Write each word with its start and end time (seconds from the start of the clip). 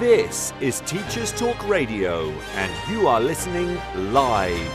This 0.00 0.54
is 0.62 0.80
Teachers 0.86 1.30
Talk 1.30 1.68
Radio, 1.68 2.30
and 2.54 2.90
you 2.90 3.06
are 3.06 3.20
listening 3.20 3.78
live. 3.94 4.72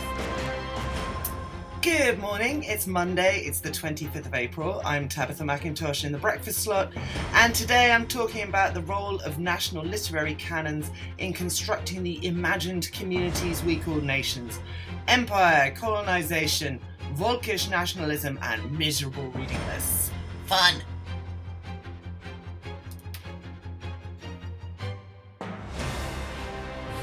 Good 1.81 2.19
morning, 2.19 2.61
it's 2.61 2.85
Monday, 2.85 3.39
it's 3.39 3.59
the 3.59 3.71
25th 3.71 4.27
of 4.27 4.35
April. 4.35 4.83
I'm 4.85 5.09
Tabitha 5.09 5.43
McIntosh 5.43 6.05
in 6.05 6.11
the 6.11 6.19
breakfast 6.19 6.59
slot, 6.59 6.93
and 7.33 7.55
today 7.55 7.91
I'm 7.91 8.05
talking 8.05 8.43
about 8.43 8.75
the 8.75 8.83
role 8.83 9.19
of 9.21 9.39
national 9.39 9.83
literary 9.83 10.35
canons 10.35 10.91
in 11.17 11.33
constructing 11.33 12.03
the 12.03 12.23
imagined 12.23 12.91
communities 12.91 13.63
we 13.63 13.77
call 13.77 13.95
nations 13.95 14.59
empire, 15.07 15.73
colonization, 15.75 16.79
Volkish 17.15 17.67
nationalism, 17.67 18.37
and 18.43 18.77
miserable 18.77 19.31
reading 19.31 19.65
lists. 19.69 20.11
Fun! 20.45 20.83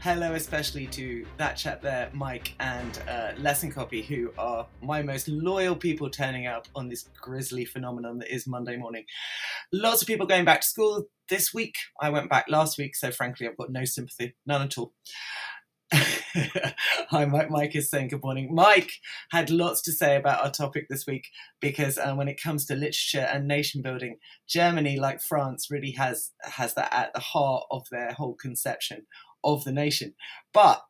hello 0.00 0.32
especially 0.32 0.86
to 0.86 1.26
that 1.36 1.58
chap 1.58 1.82
there, 1.82 2.08
Mike, 2.14 2.54
and 2.58 2.98
uh, 3.06 3.32
Lesson 3.36 3.70
Copy, 3.70 4.00
who 4.00 4.32
are 4.38 4.66
my 4.82 5.02
most 5.02 5.28
loyal 5.28 5.76
people 5.76 6.08
turning 6.08 6.46
up 6.46 6.66
on 6.74 6.88
this 6.88 7.10
grisly 7.20 7.66
phenomenon 7.66 8.18
that 8.18 8.34
is 8.34 8.46
Monday 8.46 8.78
morning. 8.78 9.04
Lots 9.74 10.00
of 10.00 10.08
people 10.08 10.26
going 10.26 10.46
back 10.46 10.62
to 10.62 10.66
school 10.66 11.04
this 11.28 11.52
week. 11.52 11.74
I 12.00 12.08
went 12.08 12.30
back 12.30 12.46
last 12.48 12.78
week, 12.78 12.96
so 12.96 13.10
frankly, 13.10 13.46
I've 13.46 13.58
got 13.58 13.70
no 13.70 13.84
sympathy, 13.84 14.34
none 14.46 14.62
at 14.62 14.78
all. 14.78 14.94
Hi, 15.92 17.24
Mike. 17.26 17.50
Mike 17.50 17.76
is 17.76 17.90
saying 17.90 18.08
good 18.08 18.22
morning. 18.22 18.54
Mike 18.54 18.92
had 19.32 19.50
lots 19.50 19.82
to 19.82 19.92
say 19.92 20.16
about 20.16 20.42
our 20.42 20.50
topic 20.50 20.86
this 20.88 21.04
week 21.06 21.26
because 21.60 21.98
uh, 21.98 22.14
when 22.14 22.28
it 22.28 22.40
comes 22.40 22.64
to 22.66 22.74
literature 22.74 23.28
and 23.30 23.48
nation 23.48 23.82
building, 23.82 24.16
Germany, 24.48 24.98
like 24.98 25.20
France, 25.20 25.66
really 25.70 25.90
has 25.90 26.30
has 26.42 26.74
that 26.74 26.94
at 26.94 27.12
the 27.12 27.20
heart 27.20 27.64
of 27.70 27.84
their 27.90 28.12
whole 28.12 28.34
conception 28.34 29.06
of 29.44 29.64
the 29.64 29.72
nation. 29.72 30.14
But 30.52 30.82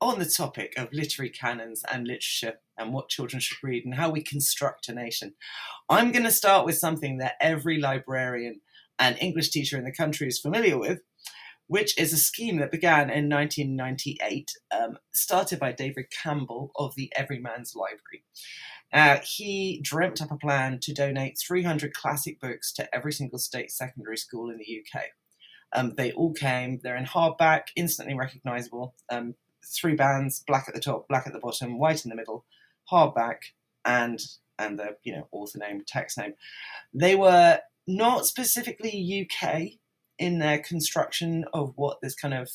on 0.00 0.18
the 0.18 0.26
topic 0.26 0.74
of 0.76 0.92
literary 0.92 1.30
canons 1.30 1.82
and 1.90 2.06
literature 2.06 2.54
and 2.78 2.92
what 2.92 3.08
children 3.08 3.40
should 3.40 3.62
read 3.62 3.84
and 3.84 3.94
how 3.94 4.10
we 4.10 4.22
construct 4.22 4.88
a 4.88 4.94
nation, 4.94 5.34
I'm 5.88 6.12
going 6.12 6.24
to 6.24 6.30
start 6.30 6.66
with 6.66 6.78
something 6.78 7.18
that 7.18 7.36
every 7.40 7.80
librarian 7.80 8.60
and 8.98 9.16
English 9.20 9.50
teacher 9.50 9.78
in 9.78 9.84
the 9.84 9.92
country 9.92 10.28
is 10.28 10.38
familiar 10.38 10.78
with, 10.78 11.00
which 11.66 11.98
is 11.98 12.12
a 12.12 12.18
scheme 12.18 12.58
that 12.58 12.70
began 12.70 13.10
in 13.10 13.28
1998, 13.28 14.52
um, 14.70 14.98
started 15.12 15.58
by 15.58 15.72
David 15.72 16.06
Campbell 16.10 16.70
of 16.76 16.94
the 16.94 17.12
Everyman's 17.16 17.74
Library. 17.74 18.24
Uh, 18.92 19.18
he 19.24 19.80
dreamt 19.82 20.22
up 20.22 20.30
a 20.30 20.36
plan 20.36 20.78
to 20.80 20.94
donate 20.94 21.38
300 21.38 21.92
classic 21.92 22.40
books 22.40 22.72
to 22.72 22.94
every 22.94 23.12
single 23.12 23.38
state 23.38 23.70
secondary 23.70 24.16
school 24.16 24.50
in 24.50 24.58
the 24.58 24.82
UK. 24.98 25.06
Um, 25.76 25.92
they 25.96 26.10
all 26.12 26.32
came, 26.32 26.80
they're 26.82 26.96
in 26.96 27.04
hardback, 27.04 27.64
instantly 27.76 28.14
recognizable. 28.14 28.94
Um, 29.10 29.34
three 29.64 29.94
bands, 29.94 30.42
black 30.46 30.64
at 30.68 30.74
the 30.74 30.80
top, 30.80 31.06
black 31.06 31.26
at 31.26 31.32
the 31.32 31.38
bottom, 31.38 31.78
white 31.78 32.04
in 32.04 32.08
the 32.08 32.16
middle, 32.16 32.44
hardback, 32.90 33.36
and 33.84 34.20
and 34.58 34.78
the 34.78 34.96
you 35.04 35.12
know 35.12 35.28
author 35.32 35.58
name, 35.58 35.82
text 35.86 36.18
name. 36.18 36.32
They 36.94 37.14
were 37.14 37.60
not 37.86 38.26
specifically 38.26 39.28
UK 39.30 39.78
in 40.18 40.38
their 40.38 40.58
construction 40.58 41.44
of 41.52 41.74
what 41.76 42.00
this 42.00 42.14
kind 42.14 42.34
of 42.34 42.50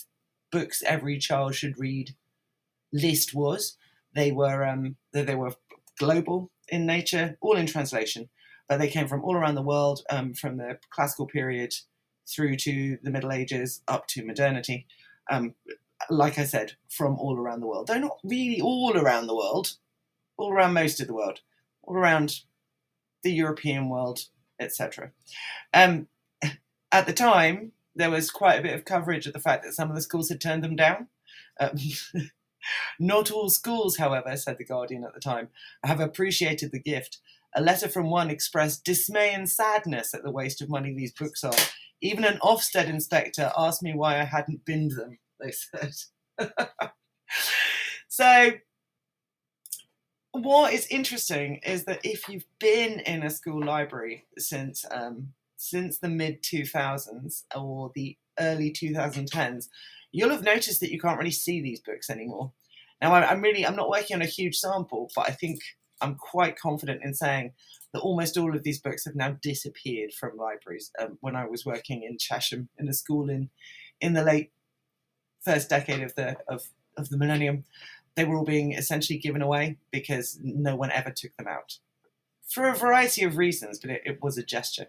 books 0.51 0.81
every 0.85 1.17
child 1.19 1.55
should 1.55 1.77
read 1.77 2.15
list 2.91 3.33
was. 3.33 3.77
They 4.13 4.31
were 4.31 4.65
um, 4.65 4.95
they, 5.13 5.23
they 5.23 5.35
were 5.35 5.53
global 5.99 6.51
in 6.69 6.85
nature, 6.85 7.37
all 7.41 7.55
in 7.55 7.67
translation, 7.67 8.29
but 8.67 8.79
they 8.79 8.89
came 8.89 9.07
from 9.07 9.23
all 9.23 9.35
around 9.35 9.55
the 9.55 9.61
world, 9.61 10.01
um, 10.09 10.33
from 10.33 10.57
the 10.57 10.79
classical 10.89 11.27
period 11.27 11.73
through 12.27 12.55
to 12.57 12.97
the 13.03 13.11
Middle 13.11 13.31
Ages 13.31 13.81
up 13.87 14.07
to 14.07 14.25
modernity. 14.25 14.87
Um, 15.29 15.55
like 16.09 16.39
I 16.39 16.45
said, 16.45 16.73
from 16.89 17.17
all 17.17 17.37
around 17.37 17.59
the 17.59 17.67
world. 17.67 17.87
They're 17.87 17.99
not 17.99 18.17
really 18.23 18.59
all 18.59 18.97
around 18.97 19.27
the 19.27 19.35
world, 19.35 19.77
all 20.37 20.51
around 20.51 20.73
most 20.73 20.99
of 20.99 21.07
the 21.07 21.13
world, 21.13 21.41
all 21.83 21.95
around 21.95 22.41
the 23.23 23.31
European 23.31 23.89
world, 23.89 24.25
etc. 24.59 25.11
Um, 25.73 26.07
at 26.91 27.05
the 27.05 27.13
time, 27.13 27.71
there 27.95 28.09
was 28.09 28.31
quite 28.31 28.59
a 28.59 28.63
bit 28.63 28.73
of 28.73 28.85
coverage 28.85 29.27
of 29.27 29.33
the 29.33 29.39
fact 29.39 29.63
that 29.63 29.73
some 29.73 29.89
of 29.89 29.95
the 29.95 30.01
schools 30.01 30.29
had 30.29 30.41
turned 30.41 30.63
them 30.63 30.75
down. 30.75 31.07
Um, 31.59 31.77
not 32.99 33.31
all 33.31 33.49
schools, 33.49 33.97
however, 33.97 34.35
said 34.37 34.57
The 34.57 34.65
Guardian 34.65 35.03
at 35.03 35.13
the 35.13 35.19
time, 35.19 35.49
have 35.83 35.99
appreciated 35.99 36.71
the 36.71 36.79
gift. 36.79 37.19
A 37.55 37.61
letter 37.61 37.89
from 37.89 38.09
one 38.09 38.29
expressed 38.29 38.85
dismay 38.85 39.33
and 39.33 39.49
sadness 39.49 40.13
at 40.13 40.23
the 40.23 40.31
waste 40.31 40.61
of 40.61 40.69
money 40.69 40.93
these 40.93 41.13
books 41.13 41.43
are. 41.43 41.53
Even 42.01 42.23
an 42.23 42.39
Ofsted 42.41 42.87
inspector 42.87 43.51
asked 43.57 43.83
me 43.83 43.93
why 43.93 44.19
I 44.19 44.23
hadn't 44.23 44.65
binned 44.65 44.91
them, 44.91 45.17
they 45.39 45.51
said. 45.51 45.93
so, 48.07 48.51
what 50.31 50.73
is 50.73 50.87
interesting 50.87 51.59
is 51.65 51.83
that 51.85 51.99
if 52.03 52.27
you've 52.29 52.47
been 52.59 53.01
in 53.01 53.23
a 53.23 53.29
school 53.29 53.63
library 53.63 54.25
since 54.37 54.85
um, 54.89 55.33
since 55.57 55.99
the 55.99 56.09
mid 56.09 56.41
2000s 56.41 57.43
or 57.55 57.91
the 57.93 58.17
early 58.39 58.71
2010s, 58.71 59.67
you'll 60.11 60.31
have 60.31 60.43
noticed 60.43 60.79
that 60.79 60.91
you 60.91 60.99
can't 60.99 61.19
really 61.19 61.31
see 61.31 61.61
these 61.61 61.81
books 61.81 62.09
anymore. 62.09 62.51
Now, 63.01 63.13
I'm 63.13 63.41
really 63.41 63.65
I'm 63.65 63.75
not 63.75 63.89
working 63.89 64.15
on 64.15 64.21
a 64.21 64.25
huge 64.25 64.57
sample, 64.57 65.11
but 65.15 65.29
I 65.29 65.33
think 65.33 65.59
I'm 66.01 66.15
quite 66.15 66.59
confident 66.59 67.03
in 67.03 67.13
saying 67.13 67.53
that 67.93 68.01
almost 68.01 68.37
all 68.37 68.55
of 68.55 68.63
these 68.63 68.79
books 68.79 69.05
have 69.05 69.15
now 69.15 69.37
disappeared 69.41 70.13
from 70.13 70.37
libraries. 70.37 70.91
Um, 70.99 71.17
when 71.21 71.35
I 71.35 71.45
was 71.45 71.65
working 71.65 72.03
in 72.03 72.17
Chesham 72.17 72.69
in 72.77 72.89
a 72.89 72.93
school 72.93 73.29
in 73.29 73.49
in 73.99 74.13
the 74.13 74.23
late 74.23 74.51
first 75.41 75.69
decade 75.69 76.01
of 76.01 76.15
the 76.15 76.37
of, 76.47 76.69
of 76.97 77.09
the 77.09 77.17
millennium, 77.17 77.65
they 78.15 78.25
were 78.25 78.37
all 78.37 78.45
being 78.45 78.73
essentially 78.73 79.19
given 79.19 79.41
away 79.41 79.77
because 79.91 80.39
no 80.41 80.75
one 80.75 80.91
ever 80.91 81.11
took 81.11 81.35
them 81.37 81.47
out 81.47 81.77
for 82.51 82.67
a 82.67 82.75
variety 82.75 83.23
of 83.23 83.37
reasons, 83.37 83.79
but 83.79 83.89
it, 83.89 84.01
it 84.05 84.21
was 84.21 84.37
a 84.37 84.43
gesture. 84.43 84.87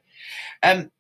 Um, 0.63 0.91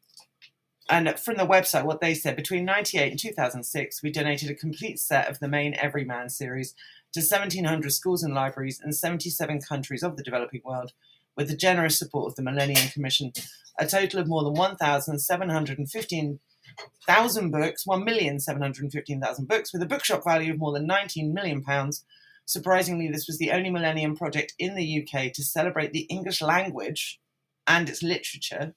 and 0.88 1.18
from 1.18 1.36
the 1.36 1.46
website, 1.46 1.84
what 1.84 2.00
they 2.00 2.14
said 2.14 2.36
between 2.36 2.64
98 2.64 3.10
and 3.10 3.18
2006, 3.18 4.02
we 4.02 4.10
donated 4.10 4.50
a 4.50 4.54
complete 4.54 5.00
set 5.00 5.28
of 5.28 5.40
the 5.40 5.48
main 5.48 5.74
Everyman 5.74 6.28
series 6.28 6.74
to 7.12 7.20
1,700 7.20 7.92
schools 7.92 8.22
and 8.22 8.34
libraries 8.34 8.80
in 8.84 8.92
77 8.92 9.60
countries 9.60 10.02
of 10.02 10.16
the 10.16 10.22
developing 10.22 10.62
world, 10.64 10.92
with 11.36 11.48
the 11.48 11.56
generous 11.56 11.98
support 11.98 12.30
of 12.30 12.36
the 12.36 12.42
Millennium 12.42 12.88
Commission. 12.88 13.32
A 13.78 13.86
total 13.86 14.20
of 14.20 14.28
more 14.28 14.44
than 14.44 14.54
1,715,000 14.54 17.50
books, 17.50 17.84
1,715,000 17.84 19.48
books, 19.48 19.72
with 19.72 19.82
a 19.82 19.86
bookshop 19.86 20.24
value 20.24 20.52
of 20.52 20.58
more 20.58 20.72
than 20.72 20.86
19 20.86 21.32
million 21.32 21.62
pounds. 21.62 22.04
Surprisingly, 22.44 23.08
this 23.08 23.26
was 23.26 23.38
the 23.38 23.50
only 23.50 23.70
Millennium 23.70 24.16
project 24.16 24.52
in 24.58 24.74
the 24.74 25.02
UK 25.02 25.32
to 25.32 25.44
celebrate 25.44 25.92
the 25.92 26.06
English 26.10 26.42
language 26.42 27.20
and 27.66 27.88
its 27.88 28.02
literature 28.02 28.74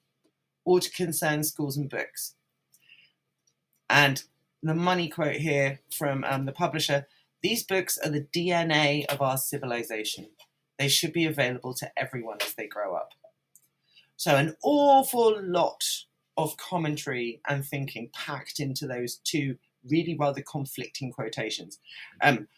or 0.64 0.80
to 0.80 0.90
concern 0.90 1.44
schools 1.44 1.76
and 1.76 1.88
books. 1.88 2.34
And 3.88 4.22
the 4.62 4.74
money 4.74 5.08
quote 5.08 5.36
here 5.36 5.80
from 5.96 6.24
um, 6.24 6.44
the 6.44 6.52
publisher 6.52 7.06
these 7.46 7.62
books 7.62 7.96
are 7.98 8.10
the 8.10 8.26
DNA 8.34 9.06
of 9.06 9.22
our 9.22 9.38
civilization. 9.38 10.26
They 10.80 10.88
should 10.88 11.12
be 11.12 11.26
available 11.26 11.74
to 11.74 11.88
everyone 11.96 12.38
as 12.40 12.54
they 12.54 12.66
grow 12.66 12.96
up. 12.96 13.12
So, 14.16 14.34
an 14.34 14.56
awful 14.64 15.40
lot 15.40 15.84
of 16.36 16.56
commentary 16.56 17.40
and 17.48 17.64
thinking 17.64 18.10
packed 18.12 18.58
into 18.58 18.88
those 18.88 19.20
two 19.22 19.58
really 19.88 20.16
rather 20.18 20.42
conflicting 20.42 21.12
quotations. 21.12 21.78
Um, 22.20 22.48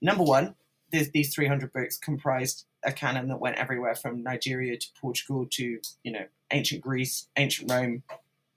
number 0.00 0.24
one, 0.24 0.54
these 0.90 1.34
300 1.34 1.70
books 1.70 1.98
comprised 1.98 2.64
a 2.82 2.90
canon 2.90 3.28
that 3.28 3.40
went 3.40 3.58
everywhere 3.58 3.96
from 3.96 4.22
Nigeria 4.22 4.78
to 4.78 4.86
Portugal 4.98 5.46
to, 5.50 5.78
you 6.02 6.12
know, 6.12 6.24
ancient 6.50 6.80
Greece, 6.80 7.28
ancient 7.36 7.70
Rome, 7.70 8.02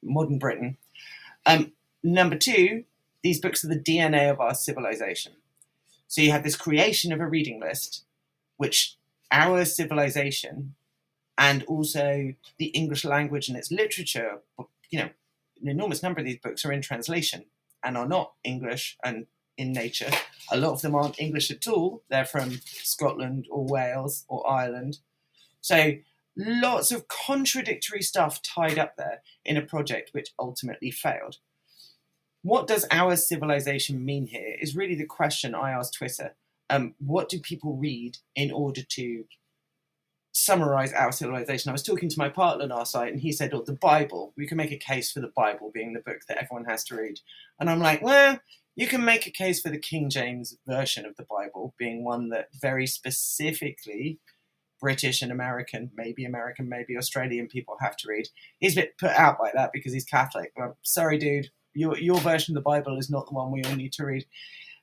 modern 0.02 0.40
Britain. 0.40 0.78
Um, 1.46 1.74
number 2.02 2.38
two, 2.38 2.86
these 3.24 3.42
books 3.42 3.66
are 3.66 3.68
the 3.68 3.78
DNA 3.78 4.32
of 4.32 4.40
our 4.40 4.56
civilization. 4.56 5.34
So 6.12 6.20
you 6.20 6.32
have 6.32 6.44
this 6.44 6.58
creation 6.58 7.14
of 7.14 7.22
a 7.22 7.26
reading 7.26 7.62
list, 7.62 8.04
which 8.58 8.98
our 9.32 9.64
civilization 9.64 10.76
and 11.38 11.64
also 11.64 12.34
the 12.60 12.66
English 12.66 13.06
language 13.06 13.48
and 13.48 13.58
its 13.58 13.72
literature, 13.72 14.42
you 14.90 15.00
know, 15.00 15.10
an 15.62 15.70
enormous 15.70 16.04
number 16.04 16.20
of 16.20 16.26
these 16.26 16.40
books 16.44 16.66
are 16.66 16.74
in 16.74 16.82
translation 16.82 17.46
and 17.82 17.98
are 17.98 18.10
not 18.10 18.34
English 18.44 18.98
and 19.06 19.26
in 19.56 19.72
nature. 19.72 20.12
A 20.52 20.58
lot 20.58 20.74
of 20.74 20.82
them 20.82 20.96
aren't 20.96 21.18
English 21.18 21.50
at 21.50 21.66
all. 21.66 22.04
They're 22.10 22.26
from 22.26 22.60
Scotland 22.66 23.48
or 23.50 23.66
Wales 23.66 24.26
or 24.28 24.46
Ireland. 24.46 25.00
So 25.62 25.94
lots 26.36 26.92
of 26.92 27.08
contradictory 27.08 28.02
stuff 28.02 28.42
tied 28.42 28.78
up 28.78 28.98
there 28.98 29.22
in 29.46 29.56
a 29.56 29.62
project 29.62 30.10
which 30.12 30.34
ultimately 30.38 30.92
failed. 30.92 31.38
What 32.44 32.68
does 32.68 32.86
our 32.90 33.16
civilization 33.16 34.04
mean 34.04 34.26
here 34.28 34.56
is 34.60 34.76
really 34.76 34.96
the 34.96 35.06
question 35.06 35.54
I 35.54 35.72
asked 35.72 35.94
Twitter. 35.94 36.36
Um, 36.70 36.96
what 37.00 37.30
do 37.30 37.40
people 37.40 37.76
read 37.76 38.18
in 38.36 38.52
order 38.52 38.82
to 38.82 39.26
summarize 40.32 40.94
our 40.94 41.12
civilization? 41.12 41.70
I 41.70 41.74
was 41.74 41.84
talking 41.84 42.10
to 42.10 42.20
my 42.20 42.30
partner 42.30 42.66
last 42.66 42.96
night 42.96 43.12
and 43.12 43.22
he 43.22 43.32
said, 43.32 43.54
Oh, 43.54 43.62
the 43.62 43.74
Bible. 43.74 44.34
We 44.38 44.48
can 44.48 44.58
make 44.58 44.72
a 44.72 44.78
case 44.78 45.12
for 45.12 45.20
the 45.20 45.32
Bible 45.36 45.72
being 45.74 45.94
the 45.94 46.00
book 46.00 46.22
that 46.28 46.38
everyone 46.38 46.66
has 46.66 46.84
to 46.86 46.96
read. 46.96 47.20
And 47.60 47.70
I'm 47.70 47.80
like, 47.80 48.02
Well, 48.02 48.40
you 48.76 48.88
can 48.88 49.06
make 49.06 49.28
a 49.28 49.32
case 49.32 49.62
for 49.62 49.70
the 49.70 49.78
King 49.78 50.10
James 50.10 50.58
version 50.66 51.06
of 51.06 51.16
the 51.18 51.28
Bible 51.30 51.76
being 51.78 52.04
one 52.04 52.30
that 52.30 52.48
very 52.60 52.88
specifically 52.88 54.20
British 54.80 55.22
and 55.22 55.32
American, 55.32 55.92
maybe 55.96 56.26
American, 56.26 56.68
maybe 56.68 56.98
Australian 56.98 57.48
people 57.48 57.76
have 57.82 57.96
to 57.98 58.08
read. 58.08 58.28
He's 58.60 58.76
a 58.76 58.82
bit 58.82 58.98
put 58.98 59.12
out 59.12 59.38
by 59.38 59.52
that 59.54 59.72
because 59.72 59.94
he's 59.94 60.06
Catholic. 60.06 60.54
Well, 60.58 60.78
sorry, 60.82 61.20
dude, 61.20 61.52
your 61.74 61.98
your 61.98 62.20
version 62.20 62.56
of 62.56 62.64
the 62.64 62.70
Bible 62.70 62.98
is 62.98 63.10
not 63.10 63.28
the 63.28 63.34
one 63.34 63.52
we 63.52 63.64
all 63.64 63.76
need 63.76 63.94
to 63.94 64.06
read. 64.06 64.26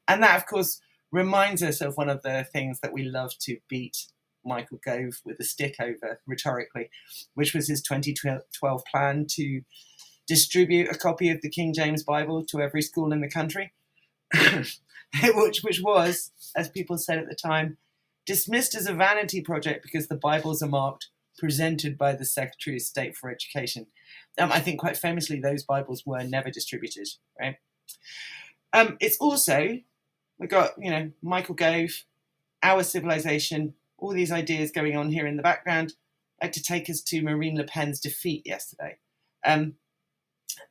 And 0.07 0.23
that, 0.23 0.37
of 0.37 0.47
course, 0.47 0.81
reminds 1.13 1.63
us 1.63 1.81
of 1.81 1.97
one 1.97 2.09
of 2.09 2.23
the 2.23 2.47
things 2.53 2.81
that 2.81 2.93
we 2.93 3.03
love 3.05 3.33
to 3.41 3.59
beat 3.69 4.07
Michael 4.45 4.81
Gove 4.85 5.21
with 5.25 5.39
a 5.41 5.45
stick 5.45 5.77
over 5.81 6.21
rhetorically, 6.27 6.91
which 7.35 7.55
was 7.55 7.69
his 7.69 7.83
2012 7.83 8.83
plan 8.91 9.27
to 9.31 9.63
distribute 10.27 10.89
a 10.91 10.99
copy 10.99 11.31
of 11.31 11.41
the 11.43 11.51
King 11.51 11.73
James 11.73 12.03
Bible 12.03 12.45
to 12.47 12.61
every 12.61 12.83
school 12.83 13.13
in 13.13 13.21
the 13.21 13.31
country, 13.31 13.73
which, 15.35 15.63
which 15.63 15.81
was, 15.83 16.31
as 16.55 16.69
people 16.69 16.99
said 16.99 17.19
at 17.19 17.29
the 17.29 17.35
time, 17.35 17.79
dismissed 18.27 18.75
as 18.75 18.87
a 18.87 18.93
vanity 18.93 19.41
project 19.41 19.83
because 19.83 20.09
the 20.09 20.17
Bibles 20.17 20.63
are 20.63 20.69
marked 20.69 21.09
presented 21.39 21.97
by 21.97 22.15
the 22.15 22.27
Secretary 22.27 22.77
of 22.77 22.83
State 22.83 23.17
for 23.17 23.31
Education. 23.31 23.87
Um, 24.39 24.53
I 24.53 24.61
think 24.61 24.81
quite 24.81 24.97
famously, 24.97 25.41
those 25.41 25.65
Bibles 25.65 26.05
were 26.07 26.23
never 26.23 26.51
distributed, 26.51 27.09
right? 27.41 27.57
Um, 28.73 28.97
it's 29.01 29.17
also, 29.19 29.79
we've 30.39 30.51
got, 30.51 30.73
you 30.79 30.91
know, 30.91 31.11
Michael 31.23 31.55
Gove, 31.55 32.05
Our 32.63 32.83
Civilization, 32.83 33.75
all 33.99 34.13
these 34.13 34.33
ideas 34.33 34.71
going 34.71 34.97
on 34.97 35.11
here 35.11 35.27
in 35.27 35.37
the 35.37 35.43
background, 35.43 35.95
like 36.41 36.53
to 36.53 36.63
take 36.63 36.89
us 36.89 37.01
to 37.03 37.23
Marine 37.23 37.57
Le 37.57 37.65
Pen's 37.65 38.01
defeat 38.01 38.43
yesterday. 38.47 38.99
Um, 39.45 39.75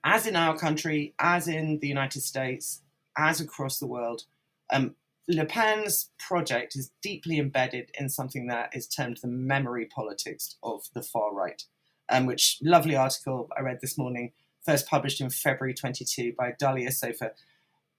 as 0.03 0.27
in 0.27 0.35
our 0.35 0.57
country, 0.57 1.13
as 1.19 1.47
in 1.47 1.79
the 1.79 1.87
United 1.87 2.21
States, 2.21 2.81
as 3.17 3.41
across 3.41 3.79
the 3.79 3.87
world, 3.87 4.23
um, 4.69 4.95
Le 5.27 5.45
Pen's 5.45 6.11
project 6.17 6.75
is 6.75 6.91
deeply 7.01 7.37
embedded 7.37 7.91
in 7.99 8.07
something 8.07 8.47
that 8.47 8.69
is 8.73 8.87
termed 8.87 9.17
the 9.21 9.27
memory 9.27 9.85
politics 9.85 10.55
of 10.63 10.83
the 10.93 11.01
far 11.01 11.33
right, 11.33 11.63
um, 12.09 12.25
which 12.25 12.57
lovely 12.61 12.95
article 12.95 13.49
I 13.57 13.61
read 13.61 13.79
this 13.81 13.97
morning, 13.97 14.31
first 14.65 14.87
published 14.87 15.21
in 15.21 15.29
February 15.29 15.73
22 15.73 16.33
by 16.37 16.51
Dalia 16.51 16.93
Sofa. 16.93 17.31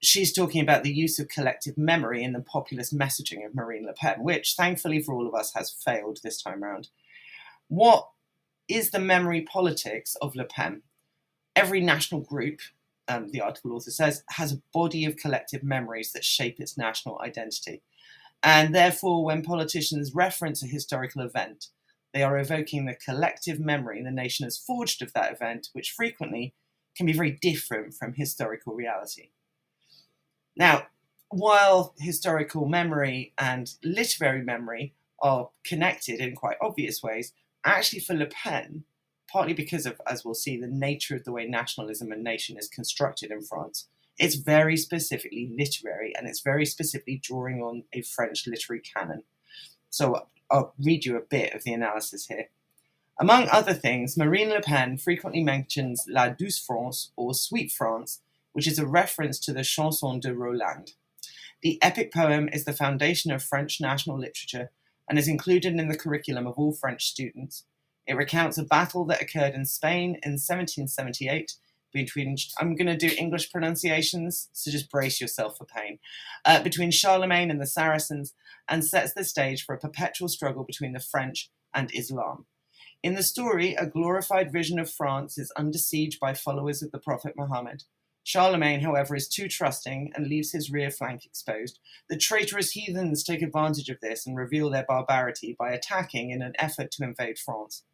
She's 0.01 0.33
talking 0.33 0.63
about 0.63 0.85
the 0.85 0.93
use 0.93 1.19
of 1.19 1.29
collective 1.29 1.77
memory 1.77 2.23
in 2.23 2.33
the 2.33 2.41
populist 2.41 2.97
messaging 2.97 3.45
of 3.45 3.55
Marine 3.55 3.85
Le 3.85 3.93
Pen, 3.93 4.23
which 4.23 4.55
thankfully 4.55 5.01
for 5.01 5.15
all 5.15 5.27
of 5.27 5.35
us 5.35 5.53
has 5.55 5.71
failed 5.71 6.21
this 6.23 6.41
time 6.41 6.63
round. 6.63 6.89
What 7.69 8.09
is 8.69 8.91
the 8.91 9.01
memory 9.01 9.43
politics 9.43 10.15
of 10.17 10.37
Le 10.37 10.45
Pen? 10.45 10.83
Every 11.57 11.81
national 11.81 12.21
group 12.21 12.61
um, 13.09 13.31
the 13.31 13.41
article 13.41 13.73
author 13.73 13.91
says, 13.91 14.23
has 14.29 14.53
a 14.53 14.63
body 14.73 15.05
of 15.05 15.17
collective 15.17 15.63
memories 15.63 16.13
that 16.13 16.25
shape 16.25 16.61
its 16.61 16.77
national 16.77 17.19
identity. 17.21 17.83
And 18.43 18.75
therefore, 18.75 19.25
when 19.25 19.43
politicians 19.43 20.15
reference 20.15 20.63
a 20.63 20.67
historical 20.67 21.23
event, 21.23 21.69
they 22.13 22.23
are 22.23 22.39
evoking 22.39 22.87
the 22.87 22.95
collective 22.95 23.61
memory 23.61 24.03
the 24.03 24.11
nation 24.11 24.45
has 24.45 24.59
forged 24.59 25.03
of 25.03 25.13
that 25.13 25.33
event, 25.33 25.69
which 25.73 25.91
frequently 25.91 26.55
can 26.97 27.07
be 27.07 27.13
very 27.13 27.39
different 27.41 27.95
from 27.95 28.15
historical 28.15 28.75
reality. 28.75 29.31
Now, 30.57 30.87
while 31.31 31.95
historical 31.99 32.67
memory 32.67 33.35
and 33.39 33.73
literary 33.85 34.43
memory 34.43 34.95
are 35.23 35.51
connected 35.65 36.21
in 36.21 36.35
quite 36.35 36.57
obvious 36.61 37.03
ways, 37.03 37.33
actually 37.65 38.01
for 38.01 38.15
Le 38.15 38.27
Pen, 38.27 38.85
partly 39.31 39.53
because 39.53 39.85
of, 39.87 40.01
as 40.07 40.25
we'll 40.25 40.35
see, 40.35 40.59
the 40.59 40.67
nature 40.67 41.17
of 41.17 41.25
the 41.25 41.33
way 41.33 41.47
nationalism 41.47 42.11
and 42.11 42.25
nation 42.25 42.57
is 42.57 42.69
constructed 42.69 43.31
in 43.31 43.43
France. 43.43 43.89
It's 44.19 44.37
very 44.37 44.77
specifically 44.77 45.53
literary 45.57 46.13
and 46.17 46.27
it's 46.27 46.41
very 46.41 46.65
specifically 46.65 47.21
drawing 47.23 47.63
on 47.63 47.85
a 47.93 48.03
French 48.03 48.47
literary 48.47 48.81
canon. 48.83 49.23
So 49.91 50.27
I'll 50.51 50.75
read 50.79 51.05
you 51.05 51.17
a 51.17 51.21
bit 51.23 51.55
of 51.55 51.65
the 51.65 51.73
analysis 51.73 52.27
here. 52.27 52.49
Among 53.21 53.49
other 53.49 53.75
things, 53.75 54.17
Marine 54.17 54.51
Le 54.51 54.61
Pen 54.61 54.97
frequently 54.97 55.43
mentions 55.43 56.05
La 56.09 56.29
Douce 56.29 56.59
France 56.59 57.11
or 57.17 57.35
Sweet 57.35 57.73
France, 57.73 58.21
which 58.53 58.67
is 58.67 58.79
a 58.79 58.87
reference 58.87 59.39
to 59.41 59.53
the 59.53 59.65
Chanson 59.65 60.21
de 60.21 60.33
Roland. 60.33 60.93
The 61.63 61.83
epic 61.83 62.13
poem 62.13 62.49
is 62.53 62.65
the 62.65 62.73
foundation 62.73 63.33
of 63.33 63.43
French 63.43 63.81
national 63.81 64.19
literature 64.19 64.71
and 65.09 65.19
is 65.19 65.27
included 65.27 65.75
in 65.75 65.89
the 65.89 65.97
curriculum 65.97 66.47
of 66.47 66.55
all 66.57 66.73
French 66.73 67.07
students. 67.07 67.65
It 68.07 68.15
recounts 68.15 68.57
a 68.57 68.63
battle 68.63 69.05
that 69.07 69.21
occurred 69.21 69.55
in 69.55 69.65
Spain 69.65 70.11
in 70.23 70.39
1778 70.39 71.55
between, 71.93 72.37
I'm 72.59 72.77
going 72.77 72.87
to 72.87 72.97
do 72.97 73.15
English 73.17 73.51
pronunciations, 73.51 74.49
so 74.53 74.71
just 74.71 74.91
brace 74.91 75.21
yourself 75.21 75.57
for 75.57 75.65
pain, 75.65 75.99
uh, 76.45 76.63
between 76.63 76.91
Charlemagne 76.91 77.51
and 77.51 77.61
the 77.61 77.67
Saracens, 77.67 78.35
and 78.69 78.85
sets 78.85 79.15
the 79.15 79.25
stage 79.25 79.65
for 79.65 79.75
a 79.75 79.79
perpetual 79.79 80.29
struggle 80.29 80.65
between 80.65 80.93
the 80.93 81.01
French 81.01 81.51
and 81.75 81.91
Islam. 81.95 82.47
In 83.03 83.15
the 83.15 83.23
story, 83.23 83.75
a 83.75 83.87
glorified 83.87 84.53
vision 84.53 84.79
of 84.79 84.91
France 84.91 85.39
is 85.39 85.53
under 85.57 85.79
siege 85.79 86.19
by 86.19 86.35
followers 86.35 86.83
of 86.83 86.91
the 86.91 86.99
Prophet 86.99 87.35
Muhammad. 87.37 87.85
Charlemagne, 88.25 88.81
however, 88.81 89.15
is 89.15 89.29
too 89.29 89.49
trusting 89.49 90.13
and 90.15 90.27
leaves 90.27 90.53
his 90.53 90.71
rear 90.71 90.91
flank 90.91 91.25
exposed. 91.25 91.79
The 92.11 92.19
traitorous 92.19 92.73
heathens 92.73 93.25
take 93.25 93.41
advantage 93.41 93.89
of 93.89 94.01
this 94.01 94.27
and 94.27 94.37
reveal 94.37 94.69
their 94.69 94.85
barbarity 94.87 95.57
by 95.59 95.71
attacking 95.71 96.31
in 96.31 96.43
an 96.43 96.53
effort 96.59 96.91
to 96.91 97.05
invade 97.05 97.39
France. 97.39 97.85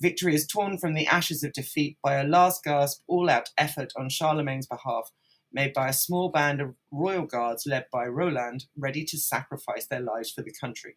Victory 0.00 0.34
is 0.34 0.46
torn 0.46 0.78
from 0.78 0.94
the 0.94 1.06
ashes 1.06 1.44
of 1.44 1.52
defeat 1.52 1.98
by 2.02 2.14
a 2.14 2.24
last 2.24 2.64
gasp, 2.64 3.02
all 3.06 3.28
out 3.28 3.50
effort 3.58 3.92
on 3.96 4.08
Charlemagne's 4.08 4.66
behalf, 4.66 5.10
made 5.52 5.74
by 5.74 5.88
a 5.88 5.92
small 5.92 6.30
band 6.30 6.60
of 6.60 6.74
royal 6.90 7.26
guards 7.26 7.66
led 7.66 7.84
by 7.92 8.06
Roland, 8.06 8.64
ready 8.78 9.04
to 9.04 9.18
sacrifice 9.18 9.86
their 9.86 10.00
lives 10.00 10.30
for 10.30 10.40
the 10.40 10.54
country. 10.58 10.96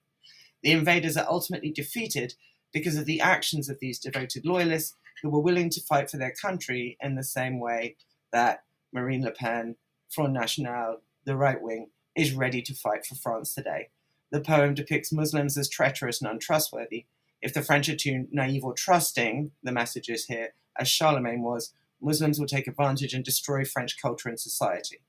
The 0.62 0.72
invaders 0.72 1.17
are 1.17 1.27
ultimately 1.29 1.69
defeated 1.69 2.36
because 2.72 2.95
of 2.95 3.05
the 3.05 3.19
actions 3.19 3.67
of 3.67 3.79
these 3.81 4.00
devoted 4.00 4.45
loyalists 4.45 4.95
who 5.22 5.29
were 5.29 5.41
willing 5.41 5.69
to 5.72 5.81
fight 5.81 6.10
for 6.10 6.17
their 6.17 6.33
country 6.41 6.98
in 7.01 7.15
the 7.15 7.24
same 7.24 7.60
way 7.60 7.98
that 8.31 8.63
Marine 8.93 9.24
Le 9.24 9.31
Pen, 9.31 9.75
Front 10.10 10.31
National, 10.31 11.01
the 11.25 11.36
right 11.36 11.62
wing, 11.62 11.89
is 12.15 12.33
ready 12.33 12.62
to 12.62 12.74
fight 12.74 13.05
for 13.05 13.15
France 13.15 13.53
today. 13.53 13.89
The 14.31 14.39
poem 14.39 14.74
depicts 14.74 15.12
Muslims 15.12 15.57
as 15.57 15.69
treacherous 15.69 16.22
and 16.22 16.31
untrustworthy, 16.31 17.05
if 17.43 17.53
the 17.53 17.62
French 17.62 17.89
are 17.89 17.95
too 17.95 18.25
naive 18.31 18.63
or 18.63 18.73
trusting, 18.73 19.51
the 19.62 19.71
message 19.71 20.09
is 20.09 20.25
here, 20.25 20.53
as 20.79 20.88
Charlemagne 20.88 21.43
was, 21.43 21.73
Muslims 22.01 22.39
will 22.39 22.47
take 22.47 22.67
advantage 22.67 23.13
and 23.13 23.23
destroy 23.23 23.65
French 23.65 24.01
culture 24.01 24.29
and 24.29 24.39
society. 24.39 25.01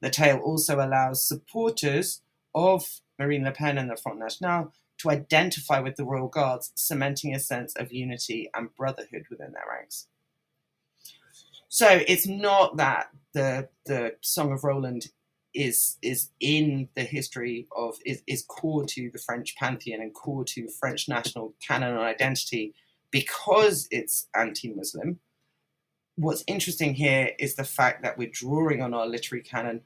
The 0.00 0.10
tale 0.10 0.38
also 0.38 0.76
allows 0.76 1.26
supporters 1.26 2.22
of 2.54 3.00
Marine 3.18 3.44
Le 3.44 3.52
Pen 3.52 3.76
and 3.76 3.90
the 3.90 3.96
Front 3.96 4.18
National 4.18 4.72
to 4.98 5.10
identify 5.10 5.78
with 5.78 5.96
the 5.96 6.04
Royal 6.04 6.28
Guards, 6.28 6.72
cementing 6.74 7.34
a 7.34 7.38
sense 7.38 7.74
of 7.76 7.92
unity 7.92 8.48
and 8.54 8.74
brotherhood 8.74 9.26
within 9.30 9.52
their 9.52 9.64
ranks. 9.70 10.06
So 11.68 12.02
it's 12.06 12.26
not 12.26 12.78
that 12.78 13.10
the 13.34 13.68
the 13.84 14.14
Song 14.20 14.52
of 14.52 14.64
Roland 14.64 15.08
is 15.54 15.96
is 16.02 16.30
in 16.40 16.88
the 16.96 17.02
history 17.02 17.66
of 17.76 17.96
is, 18.04 18.22
is 18.26 18.42
core 18.42 18.84
to 18.84 19.10
the 19.12 19.18
French 19.18 19.54
pantheon 19.56 20.00
and 20.00 20.12
core 20.12 20.44
to 20.44 20.68
French 20.68 21.08
national 21.08 21.54
canon 21.66 21.92
and 21.92 22.00
identity 22.00 22.74
because 23.10 23.86
it's 23.90 24.26
anti-Muslim. 24.34 25.20
What's 26.16 26.44
interesting 26.46 26.94
here 26.94 27.30
is 27.38 27.54
the 27.54 27.64
fact 27.64 28.02
that 28.02 28.18
we're 28.18 28.30
drawing 28.32 28.82
on 28.82 28.92
our 28.92 29.06
literary 29.06 29.42
canon 29.42 29.82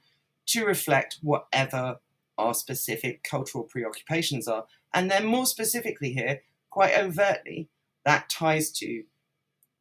to 0.47 0.65
reflect 0.65 1.19
whatever 1.23 2.01
our 2.39 2.55
specific 2.55 3.23
cultural 3.23 3.65
preoccupations 3.65 4.49
are. 4.49 4.65
And 4.95 5.11
then 5.11 5.27
more 5.27 5.45
specifically 5.45 6.13
here, 6.13 6.43
quite 6.71 6.97
overtly, 6.97 7.69
that 8.05 8.31
ties 8.31 8.71
to, 8.79 9.05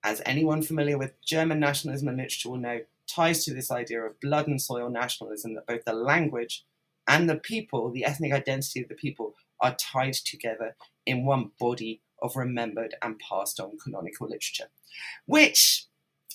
as 0.04 0.22
anyone 0.26 0.62
familiar 0.62 0.98
with 0.98 1.14
German 1.22 1.60
nationalism 1.60 2.10
and 2.10 2.18
literature 2.18 2.50
will 2.50 2.58
know, 2.58 2.82
ties 3.08 3.44
to 3.46 3.54
this 3.54 3.72
idea 3.72 4.02
of 4.02 4.20
blood 4.20 4.48
and 4.48 4.62
soil 4.62 4.90
nationalism 4.90 5.56
that 5.56 5.68
both 5.68 5.86
the 5.86 5.94
language 5.94 6.66
and 7.08 7.30
the 7.30 7.38
people, 7.38 7.92
the 7.92 8.06
ethnic 8.06 8.34
identity 8.34 8.82
of 8.82 8.90
the 8.90 8.96
people, 8.96 9.34
are 9.62 9.76
tied 9.76 10.14
together 10.14 10.76
in 11.06 11.26
one 11.26 11.52
body 11.60 12.02
of 12.22 12.36
remembered 12.36 12.96
and 13.02 13.20
passed 13.20 13.60
on 13.60 13.78
canonical 13.84 14.28
literature. 14.28 14.68
Which 15.26 15.86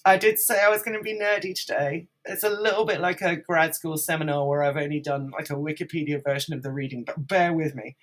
I 0.05 0.17
did 0.17 0.39
say 0.39 0.63
I 0.63 0.71
was 0.71 0.83
going 0.83 0.97
to 0.97 1.03
be 1.03 1.19
nerdy 1.19 1.55
today. 1.55 2.09
It's 2.25 2.43
a 2.43 2.51
little 2.51 2.85
bit 2.85 3.01
like 3.01 3.21
a 3.21 3.37
grad 3.37 3.75
school 3.75 3.97
seminar 3.97 4.47
where 4.47 4.63
I've 4.63 4.77
only 4.77 5.01
done 5.01 5.31
like 5.31 5.51
a 5.51 5.55
Wikipedia 5.55 6.23
version 6.23 6.55
of 6.55 6.63
the 6.63 6.73
reading, 6.73 7.05
but 7.05 7.27
bear 7.29 7.53
with 7.53 7.75
me. 7.75 7.97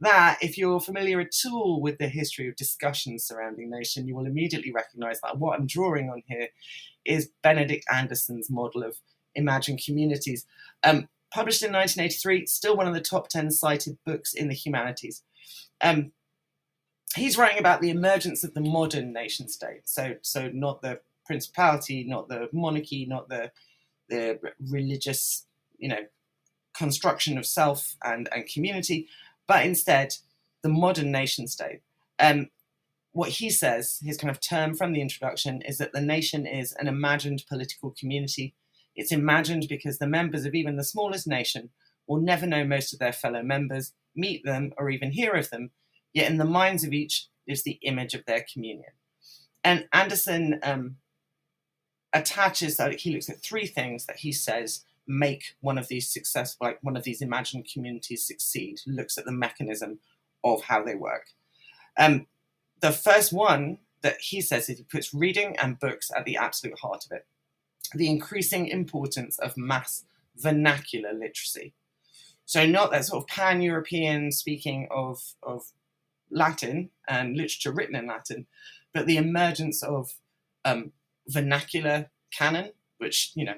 That, 0.00 0.38
if 0.42 0.58
you're 0.58 0.80
familiar 0.80 1.20
at 1.20 1.34
all 1.50 1.80
with 1.80 1.98
the 1.98 2.08
history 2.08 2.48
of 2.48 2.56
discussions 2.56 3.24
surrounding 3.24 3.70
nation, 3.70 4.06
you 4.06 4.14
will 4.14 4.26
immediately 4.26 4.72
recognize 4.72 5.20
that 5.22 5.38
what 5.38 5.58
I'm 5.58 5.66
drawing 5.66 6.10
on 6.10 6.22
here 6.26 6.48
is 7.04 7.30
Benedict 7.42 7.84
Anderson's 7.92 8.50
model 8.50 8.82
of 8.82 8.98
imagined 9.34 9.80
communities. 9.84 10.44
Um, 10.84 11.08
published 11.32 11.62
in 11.62 11.72
1983, 11.72 12.46
still 12.46 12.76
one 12.76 12.86
of 12.86 12.94
the 12.94 13.00
top 13.00 13.28
10 13.28 13.50
cited 13.50 13.96
books 14.04 14.34
in 14.34 14.48
the 14.48 14.54
humanities. 14.54 15.22
Um, 15.80 16.12
he's 17.14 17.38
writing 17.38 17.58
about 17.58 17.80
the 17.80 17.90
emergence 17.90 18.44
of 18.44 18.54
the 18.54 18.60
modern 18.60 19.12
nation 19.12 19.48
state. 19.48 19.88
So, 19.88 20.16
so 20.22 20.50
not 20.52 20.82
the 20.82 21.00
principality, 21.24 22.04
not 22.04 22.28
the 22.28 22.48
monarchy, 22.52 23.06
not 23.06 23.28
the 23.28 23.50
the 24.08 24.38
religious, 24.70 25.46
you 25.78 25.88
know, 25.88 26.06
construction 26.76 27.38
of 27.38 27.46
self 27.46 27.96
and, 28.04 28.28
and 28.32 28.46
community, 28.46 29.08
but 29.46 29.64
instead 29.64 30.14
the 30.62 30.68
modern 30.68 31.10
nation 31.10 31.46
state. 31.46 31.80
Um, 32.18 32.48
what 33.12 33.30
he 33.30 33.50
says, 33.50 33.98
his 34.02 34.18
kind 34.18 34.30
of 34.30 34.40
term 34.40 34.74
from 34.74 34.92
the 34.92 35.00
introduction, 35.00 35.62
is 35.62 35.78
that 35.78 35.92
the 35.92 36.00
nation 36.00 36.46
is 36.46 36.72
an 36.72 36.86
imagined 36.86 37.44
political 37.48 37.94
community. 37.98 38.54
It's 38.94 39.12
imagined 39.12 39.66
because 39.68 39.98
the 39.98 40.06
members 40.06 40.44
of 40.44 40.54
even 40.54 40.76
the 40.76 40.84
smallest 40.84 41.26
nation 41.26 41.70
will 42.06 42.20
never 42.20 42.46
know 42.46 42.64
most 42.64 42.92
of 42.92 42.98
their 42.98 43.12
fellow 43.12 43.42
members, 43.42 43.92
meet 44.14 44.44
them, 44.44 44.72
or 44.76 44.90
even 44.90 45.12
hear 45.12 45.32
of 45.32 45.50
them, 45.50 45.70
yet 46.12 46.30
in 46.30 46.36
the 46.36 46.44
minds 46.44 46.84
of 46.84 46.92
each 46.92 47.28
is 47.46 47.62
the 47.62 47.78
image 47.82 48.14
of 48.14 48.24
their 48.26 48.44
communion. 48.52 48.92
And 49.64 49.88
Anderson 49.92 50.60
um, 50.62 50.96
attaches 52.12 52.76
that 52.76 53.00
he 53.00 53.12
looks 53.12 53.30
at 53.30 53.42
three 53.42 53.66
things 53.66 54.06
that 54.06 54.18
he 54.18 54.32
says 54.32 54.84
make 55.06 55.56
one 55.60 55.78
of 55.78 55.88
these 55.88 56.12
successful, 56.12 56.66
like 56.66 56.78
one 56.82 56.96
of 56.96 57.04
these 57.04 57.22
imagined 57.22 57.68
communities 57.72 58.26
succeed. 58.26 58.80
Looks 58.86 59.18
at 59.18 59.24
the 59.24 59.32
mechanism 59.32 60.00
of 60.44 60.62
how 60.62 60.82
they 60.82 60.94
work. 60.94 61.28
Um, 61.98 62.26
the 62.80 62.92
first 62.92 63.32
one 63.32 63.78
that 64.02 64.20
he 64.20 64.40
says 64.40 64.68
is 64.68 64.78
he 64.78 64.84
puts 64.84 65.14
reading 65.14 65.56
and 65.58 65.80
books 65.80 66.10
at 66.16 66.24
the 66.24 66.36
absolute 66.36 66.78
heart 66.80 67.04
of 67.06 67.12
it. 67.16 67.26
The 67.94 68.10
increasing 68.10 68.68
importance 68.68 69.38
of 69.38 69.56
mass 69.56 70.04
vernacular 70.36 71.12
literacy. 71.12 71.72
So 72.44 72.66
not 72.66 72.90
that 72.92 73.04
sort 73.04 73.22
of 73.22 73.28
pan-European 73.28 74.30
speaking 74.32 74.86
of, 74.90 75.34
of 75.42 75.72
Latin 76.30 76.90
and 77.08 77.36
literature 77.36 77.72
written 77.72 77.96
in 77.96 78.06
Latin, 78.06 78.46
but 78.92 79.06
the 79.06 79.16
emergence 79.16 79.82
of 79.82 80.14
um, 80.64 80.92
vernacular 81.28 82.10
canon, 82.32 82.72
which 82.98 83.32
you 83.34 83.44
know 83.44 83.56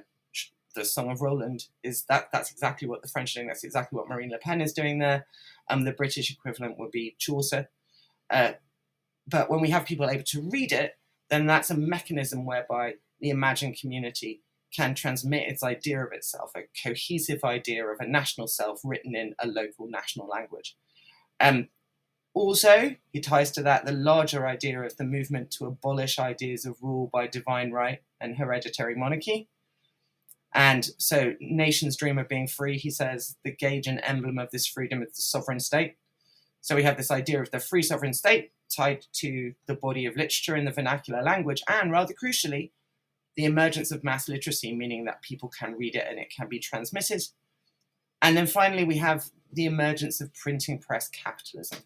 the 0.79 0.85
Song 0.85 1.11
of 1.11 1.21
Roland 1.21 1.67
is 1.83 2.05
that 2.09 2.29
that's 2.33 2.51
exactly 2.51 2.89
what 2.89 3.03
the 3.03 3.09
French 3.09 3.33
are 3.33 3.41
doing. 3.41 3.49
That's 3.49 3.65
exactly 3.65 3.97
what 3.97 4.09
Marine 4.09 4.31
Le 4.31 4.39
Pen 4.39 4.61
is 4.61 4.73
doing 4.73 4.99
there. 4.99 5.27
Um, 5.69 5.85
the 5.85 5.93
British 5.93 6.31
equivalent 6.31 6.79
would 6.79 6.91
be 6.91 7.17
Chaucer. 7.19 7.69
Uh, 8.31 8.53
but 9.27 9.51
when 9.51 9.61
we 9.61 9.71
have 9.71 9.85
people 9.85 10.09
able 10.09 10.25
to 10.25 10.49
read 10.51 10.73
it, 10.73 10.99
then 11.31 11.47
that's 11.47 11.71
a 11.71 11.77
mechanism 11.77 12.47
whereby 12.47 12.95
the 13.21 13.31
imagined 13.31 13.79
community 13.79 14.43
can 14.75 14.95
transmit 14.95 15.49
its 15.49 15.63
idea 15.63 16.03
of 16.05 16.13
itself, 16.13 16.53
a 16.57 16.63
cohesive 16.83 17.45
idea 17.45 17.87
of 17.87 17.99
a 18.01 18.07
national 18.07 18.47
self 18.47 18.81
written 18.85 19.15
in 19.15 19.35
a 19.39 19.47
local 19.47 19.89
national 19.89 20.29
language. 20.29 20.77
Um, 21.41 21.69
also, 22.35 22.95
he 23.13 23.21
ties 23.21 23.51
to 23.53 23.63
that 23.63 23.85
the 23.85 23.93
larger 23.93 24.47
idea 24.47 24.81
of 24.83 24.97
the 24.97 25.05
movement 25.05 25.51
to 25.53 25.67
abolish 25.67 26.19
ideas 26.19 26.65
of 26.65 26.77
rule 26.83 27.09
by 27.13 27.27
divine 27.27 27.73
right 27.73 28.01
and 28.21 28.37
hereditary 28.37 28.95
monarchy. 28.95 29.49
And 30.55 30.89
so, 30.99 31.35
nations 31.41 31.97
dream 31.97 32.19
of 32.19 32.29
being 32.29 32.49
free, 32.49 32.79
he 32.79 32.91
says, 32.91 33.37
the 33.45 33.53
gauge 33.53 33.87
and 33.87 34.01
emblem 34.03 34.39
of 34.39 34.51
this 34.51 34.67
freedom 34.67 35.03
is 35.03 35.15
the 35.15 35.23
sovereign 35.23 35.61
state. 35.61 35.97
So, 36.63 36.75
we 36.75 36.85
have 36.85 36.97
this 36.97 37.11
idea 37.11 37.41
of 37.41 37.51
the 37.51 37.61
free 37.61 37.83
sovereign 37.83 38.15
state 38.15 38.53
tied 38.75 39.07
to 39.15 39.55
the 39.67 39.75
body 39.75 40.07
of 40.07 40.17
literature 40.17 40.57
in 40.57 40.65
the 40.65 40.71
vernacular 40.71 41.23
language, 41.23 41.63
and 41.69 41.93
rather 41.93 42.15
crucially, 42.15 42.71
the 43.37 43.45
emergence 43.45 43.93
of 43.93 44.03
mass 44.03 44.29
literacy, 44.29 44.75
meaning 44.75 45.05
that 45.05 45.23
people 45.23 45.49
can 45.49 45.75
read 45.75 45.95
it 45.95 46.07
and 46.09 46.19
it 46.19 46.33
can 46.35 46.49
be 46.49 46.59
transmitted. 46.59 47.23
And 48.21 48.37
then 48.37 48.47
finally, 48.47 48.85
we 48.85 48.99
have 48.99 49.31
the 49.53 49.67
emergence 49.67 50.21
of 50.21 50.35
printing 50.35 50.79
press 50.79 51.09
capitalism. 51.09 51.81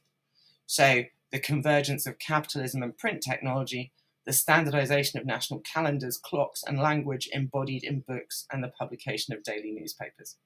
So, 0.66 1.04
the 1.31 1.40
convergence 1.40 2.07
of 2.07 2.19
capitalism 2.19 2.83
and 2.83 2.97
print 2.97 3.23
technology, 3.23 3.92
the 4.25 4.33
standardization 4.33 5.19
of 5.19 5.26
national 5.26 5.61
calendars, 5.61 6.17
clocks, 6.17 6.62
and 6.62 6.79
language 6.79 7.29
embodied 7.33 7.85
in 7.85 8.00
books, 8.00 8.47
and 8.52 8.62
the 8.62 8.69
publication 8.69 9.35
of 9.35 9.43
daily 9.43 9.73
newspapers. 9.73 10.37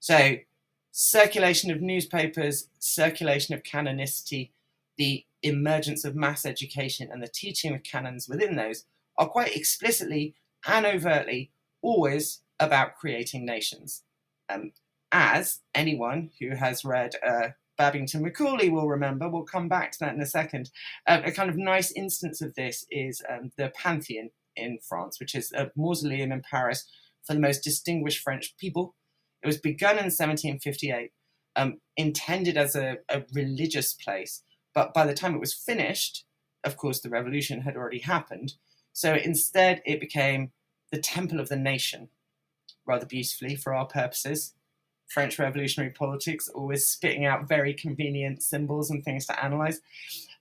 So, 0.00 0.36
circulation 0.92 1.70
of 1.70 1.80
newspapers, 1.80 2.68
circulation 2.78 3.54
of 3.54 3.62
canonicity, 3.62 4.50
the 4.96 5.24
emergence 5.42 6.04
of 6.04 6.14
mass 6.14 6.46
education, 6.46 7.08
and 7.10 7.22
the 7.22 7.28
teaching 7.28 7.74
of 7.74 7.82
canons 7.82 8.28
within 8.28 8.56
those 8.56 8.84
are 9.16 9.28
quite 9.28 9.56
explicitly 9.56 10.34
and 10.66 10.86
overtly 10.86 11.50
always 11.80 12.40
about 12.60 12.96
creating 12.96 13.44
nations. 13.44 14.02
Um, 14.48 14.72
as 15.10 15.60
anyone 15.74 16.30
who 16.40 16.56
has 16.56 16.84
read 16.84 17.14
uh, 17.26 17.48
Babington 17.82 18.22
Macaulay 18.22 18.68
will 18.68 18.88
remember. 18.88 19.28
We'll 19.28 19.42
come 19.42 19.68
back 19.68 19.90
to 19.90 19.98
that 19.98 20.14
in 20.14 20.20
a 20.20 20.26
second. 20.26 20.70
Uh, 21.04 21.20
a 21.24 21.32
kind 21.32 21.50
of 21.50 21.56
nice 21.56 21.90
instance 21.90 22.40
of 22.40 22.54
this 22.54 22.86
is 22.92 23.20
um, 23.28 23.50
the 23.56 23.72
Pantheon 23.74 24.30
in 24.54 24.78
France, 24.88 25.18
which 25.18 25.34
is 25.34 25.50
a 25.50 25.72
mausoleum 25.74 26.30
in 26.30 26.42
Paris 26.48 26.84
for 27.26 27.34
the 27.34 27.40
most 27.40 27.64
distinguished 27.64 28.22
French 28.22 28.56
people. 28.56 28.94
It 29.42 29.48
was 29.48 29.58
begun 29.58 29.98
in 29.98 30.12
1758, 30.14 31.10
um, 31.56 31.80
intended 31.96 32.56
as 32.56 32.76
a, 32.76 32.98
a 33.08 33.24
religious 33.34 33.94
place, 33.94 34.44
but 34.76 34.94
by 34.94 35.04
the 35.04 35.12
time 35.12 35.34
it 35.34 35.40
was 35.40 35.52
finished, 35.52 36.24
of 36.62 36.76
course, 36.76 37.00
the 37.00 37.10
revolution 37.10 37.62
had 37.62 37.76
already 37.76 37.98
happened. 37.98 38.54
So 38.92 39.14
instead, 39.14 39.82
it 39.84 39.98
became 39.98 40.52
the 40.92 41.00
temple 41.00 41.40
of 41.40 41.48
the 41.48 41.56
nation, 41.56 42.10
rather 42.86 43.06
beautifully 43.06 43.56
for 43.56 43.74
our 43.74 43.86
purposes. 43.86 44.54
French 45.12 45.38
revolutionary 45.38 45.92
politics, 45.92 46.48
always 46.48 46.86
spitting 46.86 47.24
out 47.24 47.48
very 47.48 47.74
convenient 47.74 48.42
symbols 48.42 48.90
and 48.90 49.04
things 49.04 49.26
to 49.26 49.44
analyze. 49.44 49.80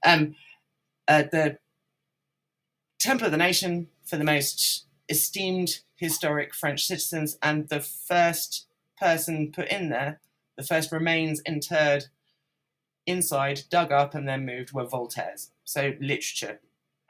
Um, 0.05 0.35
uh, 1.07 1.23
the 1.31 1.57
Temple 2.99 3.25
of 3.25 3.31
the 3.31 3.37
Nation 3.37 3.87
for 4.05 4.17
the 4.17 4.23
most 4.23 4.85
esteemed 5.09 5.79
historic 5.95 6.53
French 6.53 6.85
citizens, 6.85 7.37
and 7.41 7.67
the 7.69 7.81
first 7.81 8.67
person 8.99 9.51
put 9.51 9.67
in 9.67 9.89
there, 9.89 10.21
the 10.57 10.63
first 10.63 10.91
remains 10.91 11.41
interred 11.41 12.05
inside, 13.05 13.63
dug 13.69 13.91
up, 13.91 14.13
and 14.13 14.27
then 14.27 14.45
moved 14.45 14.71
were 14.71 14.85
Voltaire's. 14.85 15.51
So 15.63 15.93
literature 15.99 16.59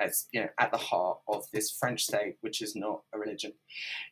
as 0.01 0.25
you 0.31 0.41
know 0.41 0.49
at 0.59 0.71
the 0.71 0.77
heart 0.77 1.19
of 1.27 1.45
this 1.51 1.71
French 1.71 2.03
state, 2.03 2.37
which 2.41 2.61
is 2.61 2.75
not 2.75 3.01
a 3.13 3.19
religion. 3.19 3.53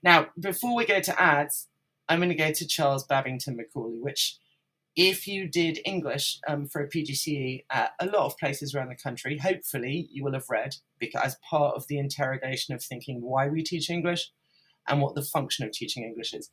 Now, 0.03 0.27
before 0.39 0.75
we 0.75 0.85
go 0.85 0.99
to 0.99 1.21
ads, 1.21 1.67
I'm 2.09 2.19
going 2.19 2.29
to 2.29 2.35
go 2.35 2.51
to 2.51 2.67
Charles 2.67 3.05
Babington 3.05 3.55
Macaulay, 3.55 3.99
which, 3.99 4.37
if 4.95 5.27
you 5.27 5.47
did 5.47 5.79
English 5.85 6.39
um, 6.47 6.65
for 6.65 6.81
a 6.81 6.89
PGCE 6.89 7.63
at 7.69 7.91
a 8.01 8.07
lot 8.07 8.25
of 8.25 8.37
places 8.37 8.73
around 8.73 8.89
the 8.89 8.95
country, 8.95 9.37
hopefully 9.37 10.09
you 10.11 10.23
will 10.23 10.33
have 10.33 10.49
read 10.49 10.75
because 10.97 11.21
as 11.23 11.37
part 11.47 11.75
of 11.75 11.85
the 11.87 11.99
interrogation 11.99 12.73
of 12.73 12.83
thinking 12.83 13.21
why 13.21 13.47
we 13.47 13.63
teach 13.63 13.89
English 13.89 14.31
and 14.87 15.01
what 15.01 15.15
the 15.15 15.21
function 15.21 15.65
of 15.65 15.71
teaching 15.71 16.03
English 16.03 16.33
is. 16.33 16.49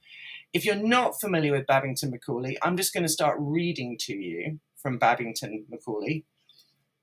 If 0.53 0.65
you're 0.65 0.77
not 0.77 1.19
familiar 1.19 1.53
with 1.53 1.67
Babington 1.67 2.11
Macaulay, 2.11 2.59
I'm 2.63 2.77
just 2.77 2.93
going 2.93 3.03
to 3.03 3.09
start 3.09 3.39
reading 3.41 3.97
to 4.01 4.15
you 4.15 4.61
from 4.77 4.99
Babington 4.99 5.65
Macaulay. 5.71 6.25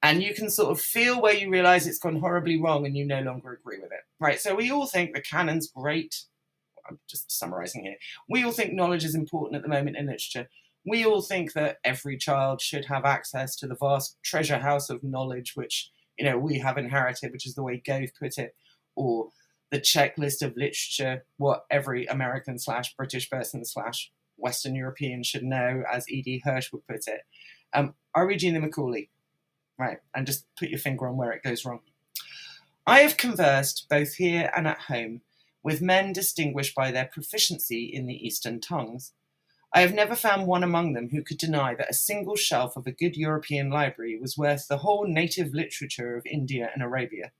And 0.04 0.22
you 0.22 0.34
can 0.34 0.50
sort 0.50 0.70
of 0.70 0.80
feel 0.80 1.22
where 1.22 1.34
you 1.34 1.50
realize 1.50 1.88
it's 1.88 1.98
gone 1.98 2.20
horribly 2.20 2.62
wrong 2.62 2.86
and 2.86 2.96
you 2.96 3.06
no 3.06 3.22
longer 3.22 3.54
agree 3.54 3.80
with 3.80 3.92
it. 3.92 4.02
Right. 4.20 4.40
So 4.40 4.54
we 4.54 4.70
all 4.70 4.86
think 4.86 5.14
the 5.14 5.22
canon's 5.22 5.72
great 5.74 6.26
I'm 6.88 7.00
just 7.08 7.32
summarizing 7.32 7.84
here. 7.84 7.96
We 8.30 8.44
all 8.44 8.52
think 8.52 8.74
knowledge 8.74 9.06
is 9.06 9.16
important 9.16 9.56
at 9.56 9.64
the 9.64 9.70
moment 9.70 9.98
in 9.98 10.06
literature. 10.06 10.50
We 10.86 11.06
all 11.06 11.22
think 11.22 11.54
that 11.54 11.78
every 11.84 12.18
child 12.18 12.62
should 12.62 12.86
have 12.86 13.06
access 13.06 13.56
to 13.58 13.68
the 13.68 13.76
vast 13.76 14.18
treasure 14.22 14.58
house 14.58 14.90
of 14.90 15.04
knowledge 15.04 15.54
which 15.56 15.90
you 16.18 16.26
know 16.26 16.38
we 16.38 16.60
have 16.60 16.78
inherited, 16.78 17.32
which 17.32 17.48
is 17.48 17.56
the 17.56 17.64
way 17.64 17.82
Gove 17.86 18.10
put 18.20 18.38
it, 18.38 18.56
or 18.96 19.30
the 19.72 19.80
checklist 19.80 20.42
of 20.44 20.56
literature, 20.56 21.26
what 21.38 21.66
every 21.72 22.06
American 22.06 22.60
slash 22.60 22.96
British 22.96 23.30
person 23.30 23.66
slash 23.66 24.12
Western 24.38 24.76
European 24.76 25.24
should 25.24 25.44
know, 25.44 25.84
as 25.92 26.08
E.D. 26.10 26.44
Hirsch 26.44 26.72
would 26.72 26.86
put 26.86 27.08
it. 27.08 27.22
Um, 27.74 27.96
I 28.14 28.22
read 28.22 28.40
Gina 28.40 28.60
Macaulay, 28.60 29.10
right, 29.80 29.98
and 30.14 30.28
just 30.28 30.46
put 30.58 30.70
your 30.70 30.80
finger 30.80 31.08
on 31.08 31.18
where 31.18 31.32
it 31.32 31.42
goes 31.44 31.66
wrong. 31.66 31.80
I 32.86 33.00
have 33.00 33.18
conversed 33.18 33.88
both 33.90 34.14
here 34.16 34.52
and 34.56 34.68
at 34.68 34.78
home 34.78 35.22
with 35.64 35.82
men 35.82 36.14
distinguished 36.14 36.76
by 36.76 36.92
their 36.92 37.06
proficiency 37.06 37.86
in 37.86 38.06
the 38.06 38.28
Eastern 38.28 38.60
tongues. 38.60 39.14
I 39.74 39.82
have 39.82 39.94
never 39.94 40.16
found 40.16 40.46
one 40.46 40.64
among 40.64 40.94
them 40.94 41.10
who 41.10 41.24
could 41.24 41.38
deny 41.40 41.74
that 41.76 41.90
a 41.90 41.96
single 41.96 42.36
shelf 42.36 42.78
of 42.78 42.86
a 42.86 42.92
good 42.92 43.16
European 43.16 43.72
library 43.72 44.20
was 44.20 44.38
worth 44.38 44.68
the 44.68 44.78
whole 44.78 45.08
native 45.08 45.54
literature 45.54 46.16
of 46.16 46.26
India 46.28 46.70
and 46.74 46.84
Arabia. 46.84 47.32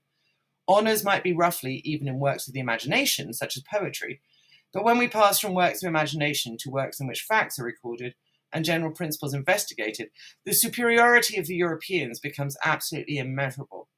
Honours 0.68 1.04
might 1.04 1.24
be 1.24 1.34
roughly 1.34 1.82
even 1.84 2.08
in 2.08 2.20
works 2.20 2.48
of 2.48 2.54
the 2.54 2.60
imagination, 2.60 3.34
such 3.34 3.58
as 3.58 3.64
poetry, 3.64 4.22
but 4.74 4.84
when 4.84 4.98
we 4.98 5.08
pass 5.08 5.40
from 5.40 5.54
works 5.54 5.84
of 5.84 5.88
imagination 5.88 6.58
to 6.58 6.72
works 6.72 7.00
in 7.00 7.08
which 7.08 7.22
facts 7.22 7.60
are 7.60 7.64
recorded 7.64 8.16
and 8.52 8.66
general 8.66 8.92
principles 8.92 9.34
investigated, 9.34 10.10
the 10.46 10.54
superiority 10.54 11.38
of 11.38 11.46
the 11.46 11.56
Europeans 11.56 12.20
becomes 12.20 12.58
absolutely 12.64 13.18
immeasurable. 13.18 13.90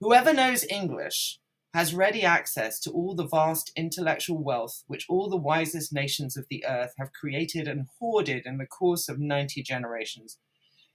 Whoever 0.00 0.32
knows 0.32 0.64
English 0.68 1.40
has 1.72 1.94
ready 1.94 2.22
access 2.22 2.80
to 2.80 2.90
all 2.90 3.14
the 3.14 3.26
vast 3.26 3.70
intellectual 3.76 4.42
wealth 4.42 4.82
which 4.88 5.06
all 5.08 5.28
the 5.28 5.36
wisest 5.36 5.92
nations 5.92 6.36
of 6.36 6.46
the 6.50 6.64
earth 6.66 6.94
have 6.98 7.12
created 7.12 7.68
and 7.68 7.86
hoarded 7.98 8.44
in 8.44 8.58
the 8.58 8.66
course 8.66 9.08
of 9.08 9.20
90 9.20 9.62
generations. 9.62 10.38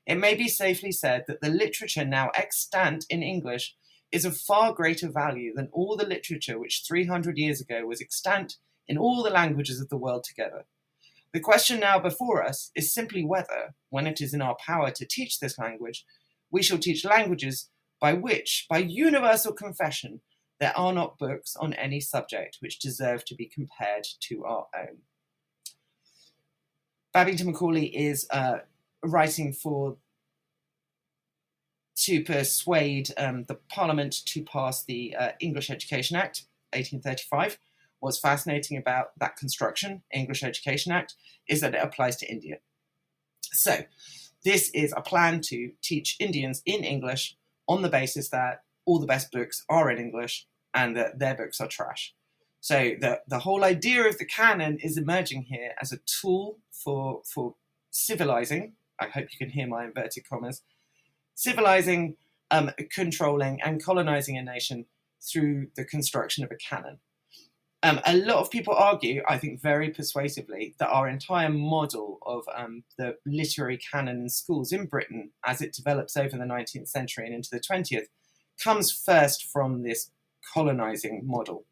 It 0.05 0.15
may 0.15 0.35
be 0.35 0.47
safely 0.47 0.91
said 0.91 1.23
that 1.27 1.41
the 1.41 1.49
literature 1.49 2.05
now 2.05 2.29
extant 2.35 3.05
in 3.09 3.23
English 3.23 3.75
is 4.11 4.25
of 4.25 4.37
far 4.37 4.73
greater 4.73 5.09
value 5.09 5.53
than 5.55 5.69
all 5.71 5.95
the 5.95 6.05
literature 6.05 6.59
which 6.59 6.83
300 6.87 7.37
years 7.37 7.59
ago 7.59 7.85
was 7.85 8.01
extant 8.01 8.57
in 8.87 8.97
all 8.97 9.23
the 9.23 9.29
languages 9.29 9.81
of 9.81 9.89
the 9.89 9.97
world 9.97 10.23
together. 10.23 10.65
The 11.33 11.39
question 11.39 11.79
now 11.79 11.99
before 11.99 12.43
us 12.43 12.71
is 12.75 12.93
simply 12.93 13.25
whether, 13.25 13.73
when 13.89 14.07
it 14.07 14.21
is 14.21 14.33
in 14.33 14.41
our 14.41 14.55
power 14.55 14.91
to 14.91 15.05
teach 15.05 15.39
this 15.39 15.57
language, 15.57 16.05
we 16.51 16.61
shall 16.61 16.77
teach 16.77 17.03
languages 17.03 17.69
by 17.99 18.13
which, 18.13 18.67
by 18.69 18.77
universal 18.77 19.51
confession, 19.51 20.21
there 20.59 20.77
are 20.77 20.93
not 20.93 21.17
books 21.17 21.55
on 21.55 21.73
any 21.73 21.99
subject 21.99 22.57
which 22.59 22.79
deserve 22.79 23.25
to 23.25 23.35
be 23.35 23.45
compared 23.45 24.07
to 24.21 24.45
our 24.45 24.67
own. 24.77 24.97
Babington 27.13 27.47
Macaulay 27.47 27.85
is 27.85 28.27
uh, 28.31 28.59
writing 29.03 29.53
for 29.53 29.97
to 31.97 32.23
persuade 32.23 33.09
um, 33.17 33.45
the 33.45 33.55
Parliament 33.69 34.25
to 34.25 34.43
pass 34.43 34.83
the 34.83 35.15
uh, 35.15 35.29
English 35.39 35.69
Education 35.69 36.17
Act, 36.17 36.43
1835. 36.73 37.57
What's 37.99 38.19
fascinating 38.19 38.77
about 38.77 39.17
that 39.17 39.37
construction, 39.37 40.03
English 40.13 40.43
Education 40.43 40.91
Act, 40.91 41.15
is 41.47 41.61
that 41.61 41.73
it 41.73 41.81
applies 41.81 42.17
to 42.17 42.29
India. 42.29 42.57
So, 43.41 43.85
this 44.43 44.69
is 44.71 44.93
a 44.95 45.01
plan 45.01 45.41
to 45.45 45.71
teach 45.81 46.17
Indians 46.19 46.61
in 46.65 46.83
English 46.83 47.37
on 47.67 47.81
the 47.81 47.89
basis 47.89 48.29
that 48.29 48.64
all 48.85 48.99
the 48.99 49.07
best 49.07 49.31
books 49.31 49.63
are 49.69 49.89
in 49.89 49.97
English 49.97 50.45
and 50.73 50.95
that 50.95 51.19
their 51.19 51.35
books 51.35 51.59
are 51.59 51.67
trash. 51.67 52.13
So 52.61 52.91
the, 52.99 53.21
the 53.27 53.39
whole 53.39 53.63
idea 53.63 54.07
of 54.07 54.17
the 54.17 54.25
canon 54.25 54.79
is 54.79 54.97
emerging 54.97 55.43
here 55.43 55.73
as 55.81 55.91
a 55.91 55.99
tool 56.05 56.59
for 56.71 57.21
for 57.23 57.55
civilizing. 57.91 58.73
I 58.99 59.05
hope 59.05 59.27
you 59.31 59.37
can 59.37 59.49
hear 59.49 59.67
my 59.67 59.85
inverted 59.85 60.27
commas. 60.27 60.63
Civilizing, 61.35 62.15
um, 62.49 62.71
controlling, 62.91 63.61
and 63.61 63.83
colonizing 63.83 64.37
a 64.37 64.41
nation 64.41 64.85
through 65.21 65.67
the 65.75 65.85
construction 65.85 66.43
of 66.43 66.51
a 66.51 66.55
canon. 66.55 66.99
Um, 67.83 67.99
a 68.03 68.17
lot 68.17 68.37
of 68.37 68.49
people 68.49 68.73
argue, 68.73 69.21
I 69.27 69.37
think 69.37 69.61
very 69.61 69.91
persuasively, 69.91 70.73
that 70.79 70.89
our 70.89 71.07
entire 71.07 71.49
model 71.49 72.17
of 72.25 72.45
um, 72.55 72.83
the 72.97 73.17
literary 73.27 73.77
canon 73.77 74.21
in 74.21 74.29
schools 74.29 74.71
in 74.71 74.87
Britain, 74.87 75.33
as 75.45 75.61
it 75.61 75.73
develops 75.73 76.17
over 76.17 76.35
the 76.35 76.45
19th 76.45 76.87
century 76.87 77.27
and 77.27 77.35
into 77.35 77.49
the 77.51 77.59
20th, 77.59 78.07
comes 78.61 78.91
first 78.91 79.45
from 79.45 79.83
this 79.83 80.11
colonizing 80.53 81.21
model. 81.25 81.65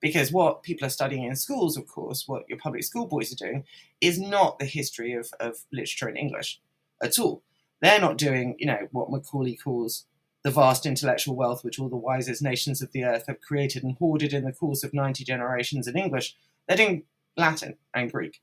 Because 0.00 0.32
what 0.32 0.62
people 0.62 0.86
are 0.86 0.90
studying 0.90 1.24
in 1.24 1.36
schools, 1.36 1.76
of 1.76 1.86
course, 1.86 2.26
what 2.26 2.48
your 2.48 2.58
public 2.58 2.84
school 2.84 3.06
boys 3.06 3.32
are 3.32 3.46
doing, 3.46 3.64
is 4.00 4.18
not 4.18 4.58
the 4.58 4.64
history 4.64 5.12
of, 5.12 5.30
of 5.38 5.58
literature 5.72 6.08
in 6.08 6.16
English 6.16 6.60
at 7.02 7.18
all. 7.18 7.42
They're 7.82 8.00
not 8.00 8.16
doing, 8.16 8.56
you 8.58 8.66
know, 8.66 8.88
what 8.92 9.10
Macaulay 9.10 9.56
calls 9.56 10.06
the 10.42 10.50
vast 10.50 10.86
intellectual 10.86 11.36
wealth 11.36 11.62
which 11.64 11.78
all 11.78 11.90
the 11.90 11.96
wisest 11.96 12.40
nations 12.40 12.80
of 12.80 12.92
the 12.92 13.04
earth 13.04 13.26
have 13.26 13.42
created 13.42 13.82
and 13.82 13.96
hoarded 13.98 14.32
in 14.32 14.44
the 14.44 14.52
course 14.52 14.82
of 14.82 14.94
90 14.94 15.24
generations 15.24 15.86
in 15.86 15.98
English. 15.98 16.34
They're 16.66 16.78
doing 16.78 17.02
Latin 17.36 17.76
and 17.94 18.10
Greek. 18.10 18.40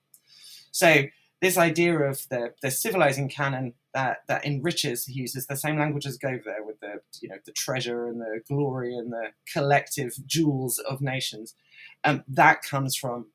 So 0.72 1.06
this 1.42 1.58
idea 1.58 2.00
of 2.00 2.28
the, 2.30 2.54
the 2.62 2.72
civilizing 2.72 3.30
canon 3.30 3.74
that, 3.94 4.24
that 4.28 4.46
enriches, 4.46 5.06
he 5.06 5.14
uses 5.14 5.46
the 5.46 5.56
same 5.56 5.78
language 5.78 6.06
as 6.06 6.18
Gove 6.18 6.42
there 6.46 6.64
with 6.64 6.80
the, 6.80 7.02
you 7.22 7.30
know, 7.30 7.38
the 7.46 7.52
treasure 7.52 8.08
and 8.08 8.20
the 8.20 8.42
glory 8.48 8.96
and 8.96 9.12
the 9.12 9.30
collective 9.52 10.16
jewels 10.26 10.80
of 10.80 11.02
nations. 11.02 11.54
Um, 12.04 12.24
that 12.28 12.64
comes 12.64 12.96
from 12.96 13.28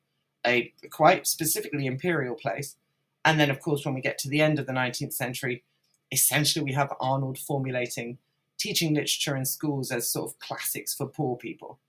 a 0.45 0.73
quite 0.89 1.27
specifically 1.27 1.85
imperial 1.85 2.35
place. 2.35 2.75
And 3.23 3.39
then, 3.39 3.49
of 3.49 3.61
course, 3.61 3.85
when 3.85 3.95
we 3.95 4.01
get 4.01 4.17
to 4.19 4.29
the 4.29 4.41
end 4.41 4.59
of 4.59 4.65
the 4.65 4.73
19th 4.73 5.13
century, 5.13 5.63
essentially 6.11 6.63
we 6.63 6.73
have 6.73 6.93
Arnold 6.99 7.37
formulating 7.37 8.17
teaching 8.59 8.93
literature 8.93 9.35
in 9.35 9.45
schools 9.45 9.91
as 9.91 10.11
sort 10.11 10.29
of 10.29 10.39
classics 10.39 10.93
for 10.93 11.07
poor 11.07 11.37
people. 11.37 11.79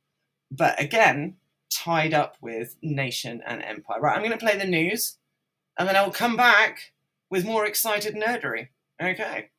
But 0.51 0.81
again, 0.81 1.37
tied 1.71 2.15
up 2.15 2.37
with 2.41 2.77
nation 2.83 3.43
and 3.47 3.63
empire. 3.63 4.01
Right, 4.01 4.15
I'm 4.15 4.23
going 4.23 4.31
to 4.31 4.45
play 4.45 4.57
the 4.57 4.65
news 4.65 5.17
and 5.79 5.89
then 5.89 5.97
I'll 5.97 6.11
come 6.11 6.37
back 6.37 6.93
with 7.31 7.45
more 7.45 7.67
excited 7.67 8.15
nerdery. 8.15 8.69
Okay. 9.03 9.51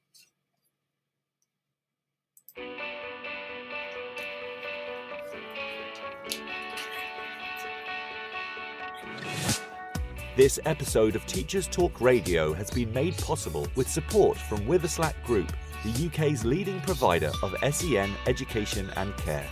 This 10.36 10.60
episode 10.66 11.16
of 11.16 11.26
Teachers 11.28 11.66
Talk 11.66 12.02
Radio 12.02 12.52
has 12.52 12.70
been 12.70 12.92
made 12.92 13.18
possible 13.20 13.68
with 13.76 13.90
support 13.90 14.38
from 14.38 14.60
Witherslack 14.66 15.14
Group, 15.24 15.54
the 15.86 16.08
UK's 16.08 16.44
leading 16.44 16.82
provider 16.82 17.32
of 17.42 17.56
SEN 17.74 18.12
education 18.28 18.92
and 18.98 19.16
care. 19.16 19.48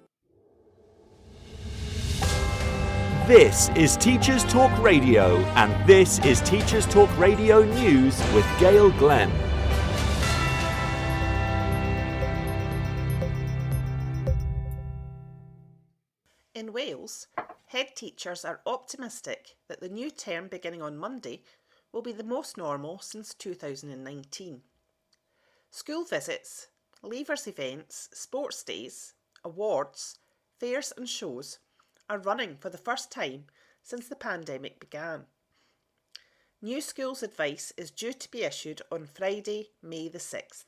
This 3.31 3.69
is 3.77 3.95
Teachers 3.95 4.43
Talk 4.43 4.77
Radio, 4.83 5.37
and 5.55 5.87
this 5.87 6.19
is 6.25 6.41
Teachers 6.41 6.85
Talk 6.85 7.09
Radio 7.17 7.63
News 7.63 8.21
with 8.33 8.45
Gail 8.59 8.91
Glenn. 8.91 9.31
In 16.53 16.73
Wales, 16.73 17.27
head 17.67 17.95
teachers 17.95 18.43
are 18.43 18.59
optimistic 18.65 19.55
that 19.69 19.79
the 19.79 19.87
new 19.87 20.11
term 20.11 20.49
beginning 20.49 20.81
on 20.81 20.97
Monday 20.97 21.43
will 21.93 22.01
be 22.01 22.11
the 22.11 22.25
most 22.25 22.57
normal 22.57 22.99
since 22.99 23.33
2019. 23.33 24.59
School 25.69 26.03
visits, 26.03 26.67
leavers 27.01 27.47
events, 27.47 28.09
sports 28.11 28.61
days, 28.61 29.13
awards, 29.45 30.19
fairs, 30.59 30.91
and 30.97 31.07
shows 31.07 31.59
are 32.11 32.19
running 32.19 32.57
for 32.57 32.69
the 32.69 32.77
first 32.77 33.09
time 33.09 33.45
since 33.81 34.09
the 34.09 34.15
pandemic 34.17 34.81
began. 34.81 35.25
New 36.61 36.81
schools 36.81 37.23
advice 37.23 37.71
is 37.77 37.89
due 37.89 38.11
to 38.11 38.29
be 38.29 38.43
issued 38.43 38.81
on 38.91 39.07
Friday, 39.07 39.69
May 39.81 40.09
the 40.09 40.19
6th. 40.19 40.65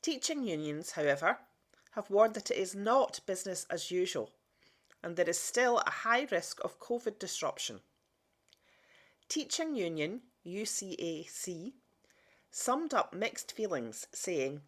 Teaching 0.00 0.44
unions, 0.44 0.92
however, 0.92 1.38
have 1.96 2.10
warned 2.10 2.34
that 2.34 2.52
it 2.52 2.58
is 2.58 2.76
not 2.76 3.26
business 3.26 3.66
as 3.68 3.90
usual 3.90 4.30
and 5.02 5.16
there 5.16 5.28
is 5.28 5.38
still 5.38 5.78
a 5.78 5.90
high 5.90 6.28
risk 6.30 6.60
of 6.64 6.78
COVID 6.78 7.18
disruption. 7.18 7.80
Teaching 9.28 9.74
Union 9.74 10.20
UCAC 10.46 11.72
summed 12.52 12.94
up 12.94 13.12
mixed 13.12 13.50
feelings, 13.50 14.06
saying, 14.12 14.60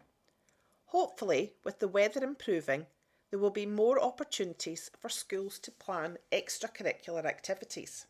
Hopefully, 0.87 1.53
with 1.63 1.79
the 1.79 1.87
weather 1.87 2.23
improving, 2.23 2.85
there 3.29 3.39
will 3.39 3.49
be 3.49 3.65
more 3.65 4.01
opportunities 4.01 4.89
for 4.99 5.09
schools 5.09 5.59
to 5.59 5.71
plan 5.71 6.17
extracurricular 6.31 7.25
activities. 7.25 8.05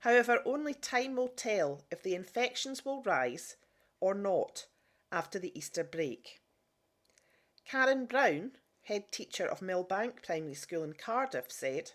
However, 0.00 0.42
only 0.44 0.74
time 0.74 1.16
will 1.16 1.28
tell 1.28 1.82
if 1.90 2.02
the 2.02 2.14
infections 2.14 2.84
will 2.84 3.02
rise 3.02 3.56
or 4.00 4.14
not 4.14 4.66
after 5.10 5.38
the 5.38 5.56
Easter 5.58 5.82
break. 5.82 6.40
Karen 7.64 8.04
Brown, 8.04 8.52
head 8.82 9.10
teacher 9.10 9.46
of 9.46 9.60
Millbank 9.60 10.22
Primary 10.22 10.54
School 10.54 10.84
in 10.84 10.92
Cardiff, 10.92 11.50
said, 11.50 11.92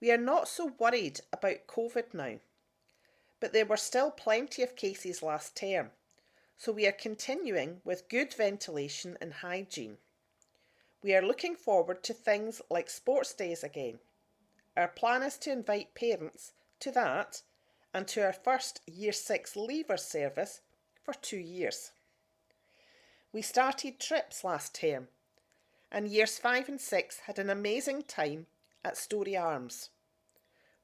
We 0.00 0.10
are 0.10 0.16
not 0.16 0.48
so 0.48 0.72
worried 0.78 1.20
about 1.32 1.66
COVID 1.66 2.14
now, 2.14 2.40
but 3.38 3.52
there 3.52 3.66
were 3.66 3.76
still 3.76 4.10
plenty 4.10 4.62
of 4.62 4.74
cases 4.74 5.22
last 5.22 5.54
term, 5.54 5.90
so 6.56 6.72
we 6.72 6.86
are 6.86 6.92
continuing 6.92 7.82
with 7.84 8.08
good 8.08 8.32
ventilation 8.32 9.18
and 9.20 9.34
hygiene. 9.34 9.98
We 11.02 11.14
are 11.14 11.22
looking 11.22 11.54
forward 11.54 12.02
to 12.04 12.12
things 12.12 12.60
like 12.70 12.90
sports 12.90 13.32
days 13.32 13.62
again. 13.62 14.00
Our 14.76 14.88
plan 14.88 15.22
is 15.22 15.38
to 15.38 15.52
invite 15.52 15.94
parents 15.94 16.52
to 16.80 16.90
that 16.90 17.42
and 17.94 18.06
to 18.08 18.24
our 18.24 18.32
first 18.32 18.80
Year 18.86 19.12
6 19.12 19.54
leavers 19.54 20.00
service 20.00 20.60
for 21.04 21.14
two 21.14 21.38
years. 21.38 21.92
We 23.32 23.42
started 23.42 24.00
trips 24.00 24.42
last 24.42 24.74
term, 24.74 25.08
and 25.92 26.08
Years 26.08 26.38
5 26.38 26.68
and 26.68 26.80
6 26.80 27.18
had 27.20 27.38
an 27.38 27.50
amazing 27.50 28.02
time 28.02 28.46
at 28.84 28.96
Storey 28.96 29.36
Arms. 29.36 29.90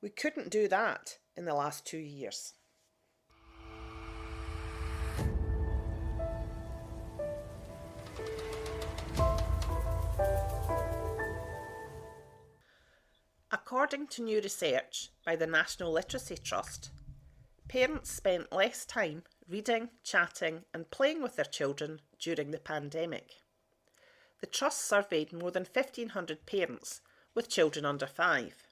We 0.01 0.11
couldn't 0.11 0.51
do 0.51 0.69
that 0.69 1.19
in 1.37 1.45
the 1.45 1.55
last 1.55 1.87
two 1.87 1.99
years. 1.99 2.53
According 13.75 14.07
to 14.07 14.23
new 14.23 14.41
research 14.41 15.11
by 15.27 15.35
the 15.35 15.49
National 15.49 15.91
Literacy 15.91 16.37
Trust, 16.37 16.91
parents 17.67 18.09
spent 18.09 18.53
less 18.53 18.87
time 18.87 19.25
reading, 19.49 19.89
chatting, 20.05 20.65
and 20.73 20.93
playing 20.93 21.21
with 21.21 21.35
their 21.35 21.45
children 21.45 22.01
during 22.21 22.53
the 22.53 22.61
pandemic. 22.61 23.33
The 24.41 24.47
Trust 24.47 24.83
surveyed 24.83 25.33
more 25.33 25.51
than 25.51 25.65
1,500 25.65 26.47
parents 26.47 27.01
with 27.35 27.49
children 27.49 27.85
under 27.85 28.07
five. 28.07 28.69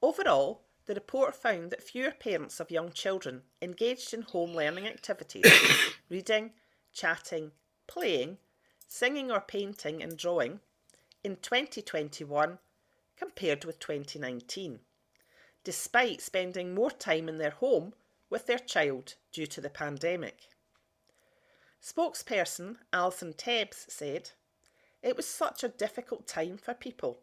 Overall, 0.00 0.62
the 0.86 0.94
report 0.94 1.34
found 1.34 1.72
that 1.72 1.82
fewer 1.82 2.12
parents 2.12 2.60
of 2.60 2.70
young 2.70 2.92
children 2.92 3.42
engaged 3.60 4.14
in 4.14 4.22
home 4.22 4.54
learning 4.54 4.86
activities, 4.86 5.44
reading, 6.08 6.52
chatting, 6.92 7.50
playing, 7.88 8.38
singing 8.86 9.32
or 9.32 9.40
painting 9.40 10.04
and 10.04 10.16
drawing, 10.16 10.60
in 11.24 11.34
2021 11.34 12.58
compared 13.18 13.64
with 13.64 13.78
2019, 13.78 14.80
despite 15.64 16.20
spending 16.20 16.74
more 16.74 16.90
time 16.90 17.28
in 17.28 17.38
their 17.38 17.50
home 17.50 17.92
with 18.30 18.46
their 18.46 18.58
child 18.58 19.14
due 19.32 19.46
to 19.46 19.60
the 19.60 19.70
pandemic. 19.70 20.48
Spokesperson 21.82 22.76
Alison 22.92 23.32
Tebbs 23.32 23.86
said, 23.88 24.30
It 25.02 25.16
was 25.16 25.26
such 25.26 25.62
a 25.62 25.68
difficult 25.68 26.26
time 26.26 26.58
for 26.58 26.74
people. 26.74 27.20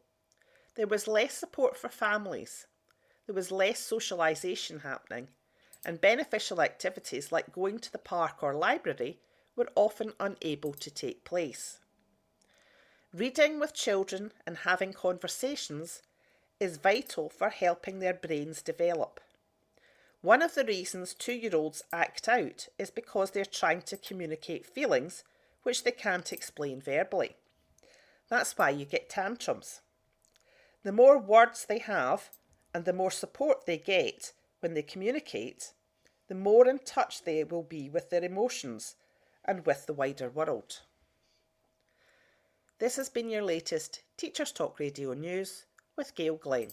There 0.75 0.88
was 0.88 1.08
less 1.08 1.34
support 1.34 1.77
for 1.77 1.89
families, 1.89 2.67
there 3.25 3.36
was 3.36 3.51
less 3.51 3.81
socialisation 3.81 4.81
happening, 4.81 5.29
and 5.86 6.01
beneficial 6.01 6.62
activities 6.62 7.31
like 7.31 7.53
going 7.53 7.79
to 7.79 7.91
the 7.91 7.97
park 7.97 8.41
or 8.41 8.53
library 8.53 9.19
were 9.55 9.71
often 9.75 10.13
unable 10.19 10.73
to 10.73 10.91
take 10.91 11.23
place. 11.23 11.79
Reading 13.15 13.62
with 13.62 13.73
children 13.73 14.34
and 14.45 14.58
having 14.58 14.91
conversations 14.91 16.01
is 16.60 16.75
vital 16.75 17.30
for 17.30 17.47
helping 17.47 17.99
their 17.99 18.13
brains 18.13 18.62
develop. 18.62 19.21
One 20.19 20.41
of 20.41 20.54
the 20.54 20.65
reasons 20.65 21.13
two 21.13 21.32
year 21.32 21.56
olds 21.56 21.82
act 21.93 22.28
out 22.28 22.67
is 22.78 22.91
because 22.91 23.32
they're 23.32 23.45
trying 23.45 23.84
to 23.84 23.95
communicate 23.95 24.65
feelings 24.65 25.23
which 25.63 25.86
they 25.86 25.91
can't 25.91 26.34
explain 26.34 26.82
verbally. 26.82 27.38
That's 28.28 28.58
why 28.58 28.71
you 28.71 28.84
get 28.84 29.10
tantrums. 29.10 29.80
The 30.84 30.91
more 30.91 31.17
words 31.17 31.67
they 31.67 31.80
have 31.80 32.32
and 32.73 32.84
the 32.84 32.91
more 32.91 33.12
support 33.12 33.65
they 33.65 33.78
get 33.78 34.34
when 34.60 34.73
they 34.73 34.82
communicate, 34.82 35.71
the 36.28 36.36
more 36.36 36.67
in 36.67 36.80
touch 36.80 37.23
they 37.23 37.45
will 37.45 37.63
be 37.63 37.89
with 37.89 38.10
their 38.10 38.25
emotions 38.25 38.97
and 39.45 39.65
with 39.65 39.86
the 39.86 39.93
wider 39.93 40.30
world. 40.30 40.82
This 42.77 42.97
has 42.97 43.07
been 43.07 43.29
your 43.29 43.41
latest 43.41 44.01
Teachers 44.17 44.51
Talk 44.51 44.79
Radio 44.79 45.13
News 45.13 45.65
with 45.95 46.13
Gail 46.13 46.35
Glenn. 46.35 46.71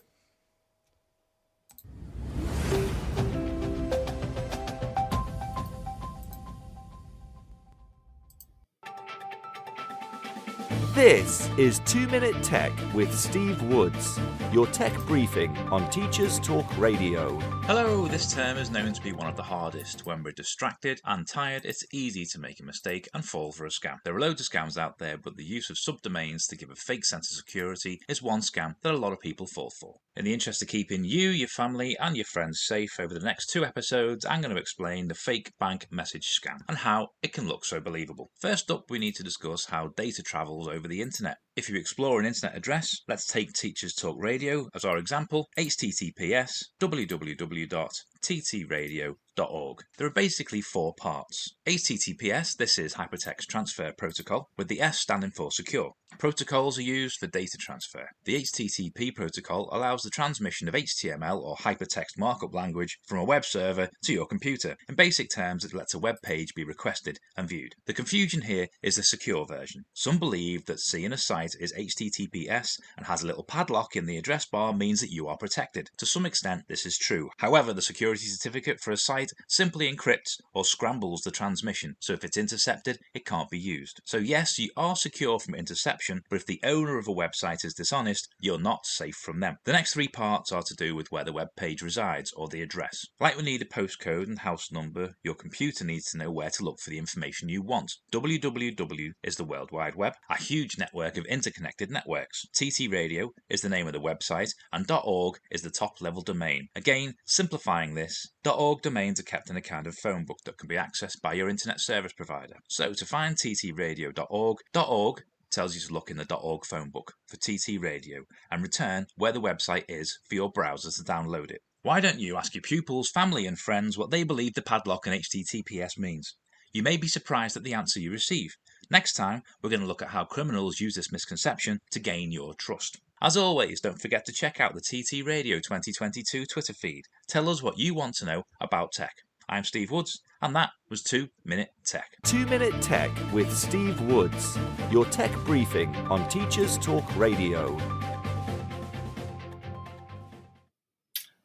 This 11.02 11.48
is 11.58 11.80
2 11.86 12.06
Minute 12.06 12.44
Tech 12.44 12.70
with 12.94 13.12
Steve 13.12 13.60
Woods, 13.64 14.20
your 14.52 14.68
tech 14.68 14.96
briefing 15.08 15.50
on 15.72 15.90
Teachers 15.90 16.38
Talk 16.38 16.78
Radio. 16.78 17.40
Hello, 17.64 18.06
this 18.06 18.32
term 18.32 18.56
is 18.56 18.70
known 18.70 18.92
to 18.92 19.02
be 19.02 19.10
one 19.10 19.26
of 19.26 19.34
the 19.34 19.42
hardest. 19.42 20.06
When 20.06 20.22
we're 20.22 20.30
distracted 20.30 21.00
and 21.04 21.26
tired, 21.26 21.64
it's 21.64 21.84
easy 21.92 22.24
to 22.26 22.38
make 22.38 22.60
a 22.60 22.64
mistake 22.64 23.08
and 23.14 23.24
fall 23.24 23.50
for 23.50 23.66
a 23.66 23.68
scam. 23.68 23.96
There 24.04 24.14
are 24.14 24.20
loads 24.20 24.40
of 24.40 24.46
scams 24.46 24.78
out 24.78 24.98
there, 24.98 25.18
but 25.18 25.36
the 25.36 25.44
use 25.44 25.70
of 25.70 25.76
subdomains 25.76 26.48
to 26.48 26.56
give 26.56 26.70
a 26.70 26.76
fake 26.76 27.04
sense 27.04 27.32
of 27.32 27.36
security 27.36 27.98
is 28.08 28.22
one 28.22 28.40
scam 28.40 28.74
that 28.82 28.94
a 28.94 28.96
lot 28.96 29.12
of 29.12 29.18
people 29.18 29.48
fall 29.48 29.72
for. 29.80 29.96
In 30.14 30.24
the 30.24 30.32
interest 30.32 30.62
of 30.62 30.68
keeping 30.68 31.04
you, 31.04 31.30
your 31.30 31.48
family, 31.48 31.96
and 31.98 32.14
your 32.16 32.26
friends 32.26 32.62
safe 32.62 33.00
over 33.00 33.14
the 33.14 33.24
next 33.24 33.46
two 33.46 33.64
episodes, 33.64 34.24
I'm 34.24 34.40
going 34.40 34.54
to 34.54 34.60
explain 34.60 35.08
the 35.08 35.14
fake 35.14 35.50
bank 35.58 35.86
message 35.90 36.28
scam 36.28 36.58
and 36.68 36.78
how 36.78 37.08
it 37.22 37.32
can 37.32 37.48
look 37.48 37.64
so 37.64 37.80
believable. 37.80 38.30
First 38.38 38.70
up, 38.70 38.84
we 38.88 39.00
need 39.00 39.16
to 39.16 39.24
discuss 39.24 39.64
how 39.64 39.88
data 39.96 40.22
travels 40.22 40.68
over 40.68 40.86
the 40.92 41.02
internet. 41.02 41.38
If 41.56 41.70
you 41.70 41.76
explore 41.76 42.20
an 42.20 42.26
internet 42.26 42.56
address, 42.56 43.00
let's 43.08 43.26
take 43.26 43.52
Teachers 43.54 43.94
Talk 43.94 44.16
Radio 44.18 44.68
as 44.74 44.84
our 44.84 44.98
example, 44.98 45.48
https 45.58 46.50
www.ttradio.org. 46.80 49.78
There 49.96 50.06
are 50.06 50.10
basically 50.10 50.60
four 50.60 50.94
parts. 50.94 51.54
HTTPS, 51.66 52.58
this 52.58 52.78
is 52.78 52.92
Hypertext 52.94 53.46
Transfer 53.48 53.92
Protocol, 53.96 54.50
with 54.58 54.68
the 54.68 54.82
S 54.82 55.00
standing 55.00 55.30
for 55.30 55.50
secure. 55.50 55.94
Protocols 56.22 56.78
are 56.78 56.82
used 56.82 57.18
for 57.18 57.26
data 57.26 57.58
transfer. 57.58 58.08
The 58.26 58.36
HTTP 58.36 59.12
protocol 59.12 59.68
allows 59.72 60.02
the 60.02 60.10
transmission 60.10 60.68
of 60.68 60.74
HTML 60.74 61.42
or 61.42 61.56
hypertext 61.56 62.16
markup 62.16 62.54
language 62.54 62.96
from 63.08 63.18
a 63.18 63.24
web 63.24 63.44
server 63.44 63.88
to 64.04 64.12
your 64.12 64.26
computer. 64.26 64.76
In 64.88 64.94
basic 64.94 65.30
terms, 65.34 65.64
it 65.64 65.74
lets 65.74 65.94
a 65.94 65.98
web 65.98 66.14
page 66.22 66.54
be 66.54 66.62
requested 66.62 67.18
and 67.36 67.48
viewed. 67.48 67.74
The 67.86 67.92
confusion 67.92 68.42
here 68.42 68.68
is 68.84 68.94
the 68.94 69.02
secure 69.02 69.44
version. 69.46 69.82
Some 69.94 70.20
believe 70.20 70.66
that 70.66 70.78
seeing 70.78 71.12
a 71.12 71.18
site 71.18 71.56
is 71.58 71.72
HTTPS 71.72 72.78
and 72.96 73.06
has 73.06 73.24
a 73.24 73.26
little 73.26 73.42
padlock 73.42 73.96
in 73.96 74.06
the 74.06 74.16
address 74.16 74.46
bar 74.46 74.72
means 74.72 75.00
that 75.00 75.10
you 75.10 75.26
are 75.26 75.36
protected. 75.36 75.90
To 75.98 76.06
some 76.06 76.24
extent, 76.24 76.62
this 76.68 76.86
is 76.86 76.98
true. 76.98 77.30
However, 77.38 77.72
the 77.72 77.82
security 77.82 78.26
certificate 78.26 78.78
for 78.78 78.92
a 78.92 78.96
site 78.96 79.32
simply 79.48 79.92
encrypts 79.92 80.36
or 80.54 80.64
scrambles 80.64 81.22
the 81.22 81.32
transmission, 81.32 81.96
so 81.98 82.12
if 82.12 82.22
it's 82.22 82.36
intercepted, 82.36 83.00
it 83.12 83.26
can't 83.26 83.50
be 83.50 83.58
used. 83.58 84.00
So 84.04 84.18
yes, 84.18 84.56
you 84.60 84.70
are 84.76 84.94
secure 84.94 85.40
from 85.40 85.56
interception 85.56 86.11
but 86.28 86.36
if 86.36 86.46
the 86.46 86.60
owner 86.64 86.98
of 86.98 87.08
a 87.08 87.14
website 87.14 87.64
is 87.64 87.74
dishonest, 87.74 88.28
you're 88.38 88.58
not 88.58 88.86
safe 88.86 89.16
from 89.16 89.40
them. 89.40 89.56
The 89.64 89.72
next 89.72 89.94
three 89.94 90.08
parts 90.08 90.52
are 90.52 90.62
to 90.62 90.74
do 90.74 90.94
with 90.94 91.10
where 91.10 91.24
the 91.24 91.32
web 91.32 91.48
page 91.56 91.82
resides 91.82 92.32
or 92.32 92.48
the 92.48 92.62
address. 92.62 93.06
Like 93.20 93.36
we 93.36 93.42
need 93.42 93.62
a 93.62 93.66
postcode 93.66 94.26
and 94.26 94.40
house 94.40 94.70
number, 94.70 95.14
your 95.22 95.34
computer 95.34 95.84
needs 95.84 96.10
to 96.10 96.18
know 96.18 96.30
where 96.30 96.50
to 96.50 96.64
look 96.64 96.80
for 96.80 96.90
the 96.90 96.98
information 96.98 97.48
you 97.48 97.62
want. 97.62 97.92
www 98.12 99.10
is 99.22 99.36
the 99.36 99.44
World 99.44 99.70
Wide 99.72 99.94
Web, 99.94 100.14
a 100.28 100.40
huge 100.40 100.78
network 100.78 101.16
of 101.16 101.24
interconnected 101.26 101.90
networks. 101.90 102.44
TT 102.52 102.90
Radio 102.90 103.30
is 103.48 103.60
the 103.60 103.68
name 103.68 103.86
of 103.86 103.92
the 103.92 104.00
website, 104.00 104.50
and 104.72 104.90
.org 104.90 105.38
is 105.50 105.62
the 105.62 105.70
top 105.70 106.00
level 106.00 106.22
domain. 106.22 106.68
Again, 106.74 107.14
simplifying 107.26 107.94
this, 107.94 108.26
.org 108.44 108.82
domains 108.82 109.20
are 109.20 109.24
kept 109.24 109.50
in 109.50 109.56
a 109.56 109.62
kind 109.62 109.86
of 109.86 109.96
phone 109.96 110.24
book 110.24 110.38
that 110.44 110.58
can 110.58 110.68
be 110.68 110.76
accessed 110.76 111.20
by 111.22 111.32
your 111.32 111.48
internet 111.48 111.80
service 111.80 112.12
provider. 112.12 112.56
So 112.68 112.92
to 112.92 113.06
find 113.06 113.36
ttradio.org, 113.36 114.58
.org 114.74 115.22
tells 115.52 115.74
you 115.74 115.80
to 115.80 115.92
look 115.92 116.10
in 116.10 116.16
the 116.16 116.34
.org 116.34 116.64
phone 116.64 116.90
book 116.90 117.12
for 117.28 117.36
TT 117.36 117.80
Radio 117.80 118.24
and 118.50 118.62
return 118.62 119.06
where 119.16 119.32
the 119.32 119.40
website 119.40 119.84
is 119.88 120.18
for 120.28 120.34
your 120.34 120.50
browser 120.50 120.90
to 120.90 121.02
download 121.04 121.50
it. 121.50 121.62
Why 121.82 122.00
don't 122.00 122.18
you 122.18 122.36
ask 122.36 122.54
your 122.54 122.62
pupils, 122.62 123.10
family, 123.10 123.46
and 123.46 123.58
friends 123.58 123.98
what 123.98 124.10
they 124.10 124.24
believe 124.24 124.54
the 124.54 124.62
padlock 124.62 125.06
and 125.06 125.16
HTTPS 125.16 125.98
means? 125.98 126.36
You 126.72 126.82
may 126.82 126.96
be 126.96 127.08
surprised 127.08 127.56
at 127.56 127.64
the 127.64 127.74
answer 127.74 128.00
you 128.00 128.10
receive. 128.10 128.56
Next 128.90 129.12
time, 129.12 129.42
we're 129.62 129.70
going 129.70 129.80
to 129.80 129.86
look 129.86 130.02
at 130.02 130.08
how 130.08 130.24
criminals 130.24 130.80
use 130.80 130.94
this 130.94 131.12
misconception 131.12 131.80
to 131.90 132.00
gain 132.00 132.32
your 132.32 132.54
trust. 132.54 132.98
As 133.20 133.36
always, 133.36 133.80
don't 133.80 134.00
forget 134.00 134.24
to 134.26 134.32
check 134.32 134.60
out 134.60 134.74
the 134.74 134.80
TT 134.80 135.26
Radio 135.26 135.58
2022 135.58 136.46
Twitter 136.46 136.72
feed. 136.72 137.04
Tell 137.28 137.48
us 137.48 137.62
what 137.62 137.78
you 137.78 137.94
want 137.94 138.14
to 138.16 138.24
know 138.24 138.42
about 138.60 138.92
tech. 138.92 139.14
I'm 139.52 139.64
Steve 139.64 139.90
Woods, 139.90 140.22
and 140.40 140.56
that 140.56 140.70
was 140.88 141.02
2 141.02 141.28
Minute 141.44 141.74
Tech. 141.84 142.16
2 142.24 142.46
Minute 142.46 142.72
Tech 142.80 143.10
with 143.34 143.54
Steve 143.54 144.00
Woods, 144.00 144.56
your 144.90 145.04
tech 145.04 145.30
briefing 145.44 145.94
on 146.08 146.26
Teachers 146.30 146.78
Talk 146.78 147.04
Radio. 147.16 147.76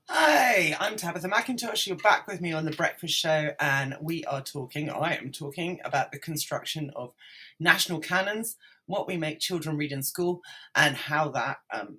Hi, 0.07 0.73
I'm 0.79 0.95
Tabitha 0.95 1.27
McIntosh. 1.27 1.85
You're 1.85 1.97
back 1.97 2.27
with 2.27 2.39
me 2.39 2.53
on 2.53 2.63
The 2.63 2.71
Breakfast 2.71 3.13
Show, 3.13 3.51
and 3.59 3.97
we 3.99 4.23
are 4.23 4.41
talking, 4.41 4.89
I 4.89 5.15
am 5.15 5.33
talking 5.33 5.81
about 5.83 6.13
the 6.13 6.19
construction 6.19 6.91
of 6.95 7.11
national 7.59 7.99
canons, 7.99 8.55
what 8.85 9.05
we 9.05 9.17
make 9.17 9.41
children 9.41 9.75
read 9.75 9.91
in 9.91 10.01
school, 10.01 10.39
and 10.73 10.95
how 10.95 11.27
that 11.31 11.57
um, 11.73 11.97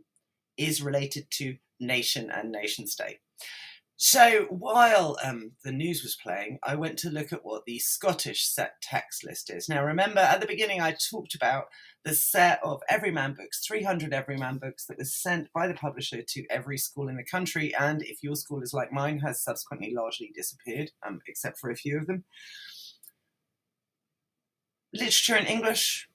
is 0.57 0.81
related 0.81 1.31
to 1.33 1.59
nation 1.79 2.31
and 2.31 2.51
nation 2.51 2.87
state. 2.87 3.18
So 4.01 4.47
while 4.51 5.17
um, 5.25 5.51
the 5.65 5.73
news 5.73 6.05
was 6.05 6.15
playing, 6.15 6.61
I 6.63 6.77
went 6.77 7.01
to 7.01 7.11
look 7.11 7.33
at 7.33 7.45
what 7.45 7.65
the 7.65 7.81
Scottish 7.81 8.47
set 8.47 8.81
text 8.81 9.25
list 9.25 9.51
is. 9.51 9.69
Now, 9.69 9.85
remember 9.85 10.21
at 10.21 10.41
the 10.41 10.47
beginning, 10.47 10.81
I 10.81 10.93
talked 11.11 11.35
about 11.35 11.65
the 12.05 12.15
set 12.15 12.61
of 12.63 12.81
Everyman 12.89 13.35
books, 13.35 13.67
300 13.67 14.15
Everyman 14.15 14.59
books 14.59 14.87
that 14.87 14.99
was 14.99 15.17
sent 15.17 15.53
by 15.53 15.67
the 15.67 15.75
publisher 15.75 16.23
to 16.23 16.47
every 16.49 16.79
school 16.79 17.09
in 17.09 17.17
the 17.17 17.25
country. 17.25 17.75
And 17.75 18.01
if 18.05 18.23
your 18.23 18.37
school 18.37 18.63
is 18.63 18.73
like 18.73 18.93
mine, 18.93 19.19
has 19.19 19.43
subsequently 19.43 19.93
largely 19.93 20.31
disappeared, 20.33 20.93
um, 21.05 21.19
except 21.27 21.59
for 21.59 21.69
a 21.69 21.77
few 21.77 21.99
of 21.99 22.07
them. 22.07 22.23
Literature 24.93 25.37
in 25.37 25.47
English, 25.47 26.09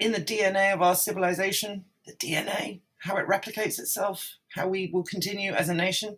in 0.00 0.10
the 0.10 0.18
DNA 0.18 0.74
of 0.74 0.82
our 0.82 0.96
civilization, 0.96 1.84
the 2.04 2.14
DNA, 2.14 2.80
how 2.98 3.16
it 3.16 3.28
replicates 3.28 3.78
itself, 3.78 4.38
how 4.56 4.66
we 4.66 4.90
will 4.92 5.04
continue 5.04 5.52
as 5.52 5.68
a 5.68 5.74
nation. 5.74 6.16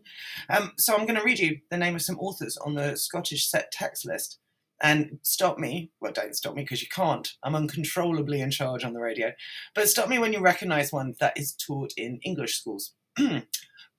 Um, 0.49 0.73
so 0.79 0.95
I'm 0.95 1.07
going 1.07 1.19
to 1.19 1.25
read 1.25 1.39
you 1.39 1.59
the 1.71 1.77
name 1.77 1.95
of 1.95 2.03
some 2.03 2.19
authors 2.19 2.57
on 2.59 2.75
the 2.75 2.97
Scottish 2.97 3.49
set 3.49 3.71
text 3.71 4.07
list. 4.07 4.39
And 4.81 5.19
stop 5.23 5.59
me, 5.59 5.91
well, 6.01 6.13
don't 6.13 6.37
stop 6.37 6.55
me 6.55 6.63
because 6.63 6.81
you 6.81 6.89
can't. 6.89 7.29
I'm 7.43 7.57
uncontrollably 7.57 8.41
in 8.41 8.53
charge 8.53 8.85
on 8.85 8.93
the 8.93 9.01
radio. 9.01 9.33
But 9.75 9.89
stop 9.89 10.09
me 10.09 10.21
when 10.21 10.33
you 10.33 10.41
recognise 10.41 10.93
one 10.93 11.17
that 11.19 11.37
is 11.37 11.53
taught 11.53 11.93
in 11.97 12.21
English 12.23 12.57
schools. 12.61 12.95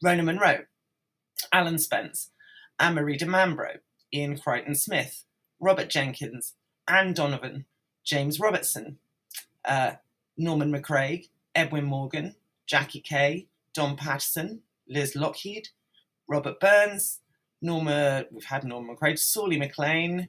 Rona 0.02 0.24
Munro, 0.24 0.60
Alan 1.52 1.78
Spence, 1.78 2.32
Anne 2.80 2.96
Marie 2.96 3.18
di 3.18 3.26
Mambro, 3.26 3.80
Iain 4.14 4.38
Crichton 4.38 4.74
Smith, 4.74 5.26
Robert 5.60 5.90
Jenkins, 5.90 6.56
Anne 6.88 7.14
Donovan, 7.14 7.66
James 8.06 8.40
Robertson, 8.40 9.00
uh, 9.66 9.92
Norman 10.38 10.72
MacCaig, 10.72 11.28
Edwin 11.54 11.84
Morgan, 11.84 12.36
Jackie 12.66 13.02
Kay, 13.02 13.48
Don 13.80 13.96
Paterson, 13.96 14.60
Liz 14.90 15.14
Lochhead, 15.14 15.68
Robert 16.28 16.60
Burns, 16.60 17.22
Norma, 17.62 18.26
we've 18.30 18.44
had 18.44 18.66
Norma 18.66 18.94
MacCaig, 18.94 19.18
Sorley 19.18 19.58
MacLean, 19.58 20.28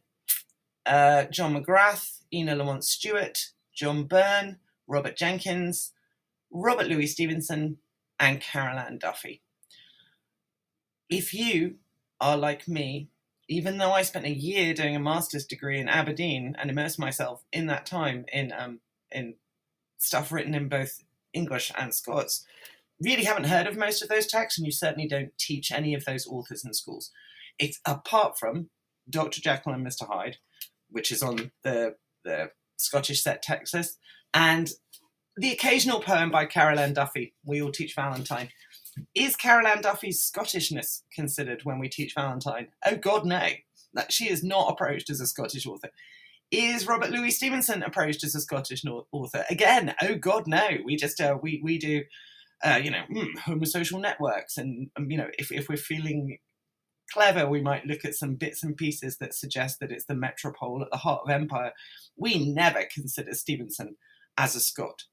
uh, 0.87 1.25
John 1.25 1.57
McGrath, 1.57 2.21
Ena 2.33 2.55
Lamont 2.55 2.85
Stewart, 2.85 3.51
John 3.75 4.05
Byrne, 4.05 4.61
Robert 4.87 5.17
Jenkins, 5.17 5.91
Robert 6.53 6.87
Louis 6.87 7.09
Stevenson, 7.09 7.79
and 8.21 8.41
Carol 8.41 8.79
Ann 8.79 8.99
Duffy. 8.99 9.43
If 11.09 11.35
you 11.35 11.79
are 12.21 12.37
like 12.37 12.69
me, 12.69 13.09
even 13.49 13.79
though 13.79 13.91
I 13.91 14.03
spent 14.03 14.27
a 14.27 14.31
year 14.31 14.75
doing 14.75 14.95
a 14.95 15.01
master's 15.01 15.45
degree 15.45 15.81
in 15.81 15.89
Aberdeen 15.89 16.55
and 16.57 16.71
immersed 16.71 17.01
myself 17.01 17.43
in 17.53 17.67
that 17.67 17.85
time 17.85 18.27
in 18.33 18.53
um, 18.57 18.79
in 19.11 19.35
stuff 19.99 20.31
written 20.31 20.55
in 20.55 20.69
both 20.69 21.03
English 21.33 21.73
and 21.77 21.93
Scots, 21.93 22.45
really 23.01 23.25
haven't 23.25 23.45
heard 23.45 23.67
of 23.67 23.77
most 23.77 24.03
of 24.03 24.09
those 24.09 24.27
texts, 24.27 24.59
and 24.59 24.67
you 24.67 24.73
certainly 24.73 25.09
don't 25.09 25.37
teach 25.39 25.73
any 25.73 25.95
of 25.95 26.05
those 26.05 26.27
authors 26.27 26.65
in 26.65 26.75
schools. 26.75 27.11
It's 27.59 27.81
apart 27.87 28.39
from 28.39 28.71
Dr. 29.09 29.41
Jekyll 29.41 29.73
and 29.73 29.87
Mr. 29.87 30.07
Hyde, 30.09 30.37
which 30.89 31.11
is 31.11 31.23
on 31.23 31.51
the, 31.63 31.97
the 32.25 32.51
Scottish 32.77 33.23
set 33.23 33.43
text 33.43 33.75
list, 33.75 33.99
and 34.35 34.71
the 35.37 35.53
occasional 35.53 36.01
poem 36.01 36.31
by 36.31 36.45
Carol 36.45 36.79
Ann 36.79 36.93
Duffy, 36.93 37.35
We 37.45 37.63
All 37.63 37.73
Teach 37.73 37.95
Valentine. 37.95 38.51
Is 39.15 39.37
Carol 39.37 39.67
Ann 39.67 39.81
Duffy's 39.81 40.31
Scottishness 40.31 41.03
considered 41.15 41.65
when 41.65 41.79
we 41.79 41.89
teach 41.89 42.15
Valentine? 42.15 42.69
Oh 42.85 42.97
God, 42.97 43.25
no. 43.25 43.49
That 43.95 44.13
she 44.13 44.31
is 44.31 44.43
not 44.45 44.71
approached 44.71 45.11
as 45.11 45.21
a 45.21 45.27
Scottish 45.27 45.67
author. 45.67 45.91
Is 46.51 46.87
Robert 46.87 47.11
Louis 47.11 47.31
Stevenson 47.31 47.83
approached 47.83 48.25
as 48.25 48.35
a 48.35 48.41
Scottish 48.41 48.85
author? 49.13 49.45
Again, 49.49 49.95
oh 50.03 50.17
God, 50.17 50.47
no. 50.47 50.69
We 50.85 50.97
just 50.97 51.21
uh, 51.21 51.39
we 51.41 51.61
we 51.63 51.79
do, 51.79 52.03
uh, 52.65 52.81
you 52.83 52.91
know, 52.91 53.03
mm, 53.11 53.33
homosocial 53.39 54.01
networks, 54.01 54.57
and 54.57 54.91
um, 54.97 55.11
you 55.11 55.17
know, 55.17 55.29
if 55.39 55.51
if 55.51 55.69
we're 55.69 55.77
feeling 55.77 56.39
clever, 57.13 57.49
we 57.49 57.61
might 57.61 57.87
look 57.87 58.05
at 58.05 58.15
some 58.15 58.35
bits 58.35 58.63
and 58.63 58.77
pieces 58.77 59.19
that 59.19 59.35
suggest 59.35 59.81
that 59.81 59.91
it's 59.91 60.07
the 60.07 60.15
metropole 60.15 60.83
at 60.83 60.91
the 60.91 60.99
heart 60.99 61.23
of 61.25 61.31
empire. 61.31 61.73
We 62.17 62.53
never 62.53 62.85
consider 62.93 63.35
Stevenson 63.35 63.97
as 64.37 64.55
a 64.55 64.61
Scot, 64.61 65.05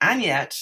and 0.00 0.22
yet. 0.22 0.56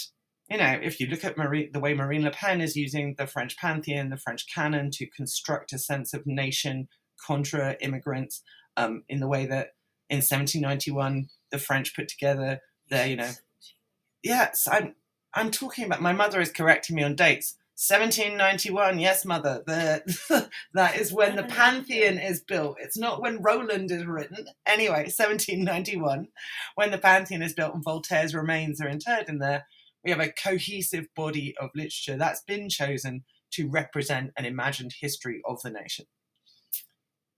You 0.48 0.58
know, 0.58 0.78
if 0.80 1.00
you 1.00 1.08
look 1.08 1.24
at 1.24 1.36
Marie, 1.36 1.70
the 1.72 1.80
way 1.80 1.92
Marine 1.92 2.22
Le 2.22 2.30
Pen 2.30 2.60
is 2.60 2.76
using 2.76 3.16
the 3.18 3.26
French 3.26 3.56
pantheon, 3.56 4.10
the 4.10 4.16
French 4.16 4.46
canon 4.46 4.92
to 4.92 5.10
construct 5.10 5.72
a 5.72 5.78
sense 5.78 6.14
of 6.14 6.24
nation 6.24 6.86
contra 7.26 7.76
immigrants, 7.80 8.44
um, 8.76 9.02
in 9.08 9.20
the 9.20 9.26
way 9.26 9.46
that 9.46 9.70
in 10.08 10.18
1791 10.18 11.28
the 11.50 11.58
French 11.58 11.94
put 11.94 12.08
together 12.08 12.60
their, 12.90 13.06
you 13.06 13.16
know, 13.16 13.30
yes, 14.22 14.66
I'm 14.70 14.94
I'm 15.36 15.50
talking 15.50 15.84
about. 15.84 16.00
My 16.00 16.14
mother 16.14 16.40
is 16.40 16.50
correcting 16.50 16.96
me 16.96 17.02
on 17.02 17.14
dates. 17.14 17.56
1791, 17.76 18.98
yes, 18.98 19.26
mother. 19.26 19.62
The, 19.66 20.48
that 20.72 20.96
is 20.98 21.12
when 21.12 21.36
the 21.36 21.42
Pantheon 21.42 22.16
is 22.16 22.40
built. 22.40 22.78
It's 22.80 22.96
not 22.96 23.20
when 23.20 23.42
Roland 23.42 23.90
is 23.90 24.06
written. 24.06 24.46
Anyway, 24.64 25.10
1791, 25.14 26.28
when 26.76 26.90
the 26.90 26.96
Pantheon 26.96 27.42
is 27.42 27.52
built 27.52 27.74
and 27.74 27.84
Voltaire's 27.84 28.34
remains 28.34 28.80
are 28.80 28.88
interred 28.88 29.28
in 29.28 29.38
there, 29.38 29.66
we 30.02 30.10
have 30.10 30.20
a 30.20 30.32
cohesive 30.32 31.06
body 31.14 31.54
of 31.60 31.68
literature 31.74 32.16
that's 32.16 32.40
been 32.40 32.70
chosen 32.70 33.24
to 33.50 33.68
represent 33.68 34.32
an 34.38 34.46
imagined 34.46 34.94
history 34.98 35.42
of 35.44 35.60
the 35.60 35.70
nation. 35.70 36.06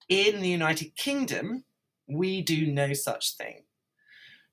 In 0.08 0.40
the 0.40 0.48
United 0.48 0.94
Kingdom, 0.94 1.64
we 2.06 2.42
do 2.42 2.68
no 2.68 2.92
such 2.92 3.36
thing. 3.36 3.64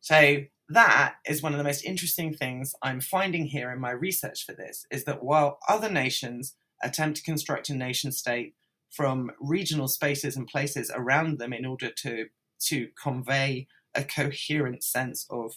So 0.02 0.46
that 0.70 1.16
is 1.28 1.44
one 1.44 1.54
of 1.54 1.58
the 1.58 1.64
most 1.64 1.86
interesting 1.86 2.34
things 2.34 2.74
I'm 2.82 3.00
finding 3.00 3.46
here 3.46 3.72
in 3.72 3.80
my 3.80 3.92
research 3.92 4.46
for 4.46 4.54
this 4.54 4.86
is 4.90 5.04
that 5.04 5.24
while 5.24 5.60
other 5.70 5.90
nations 5.90 6.56
attempt 6.82 7.18
to 7.18 7.24
construct 7.24 7.70
a 7.70 7.76
nation 7.76 8.12
state 8.12 8.56
from 8.90 9.32
regional 9.40 9.88
spaces 9.88 10.36
and 10.36 10.48
places 10.48 10.92
around 10.94 11.38
them 11.38 11.54
in 11.54 11.66
order 11.66 11.90
to 11.90 12.28
to 12.58 12.90
convey 13.02 13.68
a 13.94 14.04
coherent 14.04 14.84
sense 14.84 15.26
of 15.30 15.56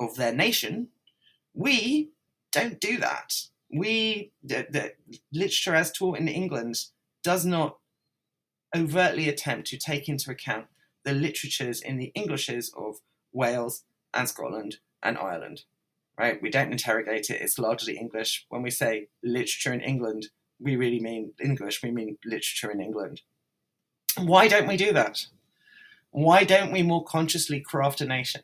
of 0.00 0.16
their 0.16 0.32
nation. 0.34 0.88
We 1.54 2.10
don't 2.52 2.80
do 2.80 2.98
that. 2.98 3.34
We 3.70 4.32
the, 4.42 4.66
the 4.70 4.92
literature 5.32 5.74
as 5.74 5.92
taught 5.92 6.18
in 6.18 6.28
England 6.28 6.76
does 7.22 7.44
not 7.44 7.78
overtly 8.74 9.28
attempt 9.28 9.68
to 9.68 9.76
take 9.76 10.08
into 10.08 10.30
account 10.30 10.66
the 11.04 11.12
literatures 11.12 11.80
in 11.80 11.98
the 11.98 12.12
Englishes 12.14 12.72
of 12.76 12.96
Wales 13.32 13.84
and 14.14 14.28
Scotland 14.28 14.76
and 15.02 15.18
Ireland. 15.18 15.62
Right? 16.18 16.42
We 16.42 16.50
don't 16.50 16.72
interrogate 16.72 17.30
it. 17.30 17.40
It's 17.40 17.58
largely 17.58 17.96
English. 17.96 18.44
When 18.48 18.62
we 18.62 18.70
say 18.70 19.08
literature 19.22 19.72
in 19.72 19.80
England, 19.80 20.28
we 20.60 20.74
really 20.74 21.00
mean 21.00 21.32
English. 21.42 21.82
We 21.82 21.92
mean 21.92 22.18
literature 22.24 22.70
in 22.70 22.80
England. 22.80 23.22
Why 24.16 24.48
don't 24.48 24.66
we 24.66 24.76
do 24.76 24.92
that? 24.92 25.26
Why 26.10 26.42
don't 26.42 26.72
we 26.72 26.82
more 26.82 27.04
consciously 27.04 27.60
craft 27.60 28.00
a 28.00 28.06
nation? 28.06 28.42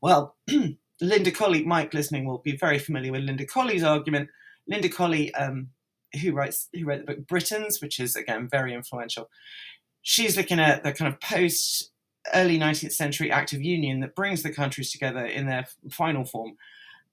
Well, 0.00 0.36
Linda 1.00 1.30
Colley, 1.30 1.64
Mike 1.64 1.94
listening 1.94 2.24
will 2.24 2.38
be 2.38 2.56
very 2.56 2.78
familiar 2.78 3.12
with 3.12 3.22
Linda 3.22 3.46
Colley's 3.46 3.84
argument. 3.84 4.28
Linda 4.66 4.88
Colley, 4.88 5.32
um, 5.34 5.70
who 6.20 6.32
writes 6.32 6.68
who 6.74 6.84
wrote 6.84 7.06
the 7.06 7.14
book 7.14 7.26
Britons, 7.26 7.80
which 7.80 8.00
is 8.00 8.16
again 8.16 8.48
very 8.48 8.74
influential. 8.74 9.30
She's 10.02 10.36
looking 10.36 10.60
at 10.60 10.82
the 10.82 10.92
kind 10.92 11.12
of 11.12 11.20
post 11.20 11.90
early 12.34 12.58
19th 12.58 12.92
century 12.92 13.30
Act 13.30 13.52
of 13.52 13.62
Union 13.62 14.00
that 14.00 14.14
brings 14.14 14.42
the 14.42 14.52
countries 14.52 14.90
together 14.90 15.24
in 15.24 15.46
their 15.46 15.66
final 15.90 16.24
form 16.24 16.56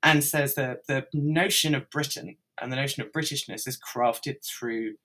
and 0.03 0.23
says 0.23 0.55
that 0.55 0.87
the 0.87 1.07
notion 1.13 1.73
of 1.73 1.89
Britain 1.89 2.37
and 2.61 2.71
the 2.71 2.75
notion 2.75 3.03
of 3.03 3.11
Britishness 3.11 3.67
is 3.67 3.79
crafted 3.79 4.43
through 4.45 4.95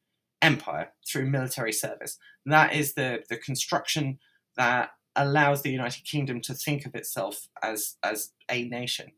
empire, 0.42 0.92
through 1.06 1.26
military 1.26 1.72
service. 1.72 2.18
That 2.46 2.74
is 2.74 2.94
the, 2.94 3.22
the 3.28 3.36
construction 3.36 4.18
that 4.56 4.90
allows 5.16 5.62
the 5.62 5.70
United 5.70 6.04
Kingdom 6.04 6.40
to 6.42 6.54
think 6.54 6.86
of 6.86 6.94
itself 6.94 7.48
as, 7.62 7.96
as 8.02 8.32
a 8.50 8.64
nation. 8.64 9.12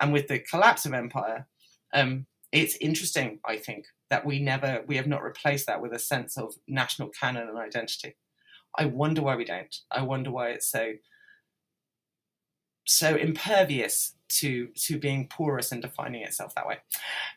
And 0.00 0.12
with 0.12 0.28
the 0.28 0.38
collapse 0.38 0.86
of 0.86 0.94
empire, 0.94 1.46
um, 1.92 2.26
it's 2.52 2.76
interesting, 2.76 3.38
I 3.44 3.56
think, 3.56 3.86
that 4.08 4.26
we 4.26 4.40
never 4.40 4.82
we 4.86 4.96
have 4.96 5.06
not 5.06 5.22
replaced 5.22 5.66
that 5.66 5.80
with 5.80 5.92
a 5.92 5.98
sense 5.98 6.36
of 6.36 6.54
national 6.66 7.10
canon 7.10 7.48
and 7.48 7.58
identity. 7.58 8.16
I 8.76 8.86
wonder 8.86 9.22
why 9.22 9.36
we 9.36 9.44
don't. 9.44 9.74
I 9.90 10.02
wonder 10.02 10.30
why 10.30 10.50
it's 10.50 10.70
so 10.70 10.92
so 12.86 13.14
impervious 13.14 14.14
to 14.28 14.68
to 14.74 14.98
being 14.98 15.28
porous 15.28 15.72
and 15.72 15.82
defining 15.82 16.22
itself 16.22 16.54
that 16.54 16.66
way. 16.66 16.78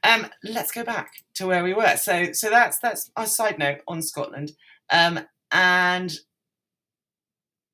Um, 0.04 0.28
let's 0.44 0.72
go 0.72 0.84
back 0.84 1.12
to 1.36 1.48
where 1.48 1.64
we 1.64 1.74
were. 1.74 1.96
So 1.98 2.34
so 2.34 2.50
that's 2.50 2.80
that's 2.80 3.12
our 3.16 3.28
side 3.28 3.60
note 3.60 3.82
on 3.88 4.02
Scotland. 4.02 4.54
Um, 4.90 5.20
and 5.52 6.14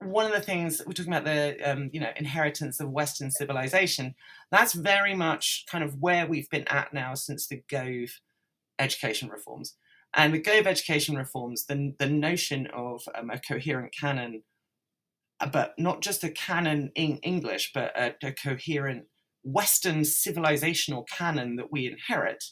one 0.02 0.26
of 0.26 0.32
the 0.32 0.42
things 0.42 0.82
we're 0.86 0.94
talking 0.94 1.14
about 1.14 1.26
the 1.26 1.58
um, 1.70 1.90
you 1.92 2.00
know 2.00 2.12
inheritance 2.16 2.80
of 2.80 2.90
Western 2.90 3.32
civilization. 3.32 4.16
That's 4.52 4.74
very 4.74 5.14
much 5.14 5.66
kind 5.70 5.84
of 5.84 6.00
where 6.00 6.26
we've 6.26 6.50
been 6.50 6.68
at 6.70 6.94
now 6.94 7.14
since 7.14 7.48
the 7.48 7.62
Gove 7.70 8.20
education 8.80 9.30
reforms. 9.30 9.76
And 10.16 10.34
with 10.34 10.44
Gove 10.44 10.68
education 10.68 11.16
reforms, 11.16 11.66
the, 11.66 11.94
the 12.00 12.08
notion 12.08 12.68
of 12.68 13.04
um, 13.16 13.30
a 13.30 13.40
coherent 13.40 13.94
canon, 13.98 14.44
uh, 15.40 15.50
but 15.50 15.74
not 15.78 16.02
just 16.02 16.24
a 16.24 16.30
canon 16.30 16.92
in 16.96 17.18
English, 17.18 17.72
but 17.74 17.98
a, 17.98 18.16
a 18.24 18.32
coherent 18.32 19.06
Western 19.44 20.02
civilizational 20.02 21.06
canon 21.08 21.56
that 21.58 21.72
we 21.72 21.88
inherit, 21.88 22.44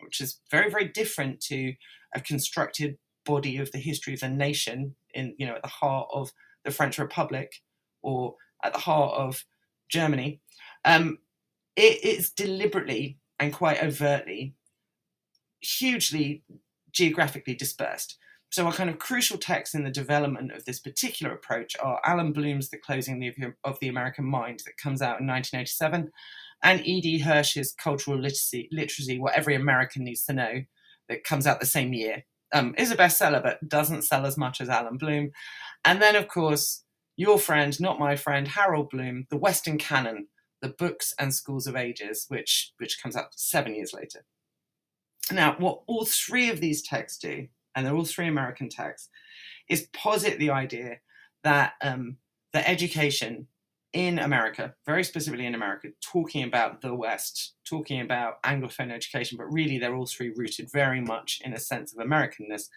which 0.00 0.20
is 0.20 0.40
very, 0.50 0.70
very 0.70 0.86
different 0.86 1.40
to 1.40 1.74
a 2.14 2.20
constructed 2.20 2.98
body 3.24 3.58
of 3.58 3.70
the 3.72 3.78
history 3.78 4.14
of 4.14 4.20
the 4.20 4.28
nation 4.28 4.94
in, 5.14 5.34
you 5.38 5.46
know, 5.46 5.56
at 5.56 5.62
the 5.62 5.68
heart 5.68 6.08
of 6.12 6.32
the 6.64 6.70
French 6.70 6.98
Republic 6.98 7.52
or 8.02 8.36
at 8.64 8.72
the 8.72 8.78
heart 8.78 9.14
of 9.14 9.44
Germany. 9.88 10.40
Um, 10.84 11.18
it 11.76 12.04
is 12.04 12.30
deliberately 12.30 13.18
and 13.38 13.52
quite 13.52 13.82
overtly 13.82 14.54
hugely 15.60 16.42
geographically 16.92 17.54
dispersed. 17.54 18.18
So, 18.50 18.68
a 18.68 18.72
kind 18.72 18.90
of 18.90 18.98
crucial 18.98 19.38
texts 19.38 19.74
in 19.74 19.82
the 19.82 19.90
development 19.90 20.52
of 20.52 20.66
this 20.66 20.78
particular 20.78 21.32
approach 21.32 21.74
are 21.82 22.00
Allan 22.04 22.32
Bloom's 22.32 22.68
The 22.68 22.76
Closing 22.76 23.32
of 23.64 23.78
the 23.80 23.88
American 23.88 24.26
Mind, 24.26 24.60
that 24.66 24.76
comes 24.76 25.00
out 25.00 25.20
in 25.20 25.26
1987, 25.26 26.10
and 26.62 26.86
E.D. 26.86 27.20
Hirsch's 27.20 27.72
Cultural 27.72 28.18
Literacy, 28.18 28.68
Literacy 28.70 29.18
What 29.18 29.32
Every 29.32 29.54
American 29.54 30.04
Needs 30.04 30.26
to 30.26 30.34
Know, 30.34 30.62
that 31.08 31.24
comes 31.24 31.46
out 31.46 31.60
the 31.60 31.66
same 31.66 31.94
year. 31.94 32.24
Um, 32.54 32.74
is 32.76 32.90
a 32.90 32.96
bestseller, 32.96 33.42
but 33.42 33.66
doesn't 33.66 34.02
sell 34.02 34.26
as 34.26 34.36
much 34.36 34.60
as 34.60 34.68
Allan 34.68 34.98
Bloom. 34.98 35.30
And 35.86 36.02
then, 36.02 36.14
of 36.14 36.28
course, 36.28 36.84
your 37.16 37.38
friend, 37.38 37.78
not 37.80 37.98
my 37.98 38.16
friend, 38.16 38.46
Harold 38.46 38.90
Bloom, 38.90 39.26
The 39.30 39.38
Western 39.38 39.78
Canon, 39.78 40.28
The 40.60 40.68
Books 40.68 41.14
and 41.18 41.34
Schools 41.34 41.66
of 41.66 41.76
Ages, 41.76 42.26
which, 42.28 42.72
which 42.76 43.02
comes 43.02 43.16
out 43.16 43.28
seven 43.34 43.74
years 43.74 43.94
later. 43.94 44.26
Now, 45.30 45.56
what 45.58 45.82
all 45.86 46.04
three 46.04 46.50
of 46.50 46.60
these 46.60 46.82
texts 46.82 47.18
do, 47.18 47.46
and 47.74 47.86
they're 47.86 47.94
all 47.94 48.04
three 48.04 48.26
American 48.26 48.68
texts, 48.68 49.08
is 49.68 49.88
posit 49.92 50.38
the 50.38 50.50
idea 50.50 50.98
that 51.44 51.74
um, 51.82 52.16
the 52.52 52.68
education 52.68 53.46
in 53.92 54.18
America, 54.18 54.74
very 54.86 55.04
specifically 55.04 55.46
in 55.46 55.54
America, 55.54 55.88
talking 56.00 56.44
about 56.44 56.80
the 56.80 56.94
West, 56.94 57.54
talking 57.64 58.00
about 58.00 58.42
Anglophone 58.42 58.90
education, 58.90 59.36
but 59.36 59.52
really 59.52 59.78
they're 59.78 59.94
all 59.94 60.06
three 60.06 60.32
rooted 60.34 60.70
very 60.72 61.00
much 61.00 61.40
in 61.44 61.52
a 61.52 61.60
sense 61.60 61.92
of 61.92 62.04
Americanness, 62.04 62.68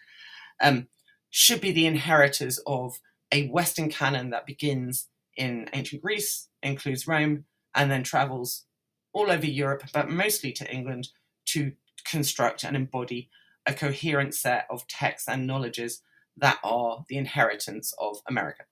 um, 0.60 0.88
should 1.30 1.60
be 1.60 1.72
the 1.72 1.86
inheritors 1.86 2.60
of 2.66 3.00
a 3.32 3.48
Western 3.48 3.90
canon 3.90 4.30
that 4.30 4.46
begins 4.46 5.08
in 5.36 5.68
ancient 5.72 6.02
Greece, 6.02 6.48
includes 6.62 7.06
Rome, 7.06 7.44
and 7.74 7.90
then 7.90 8.02
travels 8.02 8.64
all 9.12 9.30
over 9.30 9.46
Europe, 9.46 9.84
but 9.92 10.10
mostly 10.10 10.52
to 10.52 10.70
England 10.70 11.08
to 11.46 11.72
construct 12.10 12.64
and 12.64 12.76
embody 12.76 13.30
a 13.66 13.74
coherent 13.74 14.34
set 14.34 14.66
of 14.70 14.86
texts 14.86 15.28
and 15.28 15.46
knowledges 15.46 16.02
that 16.36 16.58
are 16.62 17.04
the 17.08 17.16
inheritance 17.16 17.92
of 17.98 18.18
America. 18.28 18.64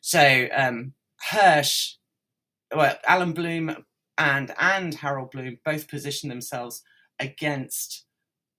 So 0.00 0.48
um, 0.54 0.92
Hirsch, 1.30 1.94
well, 2.74 2.96
Allan 3.06 3.32
Bloom 3.32 3.84
and 4.16 4.54
and 4.58 4.94
Harold 4.94 5.30
Bloom 5.30 5.58
both 5.64 5.88
position 5.88 6.28
themselves 6.28 6.82
against 7.18 8.04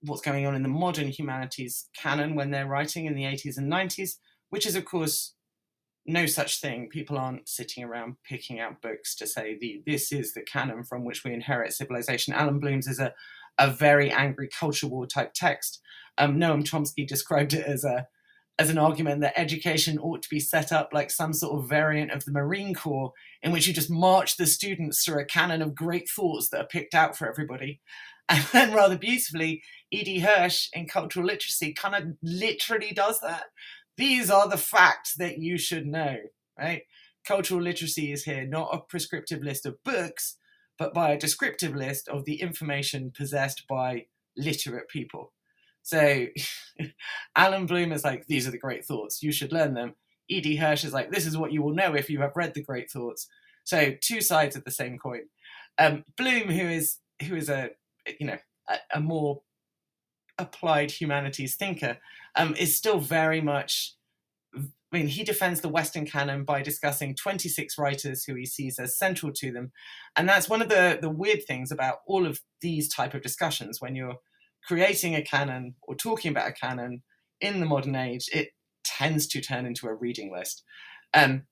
what's 0.01 0.21
going 0.21 0.45
on 0.45 0.55
in 0.55 0.63
the 0.63 0.69
modern 0.69 1.09
humanities 1.09 1.89
canon 1.95 2.35
when 2.35 2.51
they're 2.51 2.67
writing 2.67 3.05
in 3.05 3.15
the 3.15 3.23
80s 3.23 3.57
and 3.57 3.71
90s, 3.71 4.15
which 4.49 4.65
is 4.65 4.75
of 4.75 4.85
course 4.85 5.33
no 6.05 6.25
such 6.25 6.59
thing. 6.59 6.89
People 6.89 7.17
aren't 7.17 7.47
sitting 7.47 7.83
around 7.83 8.15
picking 8.27 8.59
out 8.59 8.81
books 8.81 9.15
to 9.15 9.27
say 9.27 9.57
the 9.59 9.83
this 9.85 10.11
is 10.11 10.33
the 10.33 10.41
canon 10.41 10.83
from 10.83 11.05
which 11.05 11.23
we 11.23 11.33
inherit 11.33 11.73
civilization. 11.73 12.33
Allan 12.33 12.59
Bloom's 12.59 12.87
is 12.87 12.99
a 12.99 13.13
a 13.59 13.69
very 13.69 14.11
angry 14.11 14.49
culture 14.49 14.87
war 14.87 15.05
type 15.05 15.33
text. 15.35 15.81
Um, 16.17 16.37
Noam 16.37 16.63
Chomsky 16.63 17.07
described 17.07 17.53
it 17.53 17.65
as 17.65 17.83
a 17.83 18.07
as 18.59 18.69
an 18.69 18.77
argument 18.77 19.21
that 19.21 19.39
education 19.39 19.97
ought 19.97 20.21
to 20.21 20.29
be 20.29 20.39
set 20.39 20.73
up 20.73 20.89
like 20.91 21.09
some 21.09 21.31
sort 21.31 21.57
of 21.57 21.69
variant 21.69 22.11
of 22.11 22.25
the 22.25 22.31
Marine 22.31 22.75
Corps, 22.75 23.13
in 23.41 23.53
which 23.53 23.65
you 23.65 23.73
just 23.73 23.89
march 23.89 24.35
the 24.35 24.45
students 24.45 25.03
through 25.03 25.21
a 25.21 25.25
canon 25.25 25.61
of 25.61 25.73
great 25.73 26.09
thoughts 26.09 26.49
that 26.49 26.59
are 26.59 26.67
picked 26.67 26.93
out 26.93 27.17
for 27.17 27.27
everybody. 27.27 27.81
And 28.31 28.43
then, 28.53 28.73
rather 28.73 28.95
beautifully, 28.95 29.63
E.D. 29.89 30.19
Hirsch 30.19 30.69
in 30.73 30.85
cultural 30.87 31.25
literacy 31.25 31.73
kind 31.73 31.95
of 31.95 32.15
literally 32.21 32.91
does 32.91 33.19
that. 33.21 33.45
These 33.97 34.29
are 34.29 34.47
the 34.47 34.55
facts 34.55 35.15
that 35.15 35.39
you 35.39 35.57
should 35.57 35.87
know, 35.87 36.15
right? 36.55 36.83
Cultural 37.25 37.59
literacy 37.59 38.11
is 38.11 38.25
here, 38.25 38.45
not 38.45 38.69
a 38.71 38.81
prescriptive 38.81 39.41
list 39.41 39.65
of 39.65 39.83
books, 39.83 40.35
but 40.79 40.93
by 40.93 41.11
a 41.11 41.19
descriptive 41.19 41.75
list 41.75 42.07
of 42.07 42.25
the 42.25 42.41
information 42.41 43.11
possessed 43.15 43.67
by 43.67 44.05
literate 44.37 44.87
people. 44.87 45.33
So 45.83 46.27
Allan 47.35 47.65
Bloom 47.65 47.91
is 47.91 48.03
like, 48.03 48.25
these 48.27 48.47
are 48.47 48.51
the 48.51 48.57
great 48.57 48.85
thoughts, 48.85 49.21
you 49.21 49.31
should 49.31 49.51
learn 49.51 49.73
them. 49.73 49.95
E.D. 50.29 50.55
Hirsch 50.55 50.83
is 50.83 50.93
like, 50.93 51.11
this 51.11 51.25
is 51.25 51.37
what 51.37 51.51
you 51.51 51.61
will 51.61 51.73
know 51.73 51.95
if 51.95 52.09
you 52.09 52.21
have 52.21 52.35
read 52.35 52.53
the 52.53 52.63
great 52.63 52.89
thoughts. 52.89 53.27
So 53.63 53.93
two 54.01 54.21
sides 54.21 54.55
of 54.55 54.63
the 54.63 54.71
same 54.71 54.97
coin. 54.97 55.23
Um, 55.77 56.05
Bloom, 56.17 56.49
who 56.49 56.67
is 56.67 56.97
who 57.27 57.35
is 57.35 57.49
a 57.49 57.69
you 58.19 58.25
know 58.25 58.37
a, 58.67 58.77
a 58.95 58.99
more 58.99 59.41
applied 60.37 60.91
humanities 60.91 61.55
thinker, 61.55 61.97
um, 62.35 62.55
is 62.55 62.75
still 62.75 62.99
very 62.99 63.41
much 63.41 63.95
I 64.91 64.97
mean, 64.97 65.07
he 65.07 65.23
defends 65.23 65.61
the 65.61 65.69
Western 65.69 66.05
canon 66.05 66.43
by 66.43 66.63
discussing 66.63 67.13
26 67.13 67.77
writers 67.77 68.23
who 68.23 68.33
he 68.33 68.45
sees 68.45 68.79
as 68.79 68.97
central 68.97 69.31
to 69.33 69.51
them. 69.51 69.71
And 70.15 70.27
that's 70.27 70.49
one 70.49 70.63
of 70.63 70.69
the, 70.69 70.97
the 70.99 71.11
weird 71.11 71.45
things 71.45 71.71
about 71.71 71.99
all 72.07 72.25
of 72.25 72.41
these 72.61 72.89
type 72.89 73.13
of 73.13 73.21
discussions 73.21 73.79
when 73.79 73.95
you're 73.95 74.17
creating 74.67 75.15
a 75.15 75.21
canon 75.21 75.75
or 75.83 75.95
talking 75.95 76.31
about 76.31 76.49
a 76.49 76.53
canon 76.53 77.03
in 77.39 77.59
the 77.59 77.65
modern 77.65 77.95
age, 77.95 78.29
it 78.33 78.49
tends 78.83 79.27
to 79.27 79.41
turn 79.41 79.65
into 79.65 79.87
a 79.87 79.93
reading 79.93 80.31
list. 80.31 80.63
Um, 81.13 81.43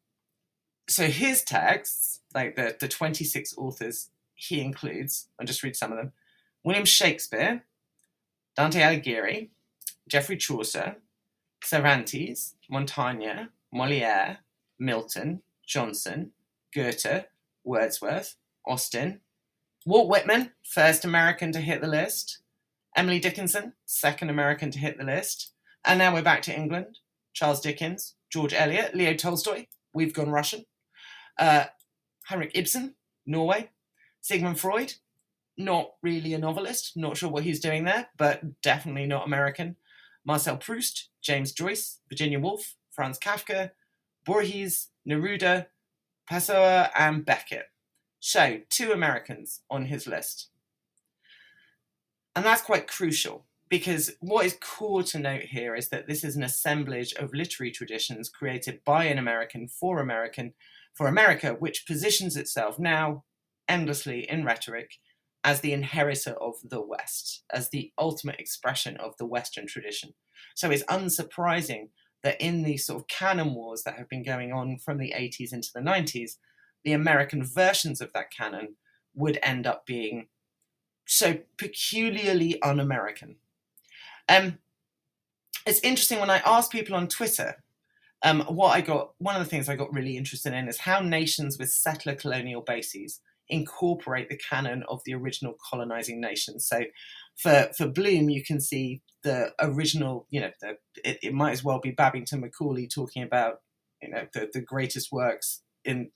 so 0.89 1.05
his 1.05 1.43
texts, 1.43 2.21
like 2.33 2.55
the, 2.55 2.75
the 2.79 2.87
26 2.87 3.53
authors 3.57 4.09
he 4.33 4.61
includes, 4.61 5.27
I'll 5.39 5.45
just 5.45 5.63
read 5.63 5.75
some 5.75 5.91
of 5.91 5.97
them 5.97 6.13
William 6.63 6.85
Shakespeare, 6.85 7.63
Dante 8.55 8.81
Alighieri, 8.81 9.49
Geoffrey 10.07 10.37
Chaucer, 10.37 10.97
Cervantes, 11.63 12.55
Montaigne, 12.69 13.47
Moliere, 13.73 14.39
Milton, 14.79 15.41
Johnson, 15.65 16.31
Goethe, 16.73 17.25
Wordsworth, 17.63 18.35
Austen, 18.65 19.21
Walt 19.85 20.09
Whitman, 20.09 20.51
first 20.63 21.05
American 21.05 21.51
to 21.53 21.59
hit 21.59 21.81
the 21.81 21.87
list, 21.87 22.39
Emily 22.95 23.19
Dickinson, 23.19 23.73
second 23.85 24.29
American 24.29 24.71
to 24.71 24.79
hit 24.79 24.97
the 24.97 25.03
list, 25.03 25.53
and 25.85 25.99
now 25.99 26.13
we're 26.13 26.21
back 26.21 26.41
to 26.43 26.55
England. 26.55 26.99
Charles 27.33 27.61
Dickens, 27.61 28.15
George 28.29 28.53
Eliot, 28.53 28.95
Leo 28.95 29.13
Tolstoy, 29.13 29.67
we've 29.93 30.13
gone 30.13 30.29
Russian, 30.29 30.65
uh, 31.37 31.65
Henrik 32.25 32.51
Ibsen, 32.55 32.95
Norway, 33.25 33.69
Sigmund 34.21 34.59
Freud, 34.59 34.93
not 35.57 35.91
really 36.01 36.33
a 36.33 36.37
novelist, 36.37 36.97
not 36.97 37.17
sure 37.17 37.29
what 37.29 37.43
he's 37.43 37.59
doing 37.59 37.83
there, 37.83 38.09
but 38.17 38.61
definitely 38.61 39.05
not 39.05 39.25
American. 39.25 39.75
Marcel 40.27 40.57
Proust, 40.57 41.09
James 41.21 41.53
Joyce, 41.53 41.99
Virginia 42.09 42.37
Woolf, 42.37 42.75
Franz 42.91 43.17
Kafka, 43.17 43.71
Borges, 44.25 44.89
Neruda, 45.07 45.67
Pessoa, 46.29 46.91
and 46.99 47.25
Beckett. 47.25 47.67
So, 48.19 48.59
two 48.69 48.91
Americans 48.91 49.61
on 49.69 49.85
his 49.85 50.05
list. 50.05 50.49
And 52.35 52.43
that's 52.45 52.61
quite 52.61 52.87
crucial 52.87 53.45
because 53.69 54.15
what 54.19 54.45
is 54.45 54.57
core 54.59 55.03
to 55.03 55.19
note 55.19 55.43
here 55.43 55.75
is 55.75 55.89
that 55.89 56.07
this 56.07 56.25
is 56.25 56.35
an 56.35 56.43
assemblage 56.43 57.13
of 57.13 57.33
literary 57.33 57.71
traditions 57.71 58.29
created 58.29 58.81
by 58.83 59.05
an 59.05 59.17
American 59.17 59.67
for 59.67 59.99
American 59.99 60.53
for 60.93 61.07
America, 61.07 61.55
which 61.57 61.87
positions 61.87 62.35
itself 62.35 62.77
now 62.77 63.23
endlessly 63.69 64.29
in 64.29 64.43
rhetoric 64.43 64.91
as 65.47 65.61
the 65.61 65.71
inheritor 65.71 66.33
of 66.41 66.55
the 66.61 66.81
West, 66.81 67.45
as 67.53 67.69
the 67.69 67.89
ultimate 67.97 68.37
expression 68.37 68.97
of 68.97 69.15
the 69.15 69.25
Western 69.25 69.65
tradition. 69.65 70.13
So 70.55 70.69
it's 70.69 70.83
unsurprising 70.83 71.87
that 72.21 72.41
in 72.41 72.63
these 72.63 72.85
sort 72.85 72.99
of 72.99 73.07
canon 73.07 73.55
wars 73.55 73.83
that 73.83 73.95
have 73.95 74.09
been 74.09 74.23
going 74.23 74.51
on 74.51 74.77
from 74.77 74.97
the 74.97 75.13
80s 75.15 75.53
into 75.53 75.69
the 75.73 75.79
90s, 75.79 76.31
the 76.83 76.91
American 76.91 77.45
versions 77.45 78.01
of 78.01 78.11
that 78.11 78.29
canon 78.29 78.75
would 79.15 79.39
end 79.41 79.65
up 79.65 79.85
being 79.85 80.27
so 81.05 81.37
peculiarly 81.57 82.61
un 82.61 82.81
American. 82.81 83.37
Um, 84.27 84.57
it's 85.65 85.79
interesting 85.79 86.19
when 86.19 86.29
I 86.29 86.41
ask 86.45 86.69
people 86.69 86.93
on 86.93 87.07
Twitter 87.07 87.63
um, 88.21 88.41
what 88.49 88.75
I 88.75 88.81
got, 88.81 89.11
one 89.19 89.37
of 89.37 89.43
the 89.43 89.49
things 89.49 89.69
I 89.69 89.77
got 89.77 89.93
really 89.93 90.17
interested 90.17 90.51
in 90.51 90.67
is 90.67 90.79
how 90.79 90.99
nations 90.99 91.57
with 91.57 91.71
settler 91.71 92.15
colonial 92.15 92.61
bases 92.61 93.21
incorporate 93.49 94.29
the 94.29 94.37
canon 94.49 94.83
of 94.87 95.01
the 95.05 95.13
original 95.13 95.55
colonizing 95.69 96.19
nations. 96.19 96.67
So 96.67 96.83
for, 97.37 97.69
for 97.77 97.87
Bloom, 97.87 98.29
you 98.29 98.43
can 98.43 98.59
see 98.59 99.01
the 99.23 99.53
original, 99.59 100.27
you 100.29 100.41
know, 100.41 100.51
the, 100.61 100.77
it, 101.03 101.19
it 101.21 101.33
might 101.33 101.51
as 101.51 101.63
well 101.63 101.79
be 101.79 101.91
Babington 101.91 102.41
Macaulay 102.41 102.87
talking 102.87 103.23
about, 103.23 103.61
you 104.01 104.09
know, 104.09 104.27
the, 104.33 104.49
the 104.51 104.61
greatest 104.61 105.11
works 105.11 105.61
in 105.85 106.11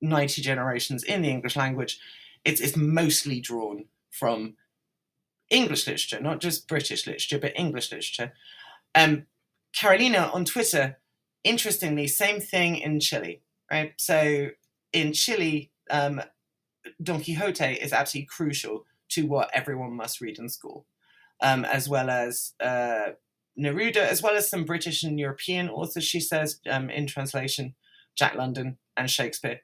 90 0.00 0.42
generations 0.42 1.02
in 1.04 1.22
the 1.22 1.30
English 1.30 1.56
language. 1.56 1.98
It's, 2.44 2.60
it's 2.60 2.76
mostly 2.76 3.40
drawn 3.40 3.86
from 4.10 4.56
English 5.50 5.86
literature, 5.86 6.20
not 6.20 6.40
just 6.40 6.66
British 6.66 7.06
literature, 7.06 7.38
but 7.38 7.52
English 7.56 7.92
literature. 7.92 8.32
Um, 8.94 9.26
Carolina 9.74 10.30
on 10.32 10.44
Twitter, 10.44 10.98
interestingly, 11.44 12.06
same 12.08 12.40
thing 12.40 12.76
in 12.76 13.00
Chile, 13.00 13.42
right? 13.70 13.92
So 13.96 14.48
in 14.92 15.12
Chile, 15.12 15.70
um, 15.90 16.22
Don 17.02 17.22
Quixote 17.22 17.64
is 17.64 17.92
absolutely 17.92 18.26
crucial 18.26 18.84
to 19.10 19.26
what 19.26 19.50
everyone 19.52 19.92
must 19.92 20.20
read 20.20 20.38
in 20.38 20.48
school, 20.48 20.86
um, 21.40 21.64
as 21.64 21.88
well 21.88 22.10
as 22.10 22.54
uh, 22.60 23.10
Neruda, 23.58 23.98
as 23.98 24.22
well 24.22 24.36
as 24.36 24.48
some 24.48 24.64
British 24.64 25.02
and 25.02 25.18
European 25.18 25.68
authors, 25.68 26.04
she 26.04 26.20
says, 26.20 26.60
um, 26.68 26.90
in 26.90 27.06
translation, 27.06 27.74
Jack 28.16 28.34
London 28.34 28.78
and 28.96 29.10
Shakespeare. 29.10 29.60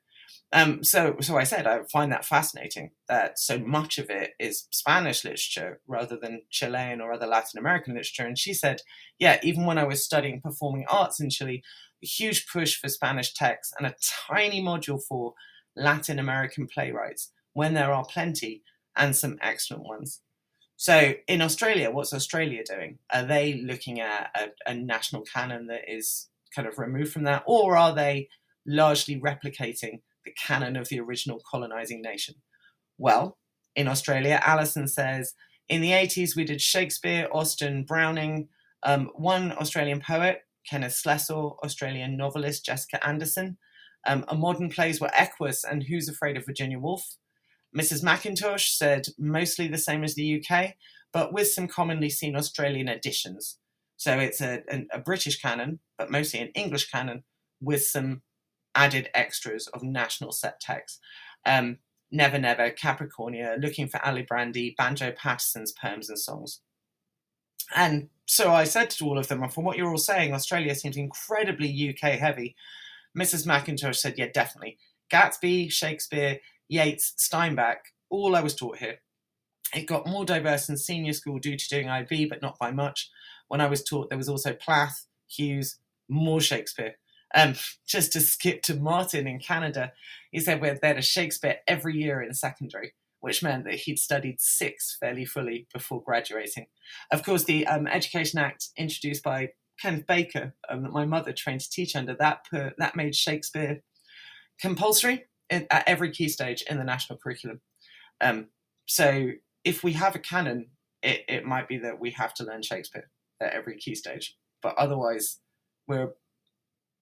Um, 0.53 0.83
so, 0.83 1.17
so 1.21 1.37
I 1.37 1.45
said 1.45 1.67
I 1.67 1.83
find 1.93 2.11
that 2.11 2.25
fascinating 2.25 2.93
that 3.07 3.39
so 3.39 3.59
much 3.59 3.99
of 3.99 4.09
it 4.09 4.31
is 4.39 4.67
Spanish 4.71 5.23
literature 5.25 5.81
rather 5.87 6.17
than 6.17 6.43
Chilean 6.51 7.03
or 7.03 7.13
other 7.13 7.27
Latin 7.27 7.59
American 7.59 7.95
literature. 7.95 8.27
And 8.27 8.39
she 8.39 8.55
said, 8.55 8.81
yeah, 9.19 9.39
even 9.43 9.67
when 9.67 9.77
I 9.77 9.85
was 9.85 10.05
studying 10.05 10.41
performing 10.41 10.87
arts 10.89 11.21
in 11.21 11.29
Chile, 11.29 11.63
a 12.03 12.07
huge 12.07 12.47
push 12.51 12.77
for 12.77 12.89
Spanish 12.89 13.35
texts 13.35 13.75
and 13.79 13.87
a 13.87 13.95
tiny 14.03 14.63
module 14.63 15.03
for 15.03 15.35
Latin 15.79 16.19
American 16.19 16.67
playwrights 16.67 17.33
when 17.55 17.75
there 17.75 17.93
are 17.93 18.05
plenty 18.05 18.63
and 18.97 19.15
some 19.15 19.39
excellent 19.41 19.85
ones. 19.85 20.21
So 20.77 21.15
in 21.27 21.43
Australia, 21.43 21.91
what's 21.91 22.15
Australia 22.15 22.63
doing? 22.65 22.99
Are 23.13 23.25
they 23.25 23.63
looking 23.65 24.01
at 24.01 24.31
a, 24.37 24.71
a 24.71 24.75
national 24.75 25.23
canon 25.23 25.67
that 25.67 25.83
is 25.89 26.29
kind 26.55 26.69
of 26.69 26.79
removed 26.79 27.13
from 27.13 27.25
that, 27.25 27.43
or 27.47 27.77
are 27.77 27.95
they 27.95 28.29
largely 28.67 29.21
replicating 29.21 30.01
the 30.25 30.33
canon 30.33 30.77
of 30.77 30.89
the 30.89 31.01
original 31.01 31.41
colonizing 31.51 32.01
nation? 32.01 32.37
Well, 32.97 33.39
in 33.75 33.89
Australia, 33.89 34.41
Alison 34.45 34.87
says 34.87 35.35
in 35.69 35.81
the 35.81 35.91
80s 35.91 36.37
we 36.37 36.45
did 36.45 36.61
Shakespeare, 36.61 37.29
Austen, 37.33 37.85
Browning, 37.85 38.49
um, 38.85 39.11
one 39.15 39.53
Australian 39.53 40.01
poet, 40.01 40.43
Kenneth 40.69 40.95
Slessor, 40.95 41.35
Australian 41.35 42.17
novelist 42.17 42.65
Jessica 42.65 43.05
Anderson. 43.07 43.57
Um, 44.07 44.25
a 44.29 44.35
modern 44.35 44.71
plays 44.71 45.01
were 45.01 45.11
Equus 45.15 45.65
and 45.65 45.83
Who's 45.83 46.09
Afraid 46.09 46.37
of 46.37 46.47
Virginia 46.47 46.79
Woolf. 46.79 47.17
Mrs. 47.77 48.03
McIntosh 48.03 48.77
said 48.77 49.07
mostly 49.19 49.69
the 49.69 49.79
same 49.79 50.03
as 50.03 50.15
the 50.15 50.43
UK, 50.43 50.75
but 51.13 51.33
with 51.33 51.49
some 51.49 51.69
commonly 51.69 52.09
seen 52.09 52.37
Australian 52.37 52.89
additions. 52.89 53.59
So 53.97 54.19
it's 54.19 54.41
a, 54.41 54.63
a, 54.93 54.99
British 54.99 55.41
canon, 55.41 55.81
but 55.99 56.11
mostly 56.11 56.41
an 56.41 56.49
English 56.55 56.91
canon 56.91 57.25
with 57.61 57.85
some 57.85 58.23
added 58.75 59.11
extras 59.13 59.67
of 59.69 59.83
national 59.83 60.33
set 60.33 60.61
text. 60.61 61.01
Um, 61.45 61.79
Never 62.11 62.39
Never, 62.39 62.71
Capricornia, 62.71 63.61
Looking 63.61 63.89
for 63.89 63.99
Alibrandi, 63.99 64.77
Banjo 64.77 65.13
Paterson's 65.13 65.73
poems 65.73 66.09
and 66.09 66.19
songs. 66.19 66.61
And 67.75 68.09
so 68.25 68.53
I 68.53 68.65
said 68.65 68.89
to 68.91 69.05
all 69.05 69.19
of 69.19 69.29
them, 69.29 69.47
from 69.49 69.65
what 69.65 69.77
you're 69.77 69.91
all 69.91 69.99
saying, 69.99 70.33
Australia 70.33 70.75
seems 70.75 70.97
incredibly 70.97 71.91
UK 71.91 72.13
heavy. 72.13 72.57
Mrs. 73.17 73.47
McIntosh 73.47 73.97
said, 73.97 74.15
yeah, 74.17 74.29
definitely. 74.33 74.79
Gatsby, 75.13 75.71
Shakespeare, 75.71 76.39
Yeats, 76.69 77.15
Steinbeck, 77.19 77.77
all 78.11 78.37
I 78.37 78.41
was 78.41 78.55
taught 78.55 78.79
here. 78.79 78.99
It 79.75 79.87
got 79.87 80.07
more 80.07 80.25
diverse 80.25 80.69
in 80.69 80.77
senior 80.77 81.13
school 81.13 81.39
due 81.39 81.57
to 81.57 81.69
doing 81.69 81.89
IB, 81.89 82.27
but 82.27 82.43
not 82.43 82.59
by 82.59 82.71
much. 82.71 83.11
When 83.49 83.61
I 83.61 83.67
was 83.67 83.85
taught, 83.85 84.09
there 84.09 84.19
was 84.19 84.29
also 84.29 84.53
Plath, 84.53 85.07
Hughes, 85.27 85.79
more 86.09 86.41
Shakespeare. 86.41 86.95
Um, 87.35 87.55
just 87.87 88.13
to 88.13 88.21
skip 88.21 88.63
to 88.63 88.75
Martin 88.75 89.27
in 89.27 89.39
Canada, 89.39 89.93
he 90.31 90.41
said 90.41 90.61
we 90.61 90.69
had 90.69 90.83
a 90.83 91.03
Shakespeare 91.03 91.57
every 91.67 91.97
year 91.97 92.23
in 92.23 92.33
secondary, 92.33 92.95
which 93.21 93.43
meant 93.43 93.65
that 93.65 93.75
he'd 93.75 93.99
studied 93.99 94.41
six 94.41 94.97
fairly 94.99 95.27
fully 95.27 95.67
before 95.73 96.03
graduating. 96.03 96.67
Of 97.11 97.23
course, 97.23 97.45
the 97.45 97.67
um, 97.67 97.87
Education 97.87 98.39
Act 98.39 98.69
introduced 98.79 99.23
by 99.23 99.51
Kenneth 99.81 100.07
Baker, 100.07 100.55
um, 100.69 100.83
that 100.83 100.93
my 100.93 101.05
mother 101.05 101.33
trained 101.33 101.61
to 101.61 101.71
teach 101.71 101.95
under, 101.97 102.15
that 102.15 102.47
that 102.53 102.97
made 102.97 103.15
Shakespeare 103.15 103.83
compulsory 104.61 105.25
in, 105.51 105.67
at 105.71 105.89
every 105.89 106.11
key 106.11 106.29
stage 106.29 106.63
in 106.69 106.79
the 106.79 106.85
national 106.85 107.19
curriculum. 107.19 107.61
Um, 108.21 108.49
so 108.87 109.31
if 109.65 109.85
we 109.85 109.93
have 109.93 110.15
a 110.15 110.19
canon, 110.19 110.67
it, 111.03 111.25
it 111.29 111.45
might 111.45 111.69
be 111.69 111.79
that 111.79 112.01
we 112.01 112.11
have 112.13 112.35
to 112.35 112.45
learn 112.45 112.63
Shakespeare 112.63 113.09
at 113.41 113.53
every 113.53 113.77
key 113.77 113.95
stage, 113.95 114.37
but 114.63 114.77
otherwise, 114.77 115.39
we're 115.87 116.11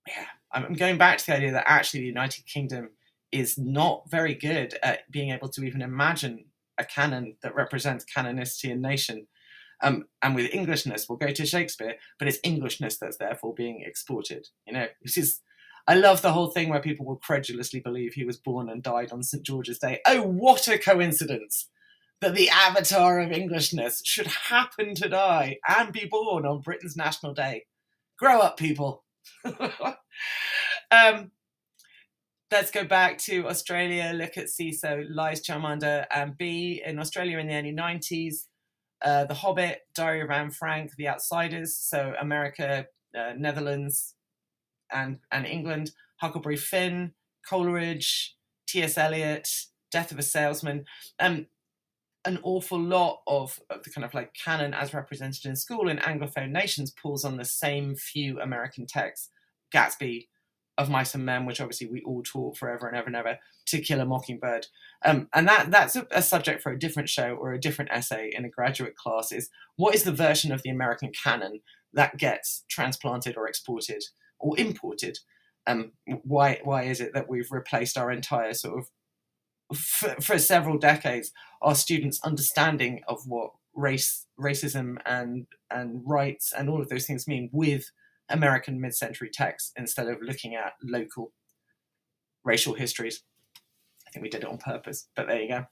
yeah, 0.06 0.26
I'm 0.52 0.74
going 0.74 0.98
back 0.98 1.18
to 1.18 1.26
the 1.26 1.36
idea 1.36 1.52
that 1.52 1.64
actually 1.66 2.00
the 2.00 2.06
United 2.06 2.46
Kingdom 2.46 2.90
is 3.32 3.58
not 3.58 4.08
very 4.08 4.34
good 4.34 4.78
at 4.82 5.10
being 5.10 5.30
able 5.30 5.48
to 5.48 5.64
even 5.64 5.82
imagine 5.82 6.44
a 6.78 6.84
canon 6.84 7.36
that 7.42 7.54
represents 7.54 8.04
canonicity 8.04 8.70
and 8.70 8.82
nation. 8.82 9.26
Um, 9.82 10.06
and 10.22 10.34
with 10.34 10.50
Englishness, 10.52 11.06
we'll 11.08 11.18
go 11.18 11.30
to 11.30 11.46
Shakespeare, 11.46 11.96
but 12.18 12.28
it's 12.28 12.38
Englishness 12.42 12.98
that's 12.98 13.18
therefore 13.18 13.54
being 13.54 13.82
exported. 13.86 14.48
You 14.66 14.72
know, 14.72 14.86
which 15.00 15.18
is, 15.18 15.40
I 15.86 15.94
love 15.94 16.22
the 16.22 16.32
whole 16.32 16.48
thing 16.48 16.68
where 16.68 16.80
people 16.80 17.06
will 17.06 17.16
credulously 17.16 17.80
believe 17.80 18.14
he 18.14 18.24
was 18.24 18.38
born 18.38 18.68
and 18.68 18.82
died 18.82 19.12
on 19.12 19.22
St 19.22 19.42
George's 19.42 19.78
Day. 19.78 20.00
Oh, 20.06 20.22
what 20.22 20.66
a 20.68 20.78
coincidence 20.78 21.68
that 22.20 22.34
the 22.34 22.48
avatar 22.48 23.20
of 23.20 23.30
Englishness 23.30 24.02
should 24.04 24.26
happen 24.26 24.94
to 24.94 25.08
die 25.08 25.58
and 25.68 25.92
be 25.92 26.06
born 26.06 26.46
on 26.46 26.62
Britain's 26.62 26.96
National 26.96 27.34
Day. 27.34 27.66
Grow 28.18 28.40
up, 28.40 28.56
people. 28.56 29.04
um, 30.90 31.30
let's 32.50 32.70
go 32.70 32.84
back 32.84 33.18
to 33.18 33.46
Australia. 33.48 34.12
Look 34.14 34.38
at 34.38 34.48
C. 34.48 34.72
So 34.72 35.04
Lies, 35.10 35.44
Charmander, 35.46 36.06
and 36.12 36.36
B. 36.36 36.82
In 36.84 36.98
Australia 36.98 37.38
in 37.38 37.48
the 37.48 37.54
early 37.54 37.72
90s, 37.72 38.46
uh, 39.02 39.24
The 39.24 39.34
Hobbit, 39.34 39.80
Diary 39.94 40.20
of 40.22 40.30
Anne 40.30 40.50
Frank, 40.50 40.92
The 40.96 41.08
Outsiders. 41.08 41.76
So 41.76 42.14
America, 42.20 42.86
uh, 43.18 43.32
Netherlands, 43.36 44.14
and, 44.92 45.18
and 45.32 45.46
England. 45.46 45.92
Huckleberry 46.18 46.56
Finn, 46.56 47.12
Coleridge, 47.48 48.36
T.S. 48.66 48.96
Eliot, 48.96 49.48
Death 49.90 50.12
of 50.12 50.18
a 50.18 50.22
Salesman. 50.22 50.84
Um, 51.20 51.46
an 52.24 52.40
awful 52.42 52.80
lot 52.80 53.20
of, 53.26 53.60
of, 53.70 53.84
the 53.84 53.90
kind 53.90 54.04
of 54.04 54.12
like 54.12 54.34
canon 54.34 54.74
as 54.74 54.92
represented 54.92 55.46
in 55.46 55.54
school 55.54 55.88
in 55.88 55.98
Anglophone 55.98 56.50
nations 56.50 56.90
pulls 56.90 57.24
on 57.24 57.36
the 57.36 57.44
same 57.44 57.94
few 57.94 58.40
American 58.40 58.86
texts 58.86 59.30
Gatsby, 59.72 60.26
Of 60.78 60.90
Mice 60.90 61.14
and 61.14 61.24
Men, 61.24 61.46
which 61.46 61.60
obviously 61.60 61.86
we 61.86 62.02
all 62.02 62.22
taught 62.22 62.56
forever 62.56 62.86
and 62.86 62.96
ever 62.96 63.06
and 63.06 63.16
ever, 63.16 63.38
To 63.66 63.80
Kill 63.80 64.00
a 64.00 64.04
Mockingbird. 64.04 64.66
Um, 65.04 65.28
and 65.32 65.48
that 65.48 65.70
that's 65.70 65.96
a, 65.96 66.06
a, 66.10 66.22
subject 66.22 66.62
for 66.62 66.72
a 66.72 66.78
different 66.78 67.08
show 67.08 67.34
or 67.34 67.52
a 67.52 67.60
different 67.60 67.90
essay 67.92 68.30
in 68.36 68.44
a 68.44 68.50
graduate 68.50 68.96
class 68.96 69.32
is 69.32 69.48
what 69.76 69.94
is 69.94 70.04
the 70.04 70.12
version 70.12 70.52
of 70.52 70.62
the 70.62 70.70
American 70.70 71.12
canon 71.12 71.60
that 71.92 72.18
gets 72.18 72.64
transplanted 72.68 73.36
or 73.36 73.48
exported 73.48 74.02
or 74.38 74.58
imported? 74.58 75.18
Um, 75.66 75.92
why 76.22 76.60
why 76.62 76.84
is 76.84 77.00
it 77.00 77.14
that 77.14 77.28
we've 77.28 77.50
replaced 77.50 77.96
our 77.96 78.10
entire 78.10 78.54
sort 78.54 78.78
of 78.78 79.78
for, 79.78 80.14
for 80.20 80.38
several 80.38 80.78
decades 80.78 81.32
our 81.62 81.74
students' 81.74 82.20
understanding 82.22 83.00
of 83.08 83.26
what 83.26 83.50
race, 83.74 84.26
racism, 84.40 84.98
and 85.06 85.46
and 85.70 86.02
rights 86.04 86.52
and 86.56 86.68
all 86.68 86.80
of 86.80 86.88
those 86.88 87.06
things 87.06 87.28
mean 87.28 87.48
with 87.52 87.90
American 88.28 88.80
mid-century 88.80 89.30
texts 89.32 89.72
instead 89.76 90.08
of 90.08 90.20
looking 90.22 90.54
at 90.54 90.72
local 90.82 91.32
racial 92.44 92.74
histories. 92.74 93.22
I 94.06 94.10
think 94.10 94.22
we 94.22 94.28
did 94.28 94.42
it 94.42 94.48
on 94.48 94.58
purpose, 94.58 95.08
but 95.16 95.26
there 95.26 95.40
you 95.40 95.48
go. 95.48 95.64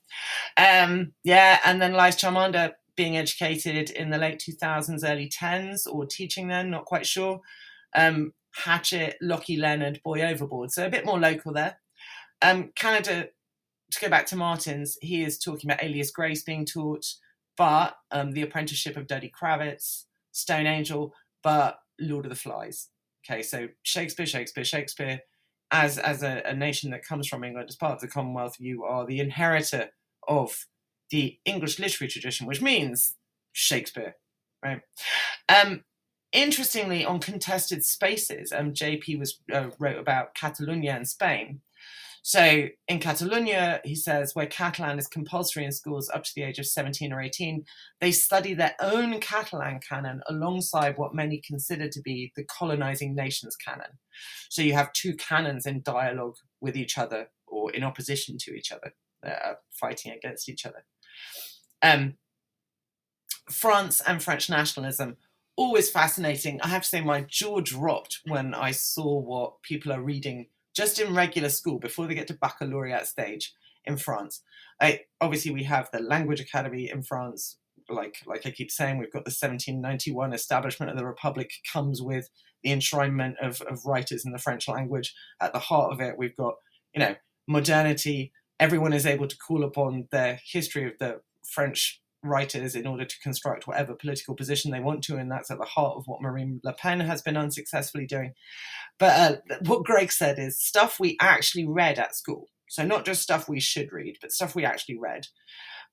Um, 0.57 1.13
yeah, 1.23 1.61
and 1.65 1.81
then 1.81 1.93
Lise 1.93 2.17
Charmander 2.17 2.73
being 2.97 3.17
educated 3.17 3.91
in 3.91 4.11
the 4.11 4.19
late 4.19 4.39
2000s, 4.39 5.09
early 5.09 5.29
10s, 5.29 5.87
or 5.91 6.07
teaching 6.07 6.49
then, 6.49 6.71
not 6.71 6.85
quite 6.85 7.07
sure. 7.07 7.41
Um, 7.95 8.33
Hatchet, 8.55 9.17
Lockie 9.21 9.57
Leonard, 9.57 10.01
Boy 10.05 10.23
Overboard. 10.23 10.71
So 10.71 10.87
a 10.87 10.91
bit 10.91 11.07
more 11.07 11.19
local 11.19 11.53
there. 11.53 11.81
Um, 12.43 12.71
Canada 12.77 13.29
to 13.95 14.01
go 14.01 14.09
back 14.09 14.27
to 14.27 14.37
Martin's, 14.37 14.99
he 15.01 15.23
is 15.23 15.39
talking 15.39 15.71
about 15.71 15.83
Alias 15.83 16.11
Grace 16.11 16.43
being 16.43 16.65
taught, 16.65 17.07
but 17.57 17.97
um, 18.11 18.33
the 18.33 18.43
apprenticeship 18.43 18.97
of 18.97 19.07
Duddy 19.07 19.31
Kravitz, 19.31 20.05
Stone 20.33 20.67
Angel, 20.67 21.15
but 21.43 21.79
Lord 22.01 22.27
of 22.27 22.31
the 22.31 22.37
Flies. 22.37 22.89
Okay, 23.25 23.43
so 23.43 23.69
Shakespeare, 23.83 24.27
Shakespeare, 24.27 24.65
Shakespeare, 24.65 25.21
as 25.71 25.99
as 25.99 26.23
a, 26.23 26.43
a 26.45 26.55
nation 26.55 26.91
that 26.91 27.05
comes 27.05 27.27
from 27.27 27.45
England, 27.45 27.69
as 27.69 27.77
part 27.77 27.95
of 27.95 28.01
the 28.01 28.09
Commonwealth, 28.09 28.57
you 28.59 28.85
are 28.85 29.07
the 29.07 29.21
inheritor 29.21 29.89
of 30.29 30.67
the 31.11 31.39
English 31.45 31.79
literary 31.79 32.11
tradition, 32.11 32.47
which 32.47 32.63
means 32.63 33.15
Shakespeare, 33.53 34.17
right? 34.63 34.81
Um, 35.49 35.85
interestingly, 36.33 37.05
on 37.05 37.21
contested 37.21 37.85
spaces, 37.85 38.53
um, 38.53 38.73
JP 38.73 39.19
was 39.19 39.41
uh, 39.53 39.71
wrote 39.79 39.99
about 39.99 40.35
Catalonia 40.35 40.93
and 40.93 41.09
Spain, 41.09 41.61
so 42.27 42.68
in 42.89 43.01
Catalonia, 43.01 43.83
he 43.85 43.95
says, 43.95 44.35
where 44.35 44.47
Catalan 44.47 44.99
is 44.99 45.07
compulsory 45.07 45.66
in 45.66 45.72
schools 45.72 46.09
up 46.09 46.25
to 46.25 46.31
the 46.35 46.43
age 46.43 46.59
of 46.59 46.64
17 46.64 47.12
or 47.12 47.20
18, 47.20 47.62
they 48.01 48.12
study 48.12 48.55
their 48.55 48.75
own 48.81 49.20
Catalan 49.20 49.79
canon 49.87 50.22
alongside 50.31 50.97
what 50.97 51.14
many 51.14 51.43
consider 51.47 51.87
to 51.87 52.01
be 52.01 52.33
the 52.35 52.45
colonizing 52.45 53.14
nations 53.14 53.57
canon. 53.57 53.99
So 54.49 54.62
you 54.62 54.72
have 54.72 54.91
two 54.95 55.14
canons 55.16 55.66
in 55.66 55.83
dialogue 55.83 56.37
with 56.62 56.79
each 56.79 56.97
other 56.97 57.29
or 57.47 57.70
in 57.72 57.85
opposition 57.85 58.39
to 58.39 58.55
each 58.55 58.72
other, 58.72 58.95
uh, 59.22 59.57
fighting 59.70 60.12
against 60.12 60.49
each 60.49 60.64
other. 60.64 60.83
Um, 61.83 62.14
France 63.51 64.01
and 64.01 64.22
French 64.22 64.49
nationalism, 64.49 65.18
always 65.57 65.91
fascinating. 65.91 66.59
I 66.62 66.68
have 66.68 66.85
to 66.85 66.89
say, 66.89 67.03
my 67.03 67.20
jaw 67.29 67.61
dropped 67.61 68.20
when 68.25 68.55
I 68.55 68.70
saw 68.70 69.18
what 69.20 69.61
people 69.61 69.93
are 69.93 70.01
reading 70.01 70.47
just 70.75 70.99
in 70.99 71.14
regular 71.14 71.49
school 71.49 71.79
before 71.79 72.07
they 72.07 72.14
get 72.14 72.27
to 72.29 72.35
baccalaureate 72.35 73.07
stage 73.07 73.55
in 73.85 73.97
France. 73.97 74.43
I, 74.81 75.01
obviously, 75.20 75.53
we 75.53 75.64
have 75.64 75.89
the 75.93 76.01
language 76.01 76.41
academy 76.41 76.91
in 76.91 77.03
France. 77.03 77.59
Like, 77.89 78.16
like 78.27 78.47
I 78.47 78.51
keep 78.51 78.70
saying, 78.70 78.99
we've 78.99 79.12
got 79.12 79.25
the 79.25 79.31
1791 79.31 80.33
establishment 80.33 80.91
of 80.91 80.99
the 80.99 81.07
Republic 81.07 81.51
comes 81.70 82.01
with 82.03 82.29
the 82.62 82.70
enshrinement 82.70 83.35
of, 83.43 83.61
of 83.62 83.85
writers 83.85 84.25
in 84.25 84.33
the 84.33 84.39
French 84.39 84.68
language. 84.68 85.14
At 85.41 85.53
the 85.53 85.59
heart 85.59 85.93
of 85.93 86.01
it, 86.01 86.16
we've 86.18 86.37
got, 86.37 86.55
you 86.95 87.01
know, 87.01 87.14
modernity. 87.47 88.33
Everyone 88.59 88.93
is 88.93 89.07
able 89.07 89.29
to 89.29 89.37
call 89.37 89.64
upon 89.64 90.09
the 90.11 90.39
history 90.51 90.87
of 90.87 90.99
the 90.99 91.20
French 91.47 92.01
writers 92.25 92.75
in 92.75 92.87
order 92.87 93.05
to 93.05 93.20
construct 93.20 93.66
whatever 93.66 93.95
political 93.95 94.35
position 94.35 94.70
they 94.70 94.81
want 94.81 95.05
to, 95.05 95.16
and 95.16 95.31
that's 95.31 95.51
at 95.51 95.59
the 95.59 95.64
heart 95.64 95.97
of 95.97 96.07
what 96.07 96.22
Marine 96.22 96.61
Le 96.64 96.72
Pen 96.72 97.01
has 97.01 97.22
been 97.22 97.37
unsuccessfully 97.37 98.07
doing. 98.07 98.33
But 98.99 99.43
uh, 99.51 99.57
what 99.66 99.85
Greg 99.85 100.11
said 100.11 100.39
is 100.39 100.59
stuff 100.59 100.99
we 100.99 101.16
actually 101.20 101.66
read 101.66 101.99
at 101.99 102.16
school. 102.16 102.49
So 102.68 102.85
not 102.85 103.05
just 103.05 103.22
stuff 103.22 103.49
we 103.49 103.61
should 103.61 103.93
read, 103.93 104.18
but 104.20 104.33
stuff 104.33 104.55
we 104.55 104.64
actually 104.64 104.99
read. 104.99 105.27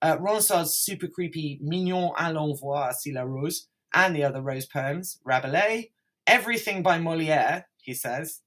Uh, 0.02 0.18
Ronsard's 0.18 0.76
super 0.76 1.08
creepy 1.08 1.60
Mignonne 1.62 2.14
allons 2.18 2.60
voir 2.60 2.94
si 2.94 3.14
la 3.14 3.22
rose 3.22 3.68
and 3.94 4.16
the 4.16 4.24
other 4.24 4.42
rose 4.42 4.66
poems, 4.66 5.20
Rabelais, 5.24 5.92
everything 6.26 6.82
by 6.82 6.98
Molière, 6.98 7.66
he 7.78 7.94
says, 7.94 8.40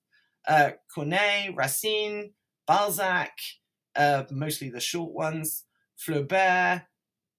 uh, 0.49 0.70
Corneille, 0.95 1.55
Racine, 1.55 2.32
Balzac, 2.66 3.32
uh, 3.95 4.24
mostly 4.30 4.70
the 4.70 4.80
short 4.80 5.12
ones, 5.12 5.64
Flaubert, 5.97 6.82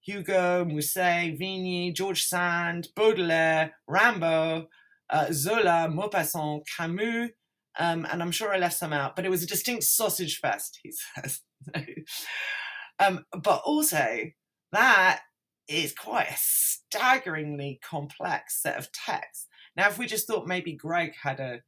Hugo, 0.05 0.65
Musset, 0.65 1.37
Vigny, 1.39 1.93
George 1.93 2.23
Sand, 2.23 2.89
Baudelaire, 2.95 3.73
Rimbaud, 3.89 4.67
uh, 5.09 5.27
Zola, 5.31 5.89
Maupassant, 5.91 6.61
Camus, 6.77 7.31
um, 7.77 8.07
and 8.09 8.21
I'm 8.21 8.31
sure 8.31 8.53
I 8.53 8.57
left 8.57 8.77
some 8.77 8.93
out, 8.93 9.15
but 9.15 9.25
it 9.25 9.29
was 9.29 9.43
a 9.43 9.47
distinct 9.47 9.83
sausage 9.83 10.39
fest, 10.39 10.79
he 10.83 10.91
says. 11.15 11.41
um, 12.99 13.25
but 13.31 13.61
also, 13.65 14.19
that 14.71 15.21
is 15.67 15.93
quite 15.93 16.29
a 16.29 16.37
staggeringly 16.37 17.79
complex 17.83 18.61
set 18.61 18.77
of 18.77 18.91
texts. 18.91 19.47
Now, 19.75 19.87
if 19.87 19.97
we 19.97 20.05
just 20.05 20.27
thought 20.27 20.47
maybe 20.47 20.73
Greg 20.73 21.13
had 21.21 21.39
a 21.39 21.61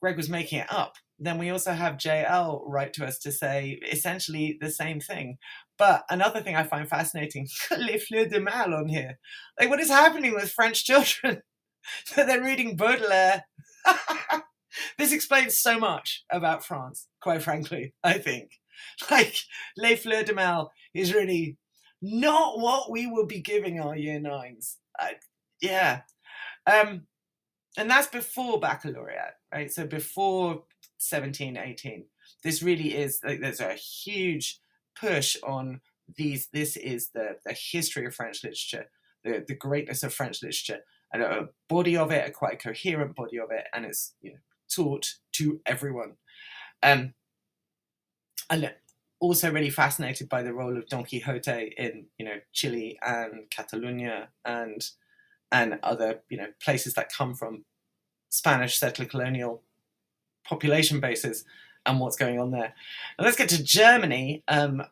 Greg 0.00 0.16
was 0.16 0.28
making 0.28 0.60
it 0.60 0.72
up, 0.72 0.94
then 1.18 1.38
we 1.38 1.50
also 1.50 1.72
have 1.72 1.94
JL 1.96 2.62
write 2.66 2.92
to 2.94 3.04
us 3.04 3.18
to 3.20 3.32
say 3.32 3.80
essentially 3.90 4.56
the 4.60 4.70
same 4.70 5.00
thing. 5.00 5.38
But 5.76 6.04
another 6.10 6.40
thing 6.40 6.56
I 6.56 6.62
find 6.62 6.88
fascinating, 6.88 7.48
Les 7.76 7.98
Fleurs 7.98 8.28
du 8.28 8.40
Mal 8.40 8.74
on 8.74 8.88
here. 8.88 9.18
Like, 9.58 9.68
what 9.68 9.80
is 9.80 9.90
happening 9.90 10.34
with 10.34 10.52
French 10.52 10.84
children? 10.84 11.42
that 12.16 12.26
they're 12.26 12.42
reading 12.42 12.76
Baudelaire. 12.76 13.44
this 14.98 15.12
explains 15.12 15.56
so 15.56 15.78
much 15.78 16.24
about 16.30 16.64
France, 16.64 17.08
quite 17.20 17.42
frankly, 17.42 17.94
I 18.04 18.14
think. 18.14 18.52
Like, 19.10 19.34
Les 19.76 19.96
Fleurs 19.96 20.24
du 20.24 20.34
Mal 20.34 20.70
is 20.94 21.14
really 21.14 21.56
not 22.00 22.58
what 22.58 22.90
we 22.90 23.06
will 23.06 23.26
be 23.26 23.40
giving 23.40 23.80
our 23.80 23.96
year 23.96 24.20
nines. 24.20 24.78
Uh, 24.98 25.08
yeah. 25.60 26.02
Um, 26.66 27.06
and 27.76 27.90
that's 27.90 28.06
before 28.06 28.60
baccalaureate, 28.60 29.34
right? 29.52 29.70
So 29.70 29.86
before 29.86 30.62
17, 30.98 31.56
18. 31.56 32.04
This 32.42 32.62
really 32.62 32.96
is, 32.96 33.20
like, 33.24 33.40
there's 33.40 33.60
a 33.60 33.74
huge 33.74 34.60
push 34.98 35.36
on 35.46 35.80
these. 36.16 36.48
This 36.52 36.76
is 36.76 37.10
the, 37.10 37.36
the 37.44 37.52
history 37.54 38.06
of 38.06 38.14
French 38.14 38.42
literature, 38.44 38.86
the, 39.24 39.44
the 39.46 39.54
greatness 39.54 40.02
of 40.02 40.12
French 40.12 40.42
literature 40.42 40.80
and 41.12 41.22
a 41.22 41.48
body 41.68 41.96
of 41.96 42.10
it, 42.10 42.28
a 42.28 42.30
quite 42.30 42.62
coherent 42.62 43.14
body 43.16 43.38
of 43.38 43.50
it, 43.50 43.64
and 43.72 43.84
it's 43.84 44.14
you 44.20 44.32
know, 44.32 44.38
taught 44.70 45.14
to 45.32 45.60
everyone. 45.66 46.14
Um, 46.82 47.14
and 48.50 48.72
also 49.20 49.50
really 49.50 49.70
fascinated 49.70 50.28
by 50.28 50.42
the 50.42 50.52
role 50.52 50.76
of 50.76 50.86
Don 50.88 51.04
Quixote 51.04 51.74
in 51.76 52.06
you 52.18 52.24
know 52.24 52.36
Chile 52.52 52.98
and 53.02 53.50
Catalonia 53.50 54.28
and 54.44 54.86
and 55.50 55.78
other 55.82 56.20
you 56.28 56.36
know 56.36 56.48
places 56.62 56.94
that 56.94 57.12
come 57.12 57.34
from 57.34 57.64
Spanish 58.28 58.78
settler 58.78 59.06
colonial 59.06 59.62
population 60.44 61.00
bases 61.00 61.44
and 61.86 62.00
what's 62.00 62.16
going 62.16 62.38
on 62.38 62.50
there. 62.50 62.74
And 63.18 63.24
let's 63.24 63.36
get 63.36 63.48
to 63.50 63.62
Germany. 63.62 64.42
Um, 64.48 64.82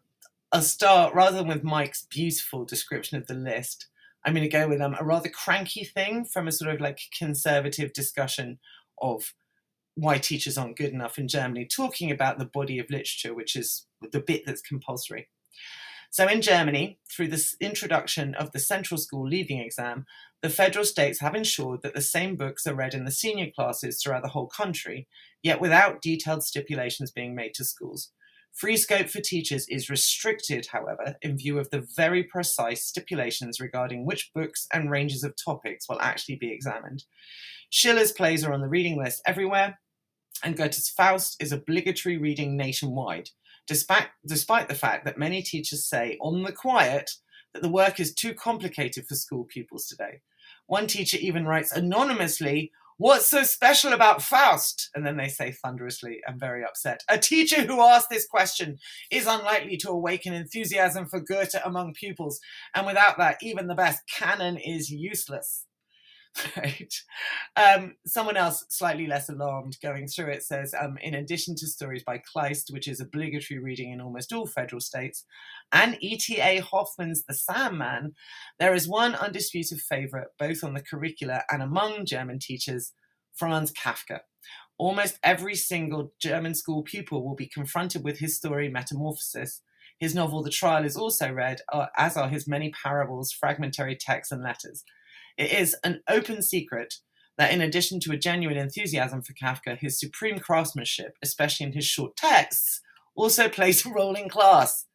I'll 0.52 0.62
start 0.62 1.14
rather 1.14 1.38
than 1.38 1.48
with 1.48 1.64
Mike's 1.64 2.06
beautiful 2.08 2.64
description 2.64 3.18
of 3.18 3.26
the 3.26 3.34
list. 3.34 3.86
I'm 4.24 4.34
going 4.34 4.48
to 4.48 4.48
go 4.48 4.68
with 4.68 4.80
um, 4.80 4.96
a 4.98 5.04
rather 5.04 5.28
cranky 5.28 5.84
thing 5.84 6.24
from 6.24 6.48
a 6.48 6.52
sort 6.52 6.74
of 6.74 6.80
like 6.80 7.00
conservative 7.16 7.92
discussion 7.92 8.58
of 9.00 9.34
why 9.94 10.18
teachers 10.18 10.58
aren't 10.58 10.76
good 10.76 10.92
enough 10.92 11.18
in 11.18 11.28
Germany, 11.28 11.64
talking 11.64 12.10
about 12.10 12.38
the 12.38 12.44
body 12.44 12.78
of 12.78 12.90
literature, 12.90 13.34
which 13.34 13.56
is 13.56 13.86
the 14.12 14.20
bit 14.20 14.44
that's 14.44 14.60
compulsory. 14.60 15.28
So 16.16 16.26
in 16.26 16.40
Germany, 16.40 16.98
through 17.14 17.28
the 17.28 17.44
introduction 17.60 18.34
of 18.36 18.52
the 18.52 18.58
central 18.58 18.96
school 18.96 19.28
leaving 19.28 19.60
exam, 19.60 20.06
the 20.40 20.48
federal 20.48 20.86
states 20.86 21.20
have 21.20 21.34
ensured 21.34 21.82
that 21.82 21.94
the 21.94 22.00
same 22.00 22.36
books 22.36 22.66
are 22.66 22.74
read 22.74 22.94
in 22.94 23.04
the 23.04 23.10
senior 23.10 23.50
classes 23.54 24.00
throughout 24.00 24.22
the 24.22 24.30
whole 24.30 24.46
country, 24.46 25.08
yet 25.42 25.60
without 25.60 26.00
detailed 26.00 26.42
stipulations 26.42 27.10
being 27.10 27.34
made 27.34 27.52
to 27.56 27.64
schools. 27.64 28.12
Free 28.54 28.78
scope 28.78 29.10
for 29.10 29.20
teachers 29.20 29.68
is 29.68 29.90
restricted, 29.90 30.68
however, 30.72 31.16
in 31.20 31.36
view 31.36 31.58
of 31.58 31.68
the 31.68 31.86
very 31.94 32.22
precise 32.22 32.82
stipulations 32.82 33.60
regarding 33.60 34.06
which 34.06 34.30
books 34.34 34.66
and 34.72 34.90
ranges 34.90 35.22
of 35.22 35.34
topics 35.36 35.86
will 35.86 36.00
actually 36.00 36.36
be 36.36 36.50
examined. 36.50 37.04
Schiller's 37.68 38.12
plays 38.12 38.42
are 38.42 38.54
on 38.54 38.62
the 38.62 38.68
reading 38.68 38.96
list 38.96 39.20
everywhere, 39.26 39.80
and 40.42 40.56
Goethe's 40.56 40.88
Faust 40.88 41.36
is 41.42 41.52
obligatory 41.52 42.16
reading 42.16 42.56
nationwide, 42.56 43.28
despite, 43.66 44.08
despite 44.26 44.68
the 44.68 44.74
fact 44.74 45.04
that 45.04 45.18
many 45.18 45.42
teachers 45.42 45.84
say, 45.84 46.16
on 46.20 46.42
the 46.42 46.52
quiet, 46.52 47.10
that 47.52 47.62
the 47.62 47.68
work 47.68 47.98
is 48.00 48.14
too 48.14 48.34
complicated 48.34 49.06
for 49.06 49.14
school 49.14 49.44
pupils 49.44 49.86
today. 49.86 50.20
One 50.66 50.86
teacher 50.86 51.16
even 51.20 51.46
writes 51.46 51.72
anonymously, 51.72 52.72
What's 52.98 53.26
so 53.26 53.42
special 53.42 53.92
about 53.92 54.22
Faust? 54.22 54.88
And 54.94 55.04
then 55.04 55.18
they 55.18 55.28
say 55.28 55.52
thunderously, 55.52 56.22
I'm 56.26 56.38
very 56.38 56.64
upset. 56.64 57.02
A 57.10 57.18
teacher 57.18 57.60
who 57.60 57.82
asks 57.82 58.08
this 58.08 58.26
question 58.26 58.78
is 59.10 59.26
unlikely 59.26 59.76
to 59.78 59.90
awaken 59.90 60.32
enthusiasm 60.32 61.04
for 61.04 61.20
Goethe 61.20 61.56
among 61.62 61.92
pupils, 61.92 62.40
and 62.74 62.86
without 62.86 63.18
that, 63.18 63.36
even 63.42 63.66
the 63.66 63.74
best 63.74 64.02
canon 64.10 64.56
is 64.56 64.90
useless. 64.90 65.66
right? 66.56 66.94
Um, 67.56 67.94
someone 68.06 68.36
else, 68.36 68.64
slightly 68.68 69.06
less 69.06 69.28
alarmed, 69.28 69.76
going 69.82 70.06
through 70.06 70.28
it 70.28 70.42
says, 70.42 70.74
um, 70.78 70.96
in 71.02 71.14
addition 71.14 71.54
to 71.56 71.66
stories 71.66 72.02
by 72.04 72.18
Kleist, 72.18 72.72
which 72.72 72.88
is 72.88 73.00
obligatory 73.00 73.58
reading 73.58 73.92
in 73.92 74.00
almost 74.00 74.32
all 74.32 74.46
federal 74.46 74.80
states, 74.80 75.24
and 75.72 75.96
E.T.A. 76.00 76.60
Hoffmann's 76.60 77.24
The 77.24 77.34
Sandman, 77.34 78.14
there 78.58 78.74
is 78.74 78.88
one 78.88 79.14
undisputed 79.14 79.80
favourite, 79.80 80.28
both 80.38 80.62
on 80.62 80.74
the 80.74 80.82
curricula 80.82 81.42
and 81.50 81.62
among 81.62 82.06
German 82.06 82.38
teachers, 82.38 82.92
Franz 83.34 83.72
Kafka. 83.72 84.20
Almost 84.78 85.18
every 85.22 85.54
single 85.54 86.12
German 86.20 86.54
school 86.54 86.82
pupil 86.82 87.24
will 87.26 87.34
be 87.34 87.48
confronted 87.48 88.04
with 88.04 88.18
his 88.18 88.36
story 88.36 88.68
Metamorphosis. 88.68 89.62
His 89.98 90.14
novel 90.14 90.42
The 90.42 90.50
Trial 90.50 90.84
is 90.84 90.96
also 90.96 91.32
read, 91.32 91.60
uh, 91.72 91.86
as 91.96 92.18
are 92.18 92.28
his 92.28 92.46
many 92.46 92.70
parables, 92.70 93.32
fragmentary 93.32 93.96
texts, 93.96 94.30
and 94.30 94.42
letters. 94.42 94.84
It 95.36 95.52
is 95.52 95.76
an 95.84 96.02
open 96.08 96.42
secret 96.42 96.94
that, 97.38 97.52
in 97.52 97.60
addition 97.60 98.00
to 98.00 98.12
a 98.12 98.16
genuine 98.16 98.56
enthusiasm 98.56 99.22
for 99.22 99.34
Kafka, 99.34 99.76
his 99.78 99.98
supreme 99.98 100.38
craftsmanship, 100.38 101.16
especially 101.22 101.66
in 101.66 101.72
his 101.72 101.84
short 101.84 102.16
texts, 102.16 102.80
also 103.14 103.48
plays 103.50 103.84
a 103.84 103.90
role 103.90 104.14
in 104.14 104.28
class. 104.28 104.86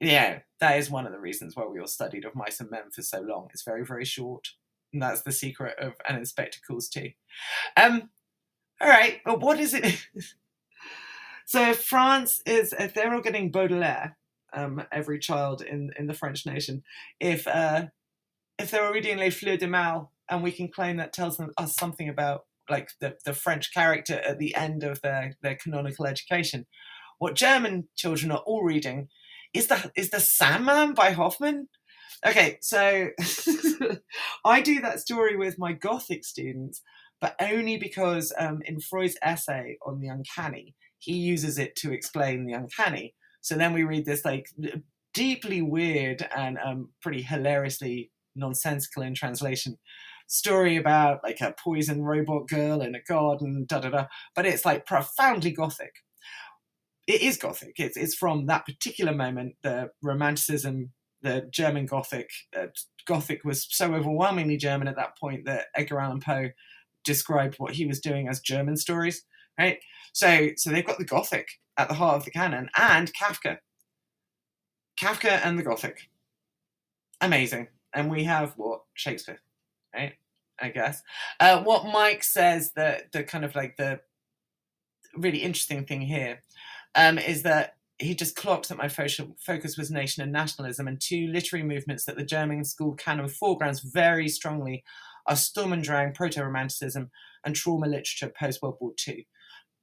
Yeah, 0.00 0.40
that 0.60 0.78
is 0.78 0.90
one 0.90 1.06
of 1.06 1.12
the 1.12 1.20
reasons 1.20 1.56
why 1.56 1.66
we 1.66 1.80
all 1.80 1.86
studied 1.86 2.24
of 2.24 2.34
mice 2.34 2.60
and 2.60 2.70
men 2.70 2.90
for 2.94 3.02
so 3.02 3.20
long. 3.20 3.48
It's 3.52 3.64
very, 3.64 3.84
very 3.84 4.04
short. 4.04 4.48
And 4.92 5.02
that's 5.02 5.22
the 5.22 5.32
secret 5.32 5.74
of 5.78 5.94
an 6.08 6.16
Inspector 6.16 6.58
Calls 6.66 6.88
too. 6.88 7.10
Um, 7.76 8.10
all 8.80 8.88
right, 8.88 9.20
but 9.24 9.40
what 9.40 9.58
is 9.58 9.74
it? 9.74 10.06
so 11.46 11.74
France 11.74 12.40
is, 12.46 12.72
if 12.78 12.94
they're 12.94 13.12
all 13.12 13.20
getting 13.20 13.50
Baudelaire, 13.50 14.16
um, 14.52 14.84
every 14.92 15.18
child 15.18 15.62
in, 15.62 15.90
in 15.98 16.06
the 16.06 16.14
French 16.14 16.46
nation, 16.46 16.84
if 17.18 17.46
uh, 17.48 17.86
if 18.58 18.70
they're 18.70 18.92
reading 18.92 19.18
Les 19.18 19.30
Fleurs 19.30 19.58
du 19.58 19.66
Mal, 19.66 20.10
and 20.30 20.42
we 20.42 20.52
can 20.52 20.68
claim 20.68 20.96
that 20.96 21.12
tells 21.12 21.36
them 21.36 21.52
us 21.58 21.74
something 21.74 22.08
about 22.08 22.42
like 22.70 22.88
the, 23.00 23.16
the 23.24 23.34
French 23.34 23.72
character 23.74 24.20
at 24.26 24.38
the 24.38 24.54
end 24.54 24.82
of 24.82 25.00
their, 25.02 25.36
their 25.42 25.54
canonical 25.54 26.06
education. 26.06 26.66
What 27.18 27.34
German 27.34 27.88
children 27.94 28.32
are 28.32 28.42
all 28.46 28.62
reading 28.62 29.08
is 29.52 29.68
the 29.68 29.92
is 29.96 30.10
the 30.10 30.20
Sandman 30.20 30.94
by 30.94 31.12
Hoffmann. 31.12 31.68
Okay, 32.26 32.58
so 32.62 33.08
I 34.44 34.60
do 34.62 34.80
that 34.80 35.00
story 35.00 35.36
with 35.36 35.58
my 35.58 35.72
Gothic 35.72 36.24
students, 36.24 36.80
but 37.20 37.36
only 37.40 37.76
because 37.76 38.32
um, 38.38 38.60
in 38.64 38.80
Freud's 38.80 39.16
essay 39.22 39.76
on 39.86 40.00
the 40.00 40.08
uncanny, 40.08 40.74
he 40.98 41.12
uses 41.12 41.58
it 41.58 41.76
to 41.76 41.92
explain 41.92 42.46
the 42.46 42.54
uncanny. 42.54 43.14
So 43.42 43.56
then 43.56 43.74
we 43.74 43.84
read 43.84 44.06
this 44.06 44.24
like 44.24 44.46
deeply 45.12 45.60
weird 45.60 46.26
and 46.34 46.58
um, 46.64 46.88
pretty 47.02 47.22
hilariously 47.22 48.10
nonsensical 48.36 49.02
in 49.02 49.14
translation 49.14 49.78
story 50.26 50.76
about 50.76 51.20
like 51.22 51.40
a 51.40 51.54
poison 51.62 52.02
robot 52.02 52.48
girl 52.48 52.80
in 52.80 52.94
a 52.94 53.02
garden, 53.02 53.64
da 53.68 53.80
da 53.80 53.90
da. 53.90 54.06
But 54.34 54.46
it's 54.46 54.64
like 54.64 54.86
profoundly 54.86 55.52
gothic. 55.52 55.94
It 57.06 57.22
is 57.22 57.36
gothic. 57.36 57.74
It's 57.78 57.96
it's 57.96 58.14
from 58.14 58.46
that 58.46 58.66
particular 58.66 59.14
moment, 59.14 59.56
the 59.62 59.90
romanticism, 60.02 60.92
the 61.22 61.46
German 61.50 61.86
Gothic. 61.86 62.30
Uh, 62.56 62.66
gothic 63.06 63.44
was 63.44 63.66
so 63.70 63.94
overwhelmingly 63.94 64.56
German 64.56 64.88
at 64.88 64.96
that 64.96 65.18
point 65.18 65.44
that 65.44 65.66
Edgar 65.74 66.00
Allan 66.00 66.20
Poe 66.20 66.50
described 67.04 67.56
what 67.58 67.74
he 67.74 67.86
was 67.86 68.00
doing 68.00 68.28
as 68.28 68.40
German 68.40 68.76
stories. 68.76 69.24
Right. 69.58 69.78
So 70.12 70.50
so 70.56 70.70
they've 70.70 70.84
got 70.84 70.98
the 70.98 71.04
Gothic 71.04 71.48
at 71.76 71.88
the 71.88 71.94
heart 71.94 72.16
of 72.16 72.24
the 72.24 72.30
canon 72.30 72.70
and 72.76 73.12
Kafka. 73.14 73.58
Kafka 74.98 75.40
and 75.44 75.58
the 75.58 75.62
Gothic. 75.62 76.08
Amazing 77.20 77.68
and 77.94 78.10
we 78.10 78.24
have 78.24 78.54
what 78.56 78.82
Shakespeare, 78.94 79.40
right? 79.94 80.14
I 80.60 80.68
guess. 80.68 81.02
Uh, 81.40 81.62
what 81.62 81.86
Mike 81.86 82.22
says 82.22 82.72
that 82.76 83.12
the 83.12 83.24
kind 83.24 83.44
of 83.44 83.54
like 83.54 83.76
the 83.76 84.00
really 85.16 85.38
interesting 85.38 85.84
thing 85.84 86.00
here 86.00 86.42
um, 86.94 87.18
is 87.18 87.42
that 87.42 87.76
he 87.98 88.14
just 88.14 88.36
clocked 88.36 88.68
that 88.68 88.78
my 88.78 88.88
focus 88.88 89.76
was 89.76 89.90
nation 89.90 90.22
and 90.22 90.32
nationalism, 90.32 90.88
and 90.88 91.00
two 91.00 91.28
literary 91.28 91.64
movements 91.64 92.04
that 92.04 92.16
the 92.16 92.24
German 92.24 92.64
school 92.64 92.94
canon 92.94 93.28
foregrounds 93.28 93.80
very 93.80 94.28
strongly 94.28 94.84
are 95.26 95.36
Sturm 95.36 95.72
und 95.72 95.84
Drang, 95.84 96.12
proto 96.12 96.42
romanticism, 96.42 97.10
and 97.44 97.54
trauma 97.54 97.86
literature 97.86 98.32
post 98.38 98.62
World 98.62 98.76
War 98.80 98.92
II. 99.06 99.26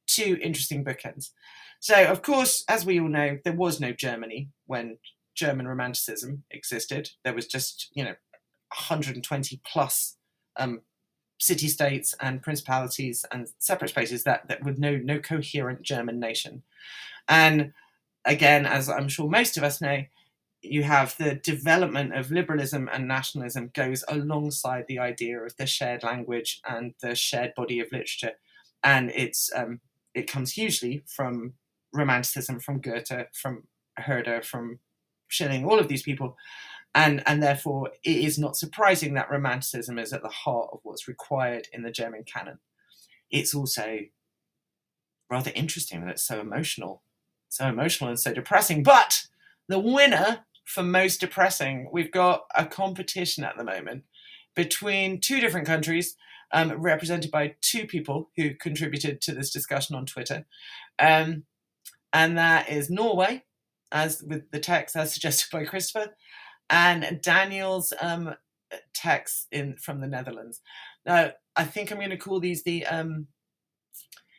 Two 0.07 0.37
interesting 0.41 0.83
bookends. 0.83 1.31
So, 1.79 2.05
of 2.05 2.21
course, 2.21 2.63
as 2.67 2.85
we 2.85 2.99
all 2.99 3.07
know, 3.07 3.39
there 3.43 3.53
was 3.53 3.79
no 3.79 3.91
Germany 3.91 4.49
when 4.67 4.97
German 5.35 5.67
Romanticism 5.67 6.43
existed. 6.51 7.11
There 7.23 7.33
was 7.33 7.47
just, 7.47 7.89
you 7.93 8.03
know, 8.03 8.15
120 8.69 9.61
plus 9.65 10.17
um, 10.57 10.81
city 11.39 11.67
states 11.67 12.13
and 12.19 12.41
principalities 12.41 13.25
and 13.31 13.47
separate 13.57 13.89
spaces 13.89 14.23
that, 14.23 14.47
that 14.47 14.63
with 14.63 14.77
no 14.77 14.97
no 14.97 15.19
coherent 15.19 15.81
German 15.81 16.19
nation. 16.19 16.63
And 17.27 17.73
again, 18.25 18.65
as 18.65 18.89
I'm 18.89 19.09
sure 19.09 19.29
most 19.29 19.57
of 19.57 19.63
us 19.63 19.81
know, 19.81 20.03
you 20.61 20.83
have 20.83 21.17
the 21.17 21.35
development 21.35 22.15
of 22.15 22.31
liberalism 22.31 22.87
and 22.93 23.07
nationalism 23.07 23.71
goes 23.73 24.03
alongside 24.07 24.85
the 24.87 24.99
idea 24.99 25.39
of 25.39 25.57
the 25.57 25.65
shared 25.65 26.03
language 26.03 26.61
and 26.69 26.93
the 27.01 27.15
shared 27.15 27.53
body 27.55 27.79
of 27.79 27.91
literature, 27.91 28.33
and 28.83 29.11
it's 29.15 29.49
um, 29.55 29.81
it 30.13 30.29
comes 30.29 30.53
hugely 30.53 31.03
from 31.07 31.53
Romanticism, 31.93 32.59
from 32.59 32.79
Goethe, 32.79 33.27
from 33.33 33.63
Herder, 33.97 34.43
from 34.43 34.79
Schelling, 35.31 35.65
all 35.65 35.79
of 35.79 35.87
these 35.87 36.03
people. 36.03 36.37
And, 36.93 37.23
and 37.25 37.41
therefore, 37.41 37.91
it 38.03 38.17
is 38.17 38.37
not 38.37 38.57
surprising 38.57 39.13
that 39.13 39.31
Romanticism 39.31 39.97
is 39.97 40.11
at 40.11 40.23
the 40.23 40.29
heart 40.29 40.69
of 40.73 40.79
what's 40.83 41.07
required 41.07 41.67
in 41.71 41.83
the 41.83 41.91
German 41.91 42.23
canon. 42.23 42.59
It's 43.29 43.55
also 43.55 43.99
rather 45.29 45.51
interesting 45.55 46.01
that 46.01 46.09
it's 46.09 46.27
so 46.27 46.41
emotional, 46.41 47.01
so 47.47 47.67
emotional 47.67 48.09
and 48.09 48.19
so 48.19 48.33
depressing. 48.33 48.83
But 48.83 49.27
the 49.69 49.79
winner 49.79 50.45
for 50.65 50.83
most 50.83 51.21
depressing, 51.21 51.89
we've 51.91 52.11
got 52.11 52.43
a 52.55 52.65
competition 52.65 53.45
at 53.45 53.57
the 53.57 53.63
moment 53.63 54.03
between 54.53 55.21
two 55.21 55.39
different 55.39 55.65
countries, 55.65 56.15
um, 56.51 56.71
represented 56.73 57.31
by 57.31 57.55
two 57.61 57.87
people 57.87 58.29
who 58.35 58.53
contributed 58.53 59.21
to 59.21 59.33
this 59.33 59.49
discussion 59.49 59.95
on 59.95 60.05
Twitter. 60.05 60.45
Um, 60.99 61.45
and 62.11 62.37
that 62.37 62.69
is 62.69 62.89
Norway 62.89 63.45
as 63.91 64.23
with 64.23 64.49
the 64.51 64.59
text 64.59 64.95
as 64.95 65.13
suggested 65.13 65.49
by 65.51 65.65
Christopher, 65.65 66.15
and 66.69 67.19
Daniel's 67.21 67.93
um, 68.01 68.35
text 68.93 69.47
in 69.51 69.75
from 69.77 70.01
the 70.01 70.07
Netherlands. 70.07 70.61
Now, 71.05 71.31
I 71.55 71.63
think 71.63 71.91
I'm 71.91 71.97
going 71.97 72.11
to 72.11 72.17
call 72.17 72.39
these 72.39 72.63
the 72.63 72.85
um, 72.85 73.27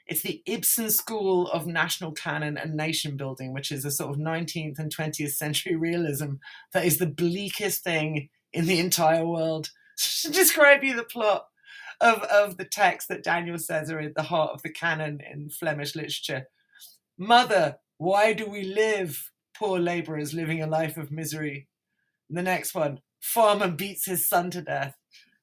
it's 0.06 0.22
the 0.22 0.42
Ibsen 0.46 0.90
School 0.90 1.48
of 1.48 1.66
National 1.66 2.12
Canon 2.12 2.58
and 2.58 2.74
Nation 2.74 3.16
Building, 3.16 3.52
which 3.52 3.70
is 3.70 3.84
a 3.84 3.90
sort 3.90 4.10
of 4.10 4.16
19th 4.16 4.78
and 4.78 4.94
20th 4.94 5.32
century 5.32 5.76
realism 5.76 6.34
that 6.72 6.84
is 6.84 6.98
the 6.98 7.06
bleakest 7.06 7.84
thing 7.84 8.28
in 8.52 8.66
the 8.66 8.78
entire 8.78 9.26
world. 9.26 9.70
to 10.22 10.30
describe 10.30 10.82
you 10.82 10.96
the 10.96 11.04
plot 11.04 11.46
of, 12.00 12.22
of 12.24 12.56
the 12.56 12.64
text 12.64 13.08
that 13.08 13.22
Daniel 13.22 13.58
says 13.58 13.90
are 13.90 14.00
at 14.00 14.14
the 14.14 14.22
heart 14.22 14.50
of 14.52 14.62
the 14.62 14.70
canon 14.70 15.20
in 15.20 15.50
Flemish 15.50 15.94
literature. 15.94 16.46
Mother, 17.16 17.76
why 17.98 18.32
do 18.32 18.46
we 18.46 18.64
live? 18.64 19.30
Poor 19.62 19.78
labourers 19.78 20.34
living 20.34 20.60
a 20.60 20.66
life 20.66 20.96
of 20.96 21.12
misery. 21.12 21.68
The 22.28 22.42
next 22.42 22.74
one, 22.74 23.00
farmer 23.20 23.68
beats 23.68 24.06
his 24.06 24.28
son 24.28 24.50
to 24.50 24.62
death. 24.62 24.96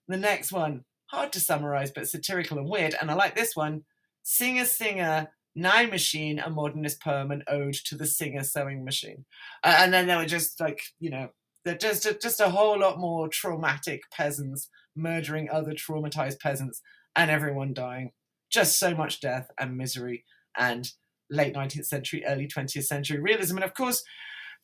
The 0.10 0.18
next 0.18 0.52
one, 0.52 0.84
hard 1.06 1.32
to 1.34 1.40
summarize 1.40 1.92
but 1.92 2.10
satirical 2.10 2.58
and 2.58 2.70
weird. 2.70 2.96
And 3.00 3.10
I 3.10 3.14
like 3.14 3.36
this 3.36 3.56
one, 3.56 3.84
singer 4.24 4.66
singer 4.66 5.30
nine 5.56 5.90
machine, 5.90 6.40
a 6.40 6.50
modernist 6.50 7.02
poem, 7.02 7.32
an 7.32 7.44
ode 7.48 7.76
to 7.86 7.96
the 7.96 8.06
singer 8.06 8.44
sewing 8.44 8.84
machine. 8.84 9.26
Uh, 9.64 9.78
and 9.80 9.94
then 9.94 10.08
there 10.08 10.18
were 10.18 10.26
just 10.26 10.60
like 10.60 10.82
you 11.00 11.10
know, 11.10 11.30
just 11.80 12.06
just 12.22 12.42
a 12.42 12.50
whole 12.50 12.78
lot 12.78 13.00
more 13.00 13.30
traumatic 13.30 14.02
peasants 14.12 14.70
murdering 14.98 15.50
other 15.50 15.72
traumatized 15.72 16.40
peasants 16.42 16.82
and 17.16 17.32
everyone 17.32 17.74
dying. 17.74 18.12
Just 18.50 18.80
so 18.80 18.94
much 18.94 19.22
death 19.22 19.50
and 19.58 19.78
misery 19.78 20.26
and 20.58 20.92
late 21.30 21.54
19th 21.54 21.86
century, 21.86 22.24
early 22.26 22.48
20th 22.48 22.86
century 22.86 23.20
realism. 23.20 23.58
And 23.58 23.64
of 23.64 23.74
course, 23.74 24.04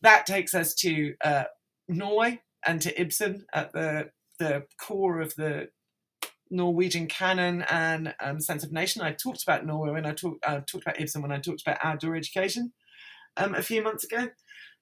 that 0.02 0.26
takes 0.26 0.54
us 0.54 0.74
to 0.76 1.14
uh, 1.24 1.46
Norway 1.88 2.42
and 2.66 2.82
to 2.82 3.00
Ibsen 3.00 3.46
at 3.54 3.72
the, 3.74 4.10
the 4.40 4.64
core 4.80 5.22
of 5.22 5.36
the 5.36 5.70
Norwegian 6.50 7.08
canon 7.08 7.64
and 7.70 8.14
um, 8.22 8.40
sense 8.40 8.64
of 8.64 8.72
nation. 8.72 9.02
I 9.02 9.12
talked 9.12 9.44
about 9.44 9.66
Norway 9.66 9.92
when 9.92 10.06
I 10.06 10.14
talked, 10.14 10.46
uh, 10.46 10.62
talked 10.62 10.86
about 10.86 11.00
Ibsen 11.00 11.22
when 11.22 11.32
I 11.32 11.40
talked 11.40 11.62
about 11.62 11.80
outdoor 11.84 12.16
education 12.16 12.74
um, 13.38 13.56
a 13.56 13.62
few 13.62 13.82
months 13.82 14.04
ago. 14.04 14.30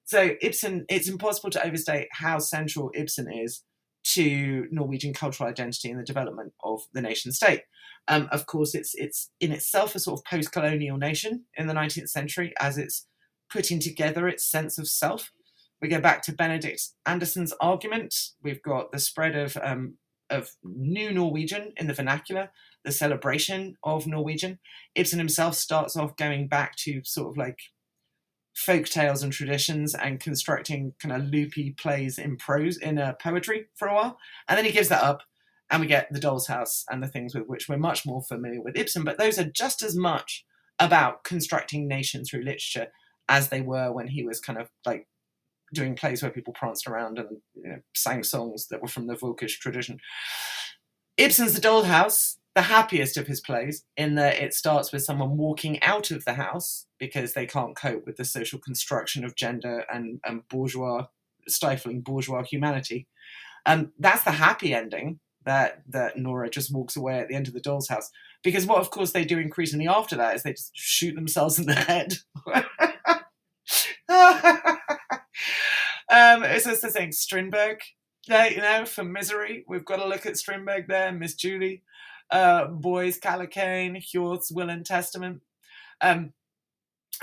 So 0.06 0.32
Ibsen, 0.42 0.86
it's 0.90 1.08
impossible 1.08 1.50
to 1.52 1.66
overstate 1.66 2.08
how 2.12 2.40
central 2.40 2.92
Ibsen 2.94 3.32
is 3.32 3.64
to 4.04 4.68
Norwegian 4.72 5.14
cultural 5.14 5.50
identity 5.50 5.90
and 5.90 6.00
the 6.00 6.04
development 6.04 6.54
of 6.64 6.82
the 6.94 7.02
nation 7.02 7.32
state. 7.32 7.62
Um, 8.08 8.28
of 8.32 8.46
course, 8.46 8.76
it's 8.76 8.94
it's 8.96 9.32
in 9.40 9.52
itself 9.52 9.96
a 9.96 10.00
sort 10.00 10.20
of 10.20 10.26
post-colonial 10.26 10.98
nation 10.98 11.46
in 11.56 11.68
the 11.68 11.74
19th 11.74 12.10
century 12.10 12.54
as 12.60 12.78
it's 12.78 13.08
putting 13.52 13.80
together 13.80 14.28
its 14.28 14.46
sense 14.46 14.78
of 14.78 14.88
self. 14.88 15.32
We 15.82 15.88
go 15.88 16.02
back 16.02 16.22
to 16.24 16.34
Benedict 16.34 16.82
Anderson's 17.06 17.54
argument. 17.62 18.16
We've 18.42 18.62
got 18.62 18.92
the 18.92 19.00
spread 19.00 19.36
of 19.36 19.58
um, 19.62 19.98
of 20.30 20.50
new 20.64 21.12
Norwegian 21.12 21.74
in 21.78 21.88
the 21.88 21.94
vernacular, 21.94 22.50
the 22.84 22.92
celebration 22.92 23.78
of 23.84 24.08
Norwegian. 24.08 24.60
Ibsen 24.96 25.20
himself 25.20 25.56
starts 25.56 25.96
off 25.96 26.16
going 26.18 26.48
back 26.48 26.76
to 26.78 27.02
sort 27.04 27.30
of 27.30 27.38
like 27.38 27.60
folk 28.56 28.86
tales 28.86 29.24
and 29.24 29.34
traditions 29.34 29.96
and 29.96 30.20
constructing 30.20 30.94
kind 31.00 31.14
of 31.14 31.30
loopy 31.30 31.72
plays 31.72 32.18
in 32.18 32.38
prose 32.38 32.78
in 32.78 33.00
uh, 33.00 33.14
poetry 33.22 33.68
for 33.76 33.88
a 33.88 33.94
while, 33.94 34.18
and 34.48 34.58
then 34.58 34.66
he 34.66 34.72
gives 34.72 34.90
that 34.90 35.04
up, 35.04 35.22
and 35.70 35.82
we 35.82 35.88
get 35.88 36.12
the 36.12 36.20
Doll's 36.20 36.48
House 36.48 36.86
and 36.90 37.02
the 37.02 37.08
things 37.08 37.34
with 37.34 37.48
which 37.48 37.68
we're 37.68 37.78
much 37.78 38.06
more 38.06 38.22
familiar 38.22 38.62
with 38.62 38.78
Ibsen. 38.78 39.04
But 39.04 39.18
those 39.18 39.40
are 39.40 39.46
just 39.46 39.82
as 39.82 39.96
much 39.96 40.46
about 40.80 41.24
constructing 41.24 41.88
nation 41.88 42.26
through 42.26 42.44
literature 42.44 42.88
as 43.30 43.50
they 43.50 43.62
were 43.62 43.92
when 43.92 44.08
he 44.08 44.24
was 44.24 44.40
kind 44.40 44.60
of 44.60 44.70
like 44.86 45.08
doing 45.74 45.96
plays 45.96 46.22
where 46.22 46.32
people 46.32 46.54
pranced 46.54 46.88
around 46.88 47.18
and 47.18 47.30
you 47.56 47.70
know, 47.70 47.80
sang 47.96 48.24
songs 48.24 48.68
that 48.68 48.82
were 48.82 48.88
from 48.88 49.08
the 49.08 49.16
Volkish 49.16 49.60
tradition. 49.60 50.00
Ibsen's 51.18 51.54
The 51.54 51.62
Doll's 51.62 51.88
House 51.88 52.38
the 52.56 52.62
happiest 52.62 53.18
of 53.18 53.28
his 53.28 53.42
plays 53.42 53.84
in 53.98 54.16
that 54.16 54.36
it 54.36 54.54
starts 54.54 54.92
with 54.92 55.04
someone 55.04 55.38
walking 55.38 55.82
out 55.82 56.12
of 56.12 56.24
the 56.26 56.34
house 56.34 56.86
because 57.00 57.34
they 57.34 57.48
can't 57.48 57.76
cope 57.76 58.06
with 58.06 58.16
the 58.18 58.26
social 58.26 58.60
construction 58.60 59.26
of 59.26 59.36
gender 59.36 59.86
and, 59.92 60.20
and 60.24 60.48
bourgeois 60.50 61.06
stifling 61.48 62.02
bourgeois 62.02 62.44
humanity. 62.44 63.08
Um, 63.66 63.92
that's 63.98 64.24
the 64.24 64.32
happy 64.32 64.74
ending 64.74 65.20
that 65.46 65.82
that 65.90 66.18
Nora 66.18 66.50
just 66.50 66.74
walks 66.74 66.96
away 66.96 67.20
at 67.20 67.28
the 67.28 67.36
end 67.36 67.48
of 67.48 67.54
the 67.54 67.60
doll's 67.60 67.90
house. 67.90 68.10
Because 68.44 68.66
what 68.66 68.80
of 68.80 68.92
course 68.92 69.12
they 69.12 69.26
do 69.26 69.40
increasingly 69.40 69.88
after 69.88 70.16
that 70.18 70.36
is 70.36 70.44
they 70.44 70.54
just 70.54 70.72
shoot 70.76 71.16
themselves 71.16 71.58
in 71.58 71.66
the 71.66 71.74
head. 71.74 72.14
um, 76.10 76.44
it's 76.44 76.66
just 76.66 76.82
the 76.82 76.90
thing, 76.92 77.12
Strindberg, 77.12 77.80
you 78.28 78.58
know, 78.58 78.86
for 78.86 79.04
misery. 79.04 79.66
We've 79.68 79.86
got 79.86 79.98
to 79.98 80.08
look 80.08 80.26
at 80.26 80.38
Strindberg 80.38 80.88
there, 80.88 81.12
Miss 81.12 81.34
Julie 81.34 81.82
uh, 82.34 82.66
Boys, 82.66 83.20
Calicane, 83.20 84.04
Hjorth's 84.04 84.52
Will 84.52 84.70
and 84.70 84.86
Testament. 84.86 85.42
Um, 86.02 86.34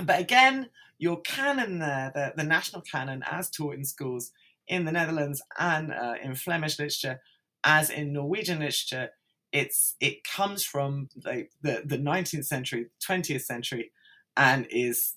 but 0.02 0.20
again, 0.20 0.70
your 0.98 1.20
canon 1.20 1.80
there, 1.80 2.12
the, 2.14 2.32
the 2.36 2.48
national 2.48 2.82
canon 2.82 3.22
as 3.30 3.50
taught 3.50 3.74
in 3.74 3.84
schools 3.84 4.30
in 4.68 4.84
the 4.84 4.92
Netherlands 4.92 5.42
and 5.58 5.92
uh, 5.92 6.14
in 6.22 6.34
Flemish 6.36 6.78
literature, 6.78 7.20
as 7.64 7.90
in 7.90 8.12
Norwegian 8.12 8.60
literature, 8.60 9.10
it's 9.52 9.96
it 10.00 10.22
comes 10.22 10.64
from 10.64 11.08
the, 11.16 11.48
the, 11.60 11.82
the 11.84 11.98
19th 11.98 12.46
century, 12.46 12.86
20th 13.06 13.42
century, 13.42 13.90
and 14.36 14.66
is 14.70 15.16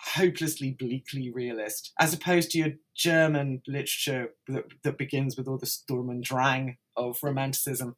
hopelessly 0.00 0.70
bleakly 0.70 1.30
realist, 1.30 1.92
as 2.00 2.14
opposed 2.14 2.50
to 2.50 2.58
your 2.58 2.72
German 2.96 3.60
literature 3.66 4.30
that, 4.48 4.64
that 4.82 4.96
begins 4.96 5.36
with 5.36 5.48
all 5.48 5.58
the 5.58 5.66
Sturm 5.66 6.08
und 6.08 6.24
Drang 6.24 6.78
of 6.96 7.18
Romanticism 7.22 7.94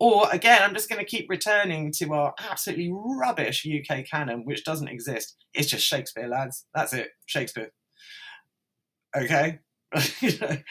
or 0.00 0.30
again, 0.32 0.62
I'm 0.62 0.72
just 0.72 0.88
going 0.88 0.98
to 0.98 1.04
keep 1.04 1.28
returning 1.28 1.92
to 1.98 2.14
our 2.14 2.34
absolutely 2.50 2.90
rubbish 2.90 3.66
UK 3.66 4.06
canon, 4.10 4.46
which 4.46 4.64
doesn't 4.64 4.88
exist. 4.88 5.36
It's 5.52 5.68
just 5.68 5.86
Shakespeare, 5.86 6.26
lads. 6.26 6.64
That's 6.74 6.94
it. 6.94 7.10
Shakespeare. 7.26 7.70
Okay? 9.14 9.58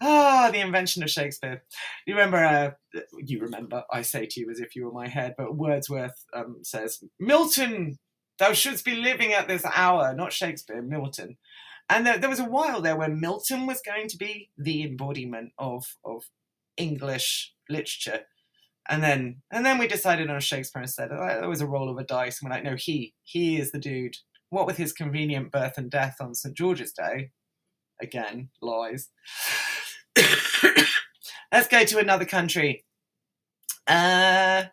ah, 0.00 0.50
the 0.52 0.60
invention 0.60 1.02
of 1.02 1.10
Shakespeare. 1.10 1.64
You 2.06 2.14
remember, 2.14 2.36
uh, 2.36 3.00
you 3.18 3.40
remember, 3.40 3.82
I 3.92 4.02
say 4.02 4.26
to 4.26 4.40
you 4.40 4.48
as 4.50 4.60
if 4.60 4.76
you 4.76 4.84
were 4.84 4.92
my 4.92 5.08
head, 5.08 5.34
but 5.36 5.56
Wordsworth 5.56 6.24
um, 6.32 6.58
says, 6.62 7.02
Milton, 7.18 7.98
thou 8.38 8.52
shouldst 8.52 8.84
be 8.84 8.94
living 8.94 9.32
at 9.32 9.48
this 9.48 9.64
hour, 9.64 10.14
not 10.14 10.32
Shakespeare, 10.32 10.80
Milton. 10.80 11.38
And 11.88 12.06
there, 12.06 12.18
there 12.18 12.30
was 12.30 12.38
a 12.38 12.44
while 12.44 12.80
there 12.80 12.96
where 12.96 13.08
Milton 13.08 13.66
was 13.66 13.82
going 13.84 14.06
to 14.08 14.16
be 14.16 14.50
the 14.56 14.84
embodiment 14.84 15.50
of, 15.58 15.96
of 16.04 16.22
English 16.76 17.52
literature 17.68 18.20
and 18.88 19.02
then 19.02 19.42
and 19.50 19.64
then 19.64 19.78
we 19.78 19.86
decided 19.86 20.30
on 20.30 20.40
Shakespeare 20.40 20.82
instead. 20.82 21.10
It 21.12 21.48
was 21.48 21.60
a 21.60 21.66
roll 21.66 21.90
of 21.90 21.98
a 21.98 22.04
dice. 22.04 22.40
And 22.40 22.50
we're 22.50 22.56
like, 22.56 22.64
no, 22.64 22.76
he 22.76 23.14
he 23.22 23.58
is 23.58 23.72
the 23.72 23.78
dude. 23.78 24.16
What 24.48 24.66
with 24.66 24.76
his 24.76 24.92
convenient 24.92 25.52
birth 25.52 25.78
and 25.78 25.90
death 25.90 26.16
on 26.20 26.34
St 26.34 26.56
George's 26.56 26.92
Day? 26.92 27.30
Again, 28.00 28.48
lies. 28.60 29.08
Let's 31.52 31.68
go 31.68 31.84
to 31.84 31.98
another 31.98 32.24
country. 32.24 32.84
Uh, 33.86 34.64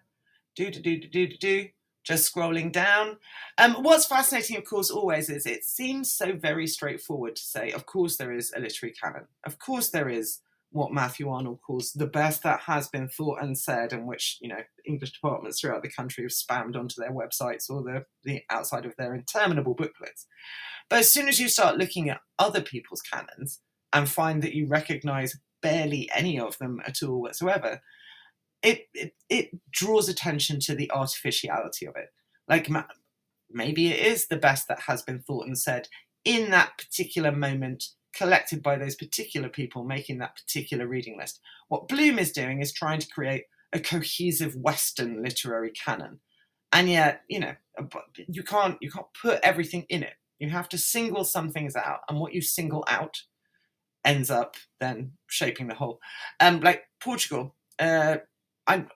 do 0.55 0.71
do 0.71 0.81
do 0.81 0.97
do 0.99 1.27
do 1.27 1.37
do. 1.37 1.67
Just 2.03 2.33
scrolling 2.33 2.71
down. 2.71 3.17
Um, 3.57 3.83
what's 3.83 4.05
fascinating, 4.05 4.55
of 4.55 4.63
course, 4.63 4.89
always 4.89 5.29
is 5.29 5.45
it 5.45 5.65
seems 5.65 6.13
so 6.13 6.33
very 6.33 6.65
straightforward 6.65 7.35
to 7.35 7.41
say. 7.41 7.71
Of 7.71 7.85
course, 7.85 8.15
there 8.15 8.31
is 8.31 8.53
a 8.55 8.61
literary 8.61 8.93
canon. 8.93 9.27
Of 9.45 9.59
course, 9.59 9.89
there 9.89 10.07
is 10.07 10.39
what 10.71 10.93
Matthew 10.93 11.29
Arnold 11.29 11.59
calls 11.65 11.91
the 11.93 12.07
best 12.07 12.43
that 12.43 12.61
has 12.61 12.87
been 12.87 13.07
thought 13.07 13.41
and 13.41 13.57
said, 13.57 13.93
and 13.93 14.05
which 14.05 14.37
you 14.41 14.49
know 14.49 14.61
English 14.85 15.13
departments 15.13 15.59
throughout 15.59 15.81
the 15.81 15.91
country 15.91 16.23
have 16.23 16.31
spammed 16.31 16.75
onto 16.75 17.01
their 17.01 17.11
websites 17.11 17.69
or 17.69 17.83
the, 17.83 18.05
the 18.23 18.41
outside 18.49 18.85
of 18.85 18.95
their 18.97 19.13
interminable 19.15 19.73
booklets. 19.73 20.27
But 20.89 20.99
as 20.99 21.11
soon 21.11 21.27
as 21.27 21.39
you 21.39 21.49
start 21.49 21.77
looking 21.77 22.09
at 22.09 22.21
other 22.39 22.61
people's 22.61 23.01
canons 23.01 23.61
and 23.93 24.09
find 24.09 24.41
that 24.43 24.53
you 24.53 24.67
recognise 24.67 25.37
barely 25.61 26.09
any 26.15 26.39
of 26.39 26.57
them 26.57 26.81
at 26.85 27.01
all 27.03 27.21
whatsoever, 27.21 27.81
it, 28.61 28.87
it 28.93 29.13
it 29.29 29.49
draws 29.71 30.09
attention 30.09 30.59
to 30.61 30.75
the 30.75 30.91
artificiality 30.91 31.85
of 31.85 31.95
it. 31.95 32.09
Like 32.47 32.69
maybe 33.49 33.87
it 33.87 34.05
is 34.05 34.27
the 34.27 34.37
best 34.37 34.67
that 34.67 34.81
has 34.81 35.01
been 35.01 35.19
thought 35.19 35.47
and 35.47 35.57
said 35.57 35.87
in 36.25 36.51
that 36.51 36.77
particular 36.77 37.31
moment 37.31 37.85
collected 38.17 38.63
by 38.63 38.77
those 38.77 38.95
particular 38.95 39.49
people 39.49 39.83
making 39.83 40.17
that 40.19 40.35
particular 40.35 40.87
reading 40.87 41.17
list. 41.17 41.39
What 41.67 41.87
Bloom 41.87 42.19
is 42.19 42.31
doing 42.31 42.61
is 42.61 42.73
trying 42.73 42.99
to 42.99 43.07
create 43.07 43.43
a 43.73 43.79
cohesive 43.79 44.55
Western 44.55 45.21
literary 45.21 45.71
canon, 45.71 46.19
and 46.71 46.89
yet 46.89 47.21
you 47.29 47.39
know 47.39 47.53
you 48.15 48.43
can't 48.43 48.77
you 48.81 48.91
can't 48.91 49.07
put 49.21 49.39
everything 49.43 49.85
in 49.89 50.03
it. 50.03 50.13
You 50.39 50.49
have 50.49 50.69
to 50.69 50.77
single 50.77 51.23
some 51.23 51.51
things 51.51 51.75
out, 51.75 51.99
and 52.09 52.19
what 52.19 52.33
you 52.33 52.41
single 52.41 52.83
out 52.87 53.17
ends 54.05 54.31
up 54.31 54.55
then 54.79 55.11
shaping 55.27 55.67
the 55.67 55.75
whole. 55.75 55.99
Um, 56.39 56.61
like 56.61 56.83
Portugal, 57.01 57.55
uh, 57.79 58.17
I'm 58.65 58.89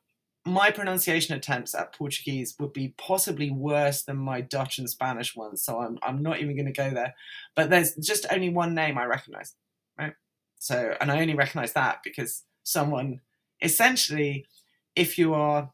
my 0.46 0.72
pronunciation 0.72 1.36
attempts 1.36 1.76
at 1.76 1.94
Portuguese 1.94 2.56
would 2.60 2.74
be 2.74 2.96
possibly 2.98 3.52
worse 3.52 4.04
than 4.04 4.18
my 4.18 4.42
Dutch 4.42 4.80
and 4.80 4.90
Spanish 4.90 5.36
ones, 5.36 5.64
so 5.64 5.80
I'm 5.80 6.00
I'm 6.02 6.24
not 6.24 6.40
even 6.40 6.56
going 6.56 6.66
to 6.66 6.72
go 6.72 6.90
there. 6.90 7.14
But 7.56 7.70
there's 7.70 7.96
just 7.96 8.26
only 8.32 8.50
one 8.50 8.74
name 8.74 8.98
I 8.98 9.06
recognise, 9.06 9.56
right? 10.00 10.14
So, 10.60 10.96
and 11.00 11.12
I 11.12 11.22
only 11.22 11.36
recognise 11.36 11.74
that 11.74 12.00
because 12.04 12.44
someone, 12.64 13.22
essentially, 13.62 14.46
if 14.96 15.18
you 15.18 15.34
are 15.36 15.72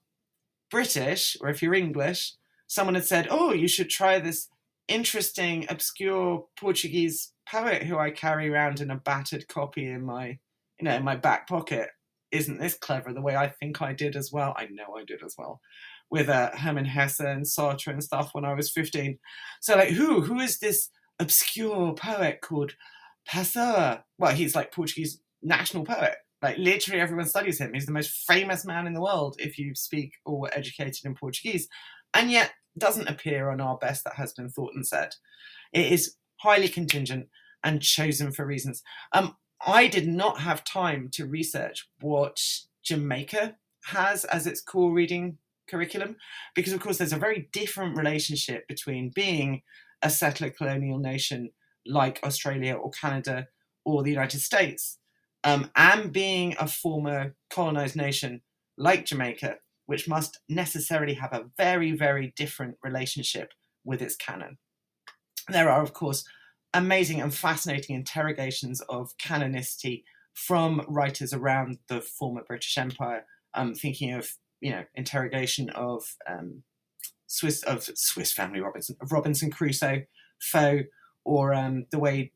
British 0.71 1.37
or 1.41 1.49
if 1.49 1.61
you're 1.61 1.73
English, 1.73 2.33
someone 2.67 2.95
had 2.95 3.05
said, 3.05 3.27
"Oh, 3.29 3.53
you 3.53 3.67
should 3.69 3.89
try 3.89 4.19
this 4.19 4.49
interesting, 4.87 5.65
obscure 5.69 6.47
Portuguese 6.59 7.33
poet 7.49 7.83
who 7.83 7.97
I 7.97 8.11
carry 8.11 8.49
around 8.49 8.81
in 8.81 8.91
a 8.91 8.97
battered 8.97 9.47
copy 9.47 9.87
in 9.87 10.03
my, 10.03 10.39
you 10.79 10.83
know, 10.83 10.95
in 10.95 11.03
my 11.03 11.15
back 11.15 11.47
pocket." 11.47 11.89
Isn't 12.31 12.59
this 12.59 12.75
clever 12.75 13.13
the 13.13 13.21
way 13.21 13.35
I 13.35 13.47
think 13.47 13.81
I 13.81 13.93
did 13.93 14.15
as 14.15 14.31
well? 14.31 14.53
I 14.57 14.65
know 14.65 14.95
I 14.97 15.03
did 15.05 15.23
as 15.23 15.35
well 15.37 15.61
with 16.09 16.29
uh, 16.29 16.51
Hermann 16.55 16.85
Hesse 16.85 17.19
and 17.19 17.45
Sartre 17.45 17.91
and 17.91 18.03
stuff 18.03 18.29
when 18.33 18.45
I 18.45 18.53
was 18.53 18.71
15. 18.71 19.17
So 19.61 19.75
like, 19.75 19.89
who 19.89 20.21
who 20.21 20.39
is 20.39 20.59
this 20.59 20.89
obscure 21.19 21.93
poet 21.93 22.39
called 22.41 22.73
Pessoa? 23.29 24.03
Well, 24.17 24.33
he's 24.33 24.55
like 24.55 24.73
Portuguese 24.73 25.19
national 25.41 25.85
poet. 25.85 26.15
Like 26.41 26.57
literally 26.57 27.01
everyone 27.01 27.25
studies 27.25 27.59
him. 27.59 27.73
He's 27.73 27.87
the 27.87 27.91
most 27.91 28.11
famous 28.27 28.65
man 28.65 28.87
in 28.87 28.93
the 28.93 29.01
world 29.01 29.35
if 29.39 29.57
you 29.57 29.73
speak 29.75 30.13
or 30.25 30.39
were 30.41 30.53
educated 30.53 31.05
in 31.05 31.15
Portuguese, 31.15 31.67
and 32.13 32.31
yet 32.31 32.51
doesn't 32.77 33.09
appear 33.09 33.49
on 33.49 33.59
our 33.59 33.77
best 33.77 34.03
that 34.03 34.15
has 34.15 34.33
been 34.33 34.49
thought 34.49 34.73
and 34.75 34.85
said. 34.85 35.09
It 35.73 35.91
is 35.91 36.15
highly 36.37 36.69
contingent 36.69 37.27
and 37.63 37.81
chosen 37.81 38.31
for 38.31 38.45
reasons. 38.45 38.83
Um, 39.13 39.35
I 39.65 39.87
did 39.87 40.07
not 40.07 40.39
have 40.39 40.63
time 40.63 41.09
to 41.13 41.25
research 41.25 41.87
what 41.99 42.41
Jamaica 42.83 43.55
has 43.85 44.25
as 44.25 44.45
its 44.45 44.61
core 44.61 44.91
reading 44.91 45.37
curriculum 45.67 46.15
because, 46.55 46.73
of 46.73 46.79
course, 46.79 46.97
there's 46.97 47.13
a 47.13 47.17
very 47.17 47.49
different 47.51 47.97
relationship 47.97 48.67
between 48.67 49.09
being 49.09 49.61
a 50.01 50.09
settler 50.09 50.49
colonial 50.49 50.99
nation 50.99 51.51
like 51.85 52.19
Australia 52.23 52.75
or 52.75 52.91
Canada 52.91 53.47
or 53.85 54.03
the 54.03 54.11
United 54.11 54.41
States 54.41 54.99
um, 55.43 55.71
and 55.75 56.11
being 56.11 56.55
a 56.59 56.67
former 56.67 57.35
colonized 57.49 57.95
nation 57.95 58.41
like 58.77 59.05
Jamaica, 59.05 59.55
which 59.85 60.07
must 60.07 60.39
necessarily 60.49 61.13
have 61.15 61.33
a 61.33 61.45
very, 61.57 61.91
very 61.93 62.33
different 62.35 62.75
relationship 62.83 63.53
with 63.85 64.01
its 64.01 64.15
canon. 64.15 64.57
There 65.49 65.69
are, 65.69 65.81
of 65.81 65.93
course, 65.93 66.25
amazing 66.77 67.21
and 67.21 67.33
fascinating 67.33 67.95
interrogations 67.95 68.81
of 68.81 69.17
canonicity 69.17 70.03
from 70.33 70.85
writers 70.87 71.33
around 71.33 71.79
the 71.87 71.99
former 71.99 72.43
British 72.47 72.77
Empire. 72.77 73.25
Um, 73.53 73.73
thinking 73.73 74.13
of 74.13 74.29
you 74.61 74.71
know 74.71 74.83
interrogation 74.93 75.69
of 75.71 76.15
um, 76.29 76.63
Swiss 77.25 77.63
of 77.63 77.83
Swiss 77.95 78.31
Family 78.31 78.59
Robinson 78.61 78.95
of 79.01 79.11
Robinson 79.11 79.49
Crusoe, 79.49 80.03
Foe, 80.39 80.81
or 81.25 81.53
um, 81.53 81.87
the 81.91 81.99
way 81.99 82.31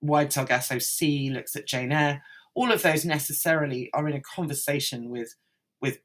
Wide 0.00 0.32
Sargasso 0.32 0.78
Sea 0.78 1.30
looks 1.30 1.54
at 1.54 1.66
Jane 1.66 1.92
Eyre. 1.92 2.22
All 2.54 2.72
of 2.72 2.82
those 2.82 3.04
necessarily 3.04 3.90
are 3.92 4.08
in 4.08 4.16
a 4.16 4.20
conversation 4.20 5.10
with 5.10 5.34
with 5.82 5.98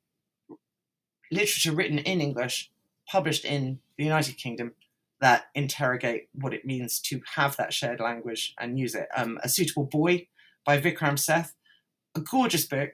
literature 1.32 1.72
written 1.72 2.00
in 2.00 2.20
English, 2.20 2.70
published 3.08 3.46
in 3.46 3.80
the 3.98 4.04
United 4.04 4.36
Kingdom, 4.36 4.74
that 5.22 5.46
interrogate 5.54 6.30
what 6.34 6.54
it 6.54 6.66
means 6.66 7.00
to 7.00 7.22
have 7.36 7.58
that 7.58 7.74
shared 7.74 8.00
language 8.00 8.54
and 8.60 8.80
use 8.80 8.96
it. 8.96 9.08
Um, 9.16 9.40
a 9.44 9.50
Suitable 9.50 9.86
Boy 9.86 10.28
by 10.66 10.80
Vikram 10.80 11.20
Seth, 11.20 11.54
a 12.16 12.22
gorgeous 12.22 12.66
book, 12.66 12.92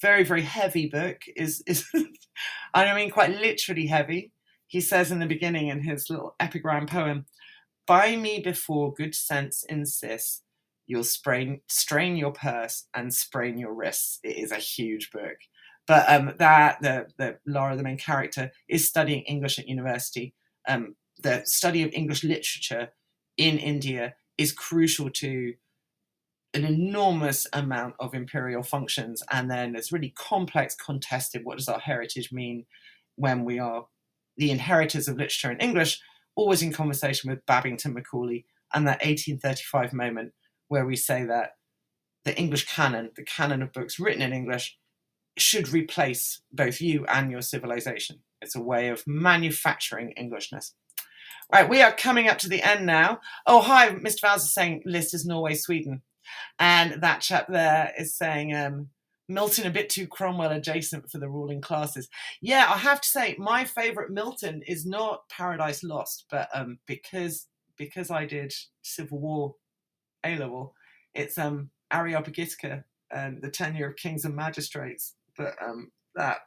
very 0.00 0.24
very 0.24 0.42
heavy 0.42 0.86
book. 0.86 1.22
Is 1.36 1.62
is 1.66 1.86
I 2.74 2.94
mean 2.94 3.10
quite 3.10 3.30
literally 3.30 3.86
heavy. 3.86 4.32
He 4.66 4.80
says 4.80 5.10
in 5.10 5.18
the 5.18 5.26
beginning 5.26 5.68
in 5.68 5.82
his 5.82 6.10
little 6.10 6.34
epigram 6.40 6.86
poem, 6.86 7.26
"Buy 7.86 8.16
me 8.16 8.40
before 8.40 8.94
good 8.94 9.14
sense 9.14 9.64
insists." 9.68 10.42
You'll 10.86 11.04
sprain, 11.04 11.60
strain 11.66 12.16
your 12.16 12.32
purse 12.32 12.86
and 12.92 13.12
sprain 13.14 13.56
your 13.56 13.72
wrists. 13.72 14.18
It 14.22 14.36
is 14.36 14.52
a 14.52 14.56
huge 14.56 15.10
book. 15.10 15.36
But 15.86 16.08
um, 16.08 16.34
that 16.38 16.80
the, 16.82 17.06
the 17.16 17.38
Lata, 17.46 17.76
the 17.76 17.82
main 17.82 17.98
character, 17.98 18.50
is 18.68 18.86
studying 18.86 19.22
English 19.22 19.58
at 19.58 19.68
university. 19.68 20.34
Um, 20.68 20.94
the 21.22 21.42
study 21.44 21.82
of 21.82 21.92
English 21.92 22.24
literature 22.24 22.88
in 23.36 23.58
India 23.58 24.14
is 24.38 24.52
crucial 24.52 25.10
to 25.10 25.54
an 26.54 26.64
enormous 26.64 27.46
amount 27.52 27.94
of 27.98 28.14
imperial 28.14 28.62
functions. 28.62 29.22
And 29.30 29.50
then 29.50 29.74
it's 29.74 29.92
really 29.92 30.14
complex, 30.16 30.74
contested 30.74 31.44
what 31.44 31.58
does 31.58 31.68
our 31.68 31.80
heritage 31.80 32.32
mean 32.32 32.66
when 33.16 33.44
we 33.44 33.58
are 33.58 33.86
the 34.36 34.50
inheritors 34.50 35.08
of 35.08 35.16
literature 35.16 35.50
in 35.50 35.58
English, 35.58 36.00
always 36.36 36.62
in 36.62 36.72
conversation 36.72 37.30
with 37.30 37.46
Babington 37.46 37.94
Macaulay 37.94 38.44
and 38.72 38.86
that 38.86 39.04
1835 39.04 39.92
moment 39.92 40.32
where 40.68 40.86
we 40.86 40.96
say 40.96 41.24
that 41.24 41.52
the 42.24 42.36
English 42.38 42.66
canon, 42.66 43.10
the 43.16 43.22
canon 43.22 43.62
of 43.62 43.72
books 43.72 44.00
written 44.00 44.22
in 44.22 44.32
English, 44.32 44.78
should 45.36 45.68
replace 45.68 46.40
both 46.52 46.80
you 46.80 47.04
and 47.06 47.30
your 47.30 47.42
civilization. 47.42 48.20
It's 48.40 48.56
a 48.56 48.62
way 48.62 48.88
of 48.88 49.04
manufacturing 49.06 50.12
Englishness. 50.12 50.74
Right, 51.52 51.68
we 51.68 51.82
are 51.82 51.92
coming 51.92 52.28
up 52.28 52.38
to 52.38 52.48
the 52.48 52.62
end 52.62 52.86
now. 52.86 53.20
Oh, 53.46 53.60
hi, 53.60 53.90
Mr. 53.90 54.34
Is 54.36 54.52
saying 54.52 54.82
list 54.84 55.14
is 55.14 55.26
Norway, 55.26 55.54
Sweden. 55.54 56.02
And 56.58 57.02
that 57.02 57.20
chap 57.20 57.46
there 57.48 57.92
is 57.98 58.16
saying 58.16 58.54
um, 58.54 58.88
Milton 59.28 59.66
a 59.66 59.70
bit 59.70 59.90
too 59.90 60.06
Cromwell 60.06 60.50
adjacent 60.50 61.10
for 61.10 61.18
the 61.18 61.28
ruling 61.28 61.60
classes. 61.60 62.08
Yeah, 62.40 62.70
I 62.72 62.78
have 62.78 63.00
to 63.00 63.08
say, 63.08 63.36
my 63.38 63.64
favourite 63.64 64.10
Milton 64.10 64.62
is 64.66 64.86
not 64.86 65.28
Paradise 65.28 65.82
Lost, 65.82 66.24
but 66.30 66.48
um, 66.54 66.78
because 66.86 67.46
because 67.76 68.10
I 68.10 68.24
did 68.24 68.54
Civil 68.82 69.18
War 69.18 69.54
A 70.24 70.36
level, 70.36 70.74
it's 71.12 71.38
um, 71.38 71.70
Areopagitica 71.92 72.84
and 73.10 73.42
the 73.42 73.50
tenure 73.50 73.88
of 73.88 73.96
kings 73.96 74.24
and 74.24 74.34
magistrates 74.34 75.14
but 75.36 75.54
um, 75.62 75.90
that 76.14 76.38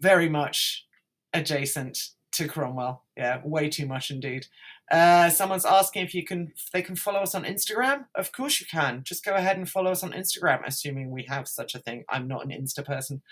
very 0.00 0.28
much 0.28 0.86
adjacent 1.32 1.98
to 2.32 2.48
Cromwell. 2.48 3.04
Yeah, 3.16 3.40
way 3.44 3.68
too 3.68 3.86
much 3.86 4.10
indeed. 4.10 4.46
Uh, 4.90 5.30
someone's 5.30 5.64
asking 5.64 6.02
if 6.04 6.14
you 6.14 6.24
can, 6.24 6.52
if 6.54 6.70
they 6.72 6.82
can 6.82 6.96
follow 6.96 7.20
us 7.20 7.34
on 7.34 7.44
Instagram. 7.44 8.06
Of 8.14 8.32
course 8.32 8.60
you 8.60 8.66
can. 8.66 9.04
Just 9.04 9.24
go 9.24 9.34
ahead 9.34 9.56
and 9.56 9.68
follow 9.68 9.92
us 9.92 10.02
on 10.02 10.12
Instagram, 10.12 10.66
assuming 10.66 11.10
we 11.10 11.24
have 11.28 11.46
such 11.46 11.74
a 11.74 11.78
thing. 11.78 12.04
I'm 12.08 12.26
not 12.26 12.44
an 12.44 12.50
Insta 12.50 12.84
person. 12.84 13.22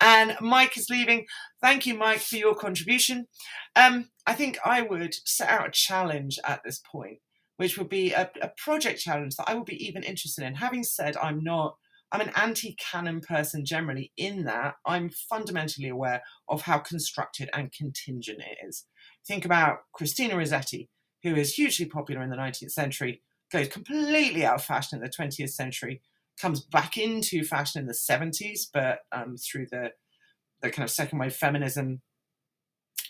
And 0.00 0.36
Mike 0.40 0.76
is 0.76 0.90
leaving. 0.90 1.26
Thank 1.60 1.86
you, 1.86 1.94
Mike, 1.94 2.20
for 2.20 2.36
your 2.36 2.54
contribution. 2.54 3.26
Um, 3.74 4.10
I 4.26 4.34
think 4.34 4.58
I 4.64 4.82
would 4.82 5.14
set 5.24 5.50
out 5.50 5.68
a 5.68 5.72
challenge 5.72 6.38
at 6.44 6.62
this 6.64 6.80
point, 6.90 7.18
which 7.56 7.76
would 7.76 7.88
be 7.88 8.12
a, 8.12 8.30
a 8.40 8.50
project 8.56 9.00
challenge 9.00 9.36
that 9.36 9.48
I 9.48 9.54
would 9.54 9.66
be 9.66 9.84
even 9.84 10.02
interested 10.02 10.44
in. 10.44 10.54
Having 10.54 10.84
said 10.84 11.16
I'm 11.16 11.42
not 11.42 11.76
I'm 12.12 12.20
an 12.20 12.32
anti 12.36 12.76
canon 12.78 13.20
person 13.20 13.64
generally, 13.64 14.12
in 14.16 14.44
that 14.44 14.74
I'm 14.86 15.10
fundamentally 15.10 15.88
aware 15.88 16.22
of 16.48 16.62
how 16.62 16.78
constructed 16.78 17.50
and 17.52 17.72
contingent 17.72 18.40
it 18.40 18.66
is. 18.66 18.84
Think 19.26 19.44
about 19.44 19.78
Christina 19.92 20.36
Rossetti, 20.36 20.88
who 21.22 21.34
is 21.34 21.54
hugely 21.54 21.86
popular 21.86 22.22
in 22.22 22.30
the 22.30 22.36
19th 22.36 22.70
century, 22.70 23.22
goes 23.50 23.68
completely 23.68 24.44
out 24.44 24.56
of 24.56 24.64
fashion 24.64 24.98
in 24.98 25.04
the 25.04 25.10
20th 25.10 25.50
century, 25.50 26.02
comes 26.40 26.60
back 26.60 26.96
into 26.96 27.44
fashion 27.44 27.80
in 27.80 27.86
the 27.86 27.92
70s, 27.92 28.66
but 28.72 29.00
um, 29.12 29.36
through 29.36 29.66
the, 29.70 29.92
the 30.60 30.70
kind 30.70 30.84
of 30.84 30.90
second 30.90 31.18
wave 31.18 31.34
feminism 31.34 32.02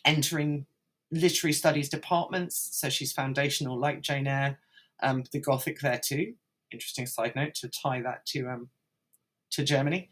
entering 0.05 0.67
literary 1.11 1.53
studies 1.53 1.89
departments. 1.89 2.69
So 2.73 2.89
she's 2.89 3.13
foundational, 3.13 3.79
like 3.79 4.03
Jane 4.03 4.27
Eyre, 4.27 4.59
um, 5.03 5.25
the 5.33 5.41
Gothic 5.41 5.81
there 5.81 6.01
too. 6.03 6.35
Interesting 6.71 7.07
side 7.07 7.35
note 7.37 7.55
to 7.57 7.69
tie 7.69 8.03
that 8.03 8.27
to 8.27 8.49
um, 8.49 8.69
to 9.55 9.65
Germany. 9.65 10.09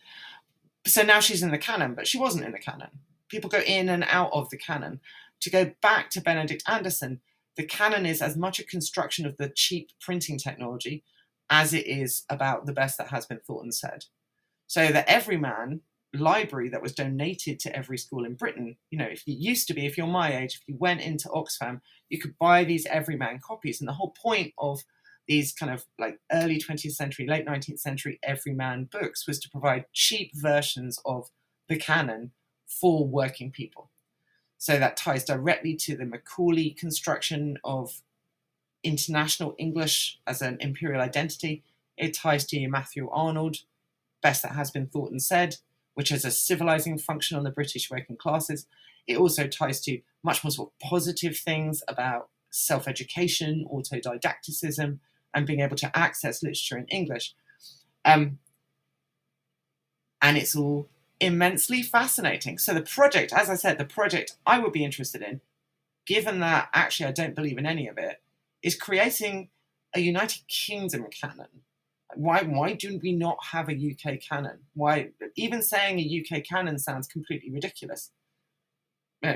So 0.86 1.02
now 1.02 1.20
she's 1.20 1.42
in 1.42 1.50
the 1.50 1.58
canon, 1.58 1.94
but 1.94 2.06
she 2.06 2.18
wasn't 2.18 2.44
in 2.44 2.52
the 2.52 2.58
canon. 2.58 2.90
People 3.28 3.50
go 3.50 3.60
in 3.60 3.88
and 3.88 4.04
out 4.08 4.30
of 4.32 4.50
the 4.50 4.58
canon. 4.58 5.00
To 5.40 5.50
go 5.50 5.72
back 5.80 6.10
to 6.10 6.20
Benedict 6.20 6.62
Anderson, 6.68 7.20
the 7.56 7.64
canon 7.64 8.06
is 8.06 8.22
as 8.22 8.36
much 8.36 8.58
a 8.58 8.64
construction 8.64 9.26
of 9.26 9.36
the 9.36 9.50
cheap 9.54 9.90
printing 10.00 10.38
technology 10.38 11.04
as 11.50 11.74
it 11.74 11.86
is 11.86 12.24
about 12.30 12.66
the 12.66 12.72
best 12.72 12.96
that 12.98 13.08
has 13.08 13.26
been 13.26 13.40
thought 13.40 13.62
and 13.62 13.74
said. 13.74 14.06
So 14.66 14.88
the 14.88 15.08
Everyman 15.10 15.80
library 16.14 16.68
that 16.70 16.82
was 16.82 16.94
donated 16.94 17.58
to 17.60 17.76
every 17.76 17.98
school 17.98 18.24
in 18.24 18.34
Britain, 18.34 18.76
you 18.90 18.98
know, 18.98 19.06
if 19.06 19.26
you 19.26 19.34
used 19.36 19.66
to 19.68 19.74
be, 19.74 19.86
if 19.86 19.96
you're 19.96 20.06
my 20.06 20.36
age, 20.36 20.60
if 20.60 20.62
you 20.66 20.76
went 20.78 21.00
into 21.00 21.28
Oxfam, 21.28 21.80
you 22.08 22.18
could 22.18 22.38
buy 22.38 22.64
these 22.64 22.86
Everyman 22.86 23.40
copies. 23.44 23.80
And 23.80 23.88
the 23.88 23.94
whole 23.94 24.14
point 24.22 24.52
of 24.58 24.80
these 25.28 25.52
kind 25.52 25.72
of 25.72 25.84
like 25.98 26.18
early 26.32 26.58
20th 26.58 26.92
century, 26.92 27.26
late 27.26 27.46
19th 27.46 27.78
century 27.78 28.18
everyman 28.22 28.84
books 28.84 29.26
was 29.26 29.38
to 29.40 29.50
provide 29.50 29.86
cheap 29.92 30.32
versions 30.34 30.98
of 31.04 31.30
the 31.68 31.76
canon 31.76 32.32
for 32.66 33.06
working 33.06 33.50
people. 33.50 33.90
So 34.58 34.78
that 34.78 34.96
ties 34.96 35.24
directly 35.24 35.74
to 35.76 35.96
the 35.96 36.06
Macaulay 36.06 36.70
construction 36.70 37.58
of 37.64 38.02
international 38.82 39.54
English 39.58 40.20
as 40.26 40.42
an 40.42 40.56
imperial 40.60 41.00
identity. 41.00 41.62
It 41.96 42.14
ties 42.14 42.44
to 42.46 42.68
Matthew 42.68 43.08
Arnold, 43.10 43.58
best 44.22 44.42
that 44.42 44.52
has 44.52 44.70
been 44.70 44.86
thought 44.86 45.10
and 45.10 45.22
said, 45.22 45.56
which 45.94 46.08
has 46.10 46.24
a 46.24 46.30
civilizing 46.30 46.98
function 46.98 47.36
on 47.36 47.44
the 47.44 47.50
British 47.50 47.90
working 47.90 48.16
classes. 48.16 48.66
It 49.06 49.18
also 49.18 49.46
ties 49.46 49.80
to 49.82 50.00
much 50.22 50.44
more 50.44 50.50
sort 50.50 50.70
of 50.70 50.88
positive 50.88 51.36
things 51.36 51.82
about 51.88 52.28
self 52.50 52.86
education, 52.86 53.66
autodidacticism, 53.72 54.98
and 55.34 55.46
being 55.46 55.60
able 55.60 55.76
to 55.76 55.96
access 55.96 56.42
literature 56.42 56.78
in 56.78 56.86
English. 56.86 57.34
Um, 58.04 58.38
and 60.20 60.36
it's 60.36 60.54
all 60.54 60.88
immensely 61.20 61.82
fascinating. 61.82 62.58
So, 62.58 62.74
the 62.74 62.82
project, 62.82 63.32
as 63.32 63.48
I 63.48 63.54
said, 63.54 63.78
the 63.78 63.84
project 63.84 64.36
I 64.46 64.58
would 64.58 64.72
be 64.72 64.84
interested 64.84 65.22
in, 65.22 65.40
given 66.06 66.40
that 66.40 66.68
actually 66.74 67.06
I 67.06 67.12
don't 67.12 67.34
believe 67.34 67.58
in 67.58 67.66
any 67.66 67.88
of 67.88 67.98
it, 67.98 68.20
is 68.62 68.76
creating 68.76 69.48
a 69.94 70.00
United 70.00 70.46
Kingdom 70.48 71.06
canon. 71.10 71.48
Why, 72.14 72.42
why 72.42 72.74
do 72.74 73.00
we 73.02 73.12
not 73.12 73.38
have 73.52 73.68
a 73.68 73.72
UK 73.72 74.20
canon? 74.20 74.58
Why, 74.74 75.10
even 75.36 75.62
saying 75.62 75.98
a 75.98 76.38
UK 76.38 76.44
canon 76.44 76.78
sounds 76.78 77.08
completely 77.08 77.50
ridiculous. 77.50 78.10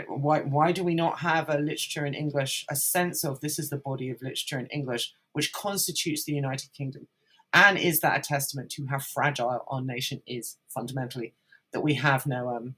Why, 0.09 0.41
why 0.41 0.73
do 0.73 0.83
we 0.83 0.95
not 0.95 1.21
have 1.21 1.49
a 1.49 1.59
literature 1.59 2.05
in 2.05 2.15
English, 2.15 2.65
a 2.69 2.75
sense 2.75 3.23
of 3.23 3.41
this 3.41 3.59
is 3.59 3.71
the 3.71 3.77
body 3.77 4.11
of 4.11 4.21
literature 4.21 4.59
in 4.59 4.67
English 4.67 5.13
which 5.33 5.53
constitutes 5.53 6.25
the 6.25 6.33
United 6.33 6.73
Kingdom. 6.73 7.09
And 7.53 7.79
is 7.79 8.01
that 8.01 8.19
a 8.19 8.23
testament 8.23 8.71
to 8.71 8.87
how 8.87 8.99
fragile 8.99 9.65
our 9.69 9.83
nation 9.83 10.23
is 10.27 10.57
fundamentally? 10.69 11.35
That 11.75 11.83
we 11.83 11.93
have 11.95 12.27
no, 12.27 12.49
um, 12.49 12.77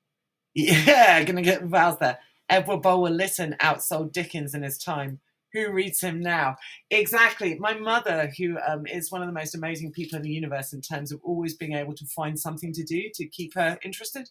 yeah, 0.54 1.22
gonna 1.24 1.42
get 1.42 1.68
Vowles 1.68 1.98
there. 1.98 2.18
Edward 2.48 2.80
Bulwer 2.80 3.10
Lytton 3.10 3.56
outsold 3.60 4.12
Dickens 4.12 4.54
in 4.54 4.62
his 4.62 4.78
time. 4.78 5.20
Who 5.54 5.72
reads 5.72 6.00
him 6.00 6.20
now? 6.20 6.56
Exactly. 6.90 7.58
My 7.58 7.74
mother, 7.74 8.30
who 8.38 8.58
um, 8.66 8.86
is 8.86 9.10
one 9.10 9.22
of 9.22 9.28
the 9.28 9.32
most 9.32 9.54
amazing 9.54 9.92
people 9.92 10.16
in 10.16 10.22
the 10.22 10.30
universe 10.30 10.72
in 10.72 10.80
terms 10.80 11.10
of 11.10 11.20
always 11.22 11.56
being 11.56 11.72
able 11.72 11.94
to 11.94 12.06
find 12.06 12.38
something 12.38 12.72
to 12.74 12.84
do 12.84 13.04
to 13.14 13.28
keep 13.28 13.54
her 13.54 13.78
interested, 13.82 14.28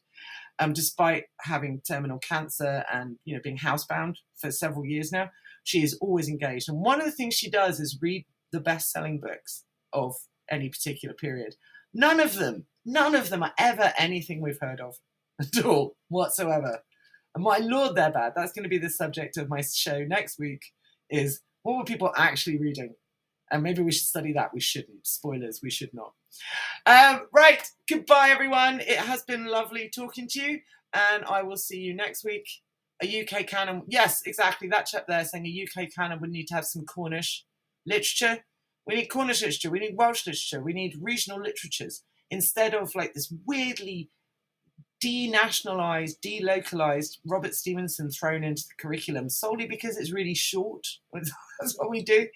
um, 0.59 0.74
despite 0.74 1.26
having 1.41 1.82
terminal 1.88 2.20
cancer 2.20 2.84
and 2.91 3.18
you 3.26 3.36
know 3.36 3.41
being 3.43 3.57
housebound 3.57 4.15
for 4.39 4.51
several 4.51 4.86
years 4.86 5.11
now 5.11 5.30
she 5.68 5.84
is 5.84 5.97
always 5.99 6.30
engaged. 6.30 6.70
And 6.70 6.80
one 6.80 7.01
of 7.01 7.05
the 7.05 7.11
things 7.11 7.34
she 7.36 7.49
does 7.49 7.82
is 7.82 7.99
read 8.01 8.26
the 8.53 8.61
best 8.61 8.89
selling 8.89 9.20
books 9.20 9.65
of 9.91 10.15
any 10.49 10.70
particular 10.70 11.13
period. 11.13 11.55
None 11.93 12.22
of 12.22 12.36
them, 12.36 12.68
none 12.86 13.15
of 13.15 13.30
them 13.30 13.43
are 13.43 13.51
ever 13.59 13.91
anything 13.97 14.41
we've 14.41 14.61
heard 14.61 14.80
of 14.80 14.95
at 15.41 15.65
all 15.65 15.97
whatsoever. 16.07 16.80
And 17.36 17.43
my 17.43 17.57
lord, 17.57 17.95
they're 17.95 18.11
bad. 18.11 18.32
That's 18.34 18.53
going 18.53 18.63
to 18.63 18.70
be 18.70 18.78
the 18.78 18.89
subject 18.89 19.36
of 19.36 19.49
my 19.49 19.61
show 19.61 20.05
next 20.05 20.39
week. 20.39 20.61
Is 21.10 21.41
What 21.64 21.78
were 21.78 21.84
people 21.84 22.12
actually 22.16 22.58
reading? 22.58 22.95
And 23.49 23.64
maybe 23.64 23.82
we 23.82 23.91
should 23.91 24.08
study 24.08 24.34
that. 24.34 24.53
We 24.53 24.60
shouldn't. 24.60 25.08
Spoilers, 25.08 25.62
we 25.64 25.70
should 25.70 25.93
not. 25.93 26.14
Um, 26.86 27.28
right. 27.34 27.64
Goodbye, 27.89 28.30
everyone. 28.30 28.82
It 28.82 28.97
has 28.97 29.24
been 29.24 29.45
lovely 29.45 29.89
talking 29.93 30.28
to 30.30 30.41
you. 30.41 30.60
And 30.93 31.24
I 31.26 31.43
will 31.43 31.58
see 31.58 31.80
you 31.80 31.95
next 31.95 32.24
week. 32.26 32.47
A 33.01 33.22
UK 33.22 33.45
canon. 33.47 33.84
Yes, 33.88 34.22
exactly. 34.26 34.68
That 34.68 34.88
chap 34.88 35.05
there 35.08 35.24
saying 35.24 35.45
a 35.45 35.68
UK 35.84 35.89
canon 35.95 36.20
would 36.20 36.32
need 36.32 36.47
to 36.47 36.55
have 36.55 36.66
some 36.66 36.84
Cornish 36.84 37.45
literature. 37.86 38.39
We 38.86 38.95
need 38.95 39.05
Cornish 39.08 39.41
literature. 39.41 39.70
We 39.70 39.80
need 39.80 39.95
Welsh 39.97 40.26
literature. 40.26 40.62
We 40.62 40.74
need 40.74 40.97
regional 40.99 41.39
literatures 41.39 42.03
instead 42.32 42.74
of 42.74 42.95
like 42.95 43.14
this 43.14 43.32
weirdly 43.45 44.10
denationalized, 45.04 46.20
delocalized 46.20 47.18
Robert 47.26 47.54
Stevenson 47.54 48.10
thrown 48.10 48.43
into 48.43 48.64
the 48.64 48.76
curriculum 48.82 49.30
solely 49.30 49.68
because 49.68 49.98
it's 49.98 50.12
really 50.12 50.34
short. 50.34 50.88
That's 51.14 51.78
what 51.78 51.89
we 51.89 52.04
do. 52.04 52.28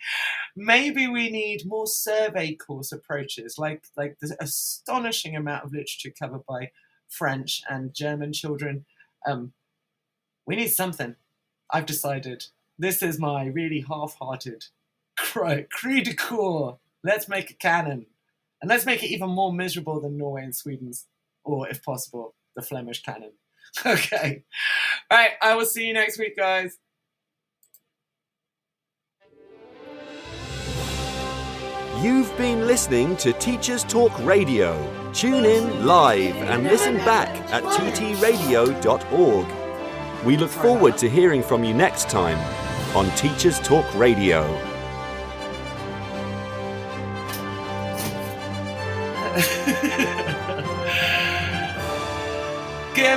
Maybe 0.56 1.08
we 1.08 1.30
need 1.30 1.66
more 1.66 1.88
survey 1.88 2.56
course 2.56 2.92
approaches, 2.92 3.58
like 3.58 3.84
like 3.96 4.18
the 4.20 4.36
astonishing 4.40 5.36
amount 5.36 5.66
of 5.66 5.72
literature 5.72 6.14
covered 6.18 6.46
by 6.46 6.72
French 7.10 7.62
and 7.70 7.94
German 7.94 8.34
children. 8.34 8.86
Um, 9.26 9.54
we 10.46 10.56
need 10.56 10.70
something. 10.70 11.16
I've 11.72 11.86
decided. 11.86 12.46
This 12.78 13.04
is 13.04 13.20
my 13.20 13.46
really 13.46 13.86
half-hearted 13.88 14.66
cri 15.16 16.02
de 16.02 16.14
coeur. 16.16 16.78
Let's 17.04 17.28
make 17.28 17.52
a 17.52 17.56
canon. 17.56 18.08
And 18.62 18.70
let's 18.70 18.86
make 18.86 19.04
it 19.04 19.12
even 19.12 19.30
more 19.30 19.54
miserable 19.54 20.00
than 20.00 20.18
Norway 20.18 20.44
and 20.44 20.56
Sweden's, 20.56 21.08
or 21.44 21.68
if 21.68 21.84
possible, 21.84 22.36
the 22.56 22.62
Flemish 22.62 23.02
canon. 23.04 23.32
Okay. 23.86 24.44
All 25.10 25.18
right. 25.18 25.32
I 25.42 25.56
will 25.56 25.66
see 25.66 25.88
you 25.88 25.94
next 25.94 26.20
week, 26.20 26.36
guys. 26.36 26.78
You've 32.02 32.36
been 32.38 32.66
listening 32.66 33.16
to 33.18 33.32
Teachers 33.34 33.84
Talk 33.84 34.12
Radio. 34.26 34.76
Tune 35.14 35.46
in 35.46 35.86
live 35.86 36.36
and 36.36 36.64
listen 36.64 36.98
back 36.98 37.30
at 37.52 37.64
ttradio.org. 37.64 39.46
We 40.26 40.36
look 40.36 40.50
forward 40.50 40.98
to 40.98 41.10
hearing 41.10 41.44
from 41.44 41.64
you 41.64 41.74
next 41.74 42.10
time 42.10 42.40
on 42.96 43.10
Teachers 43.16 43.60
Talk 43.60 43.86
Radio. 43.96 44.71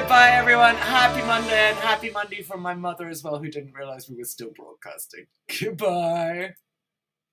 Goodbye, 0.05 0.33
everyone. 0.33 0.75
Happy 0.75 1.27
Monday 1.27 1.71
and 1.71 1.79
happy 1.79 2.11
Monday 2.11 2.43
from 2.43 2.61
my 2.61 2.75
mother 2.75 3.09
as 3.09 3.25
well, 3.25 3.39
who 3.39 3.49
didn't 3.49 3.73
realize 3.73 4.07
we 4.07 4.17
were 4.17 4.25
still 4.25 4.51
broadcasting. 4.55 5.25
Goodbye. 5.59 6.53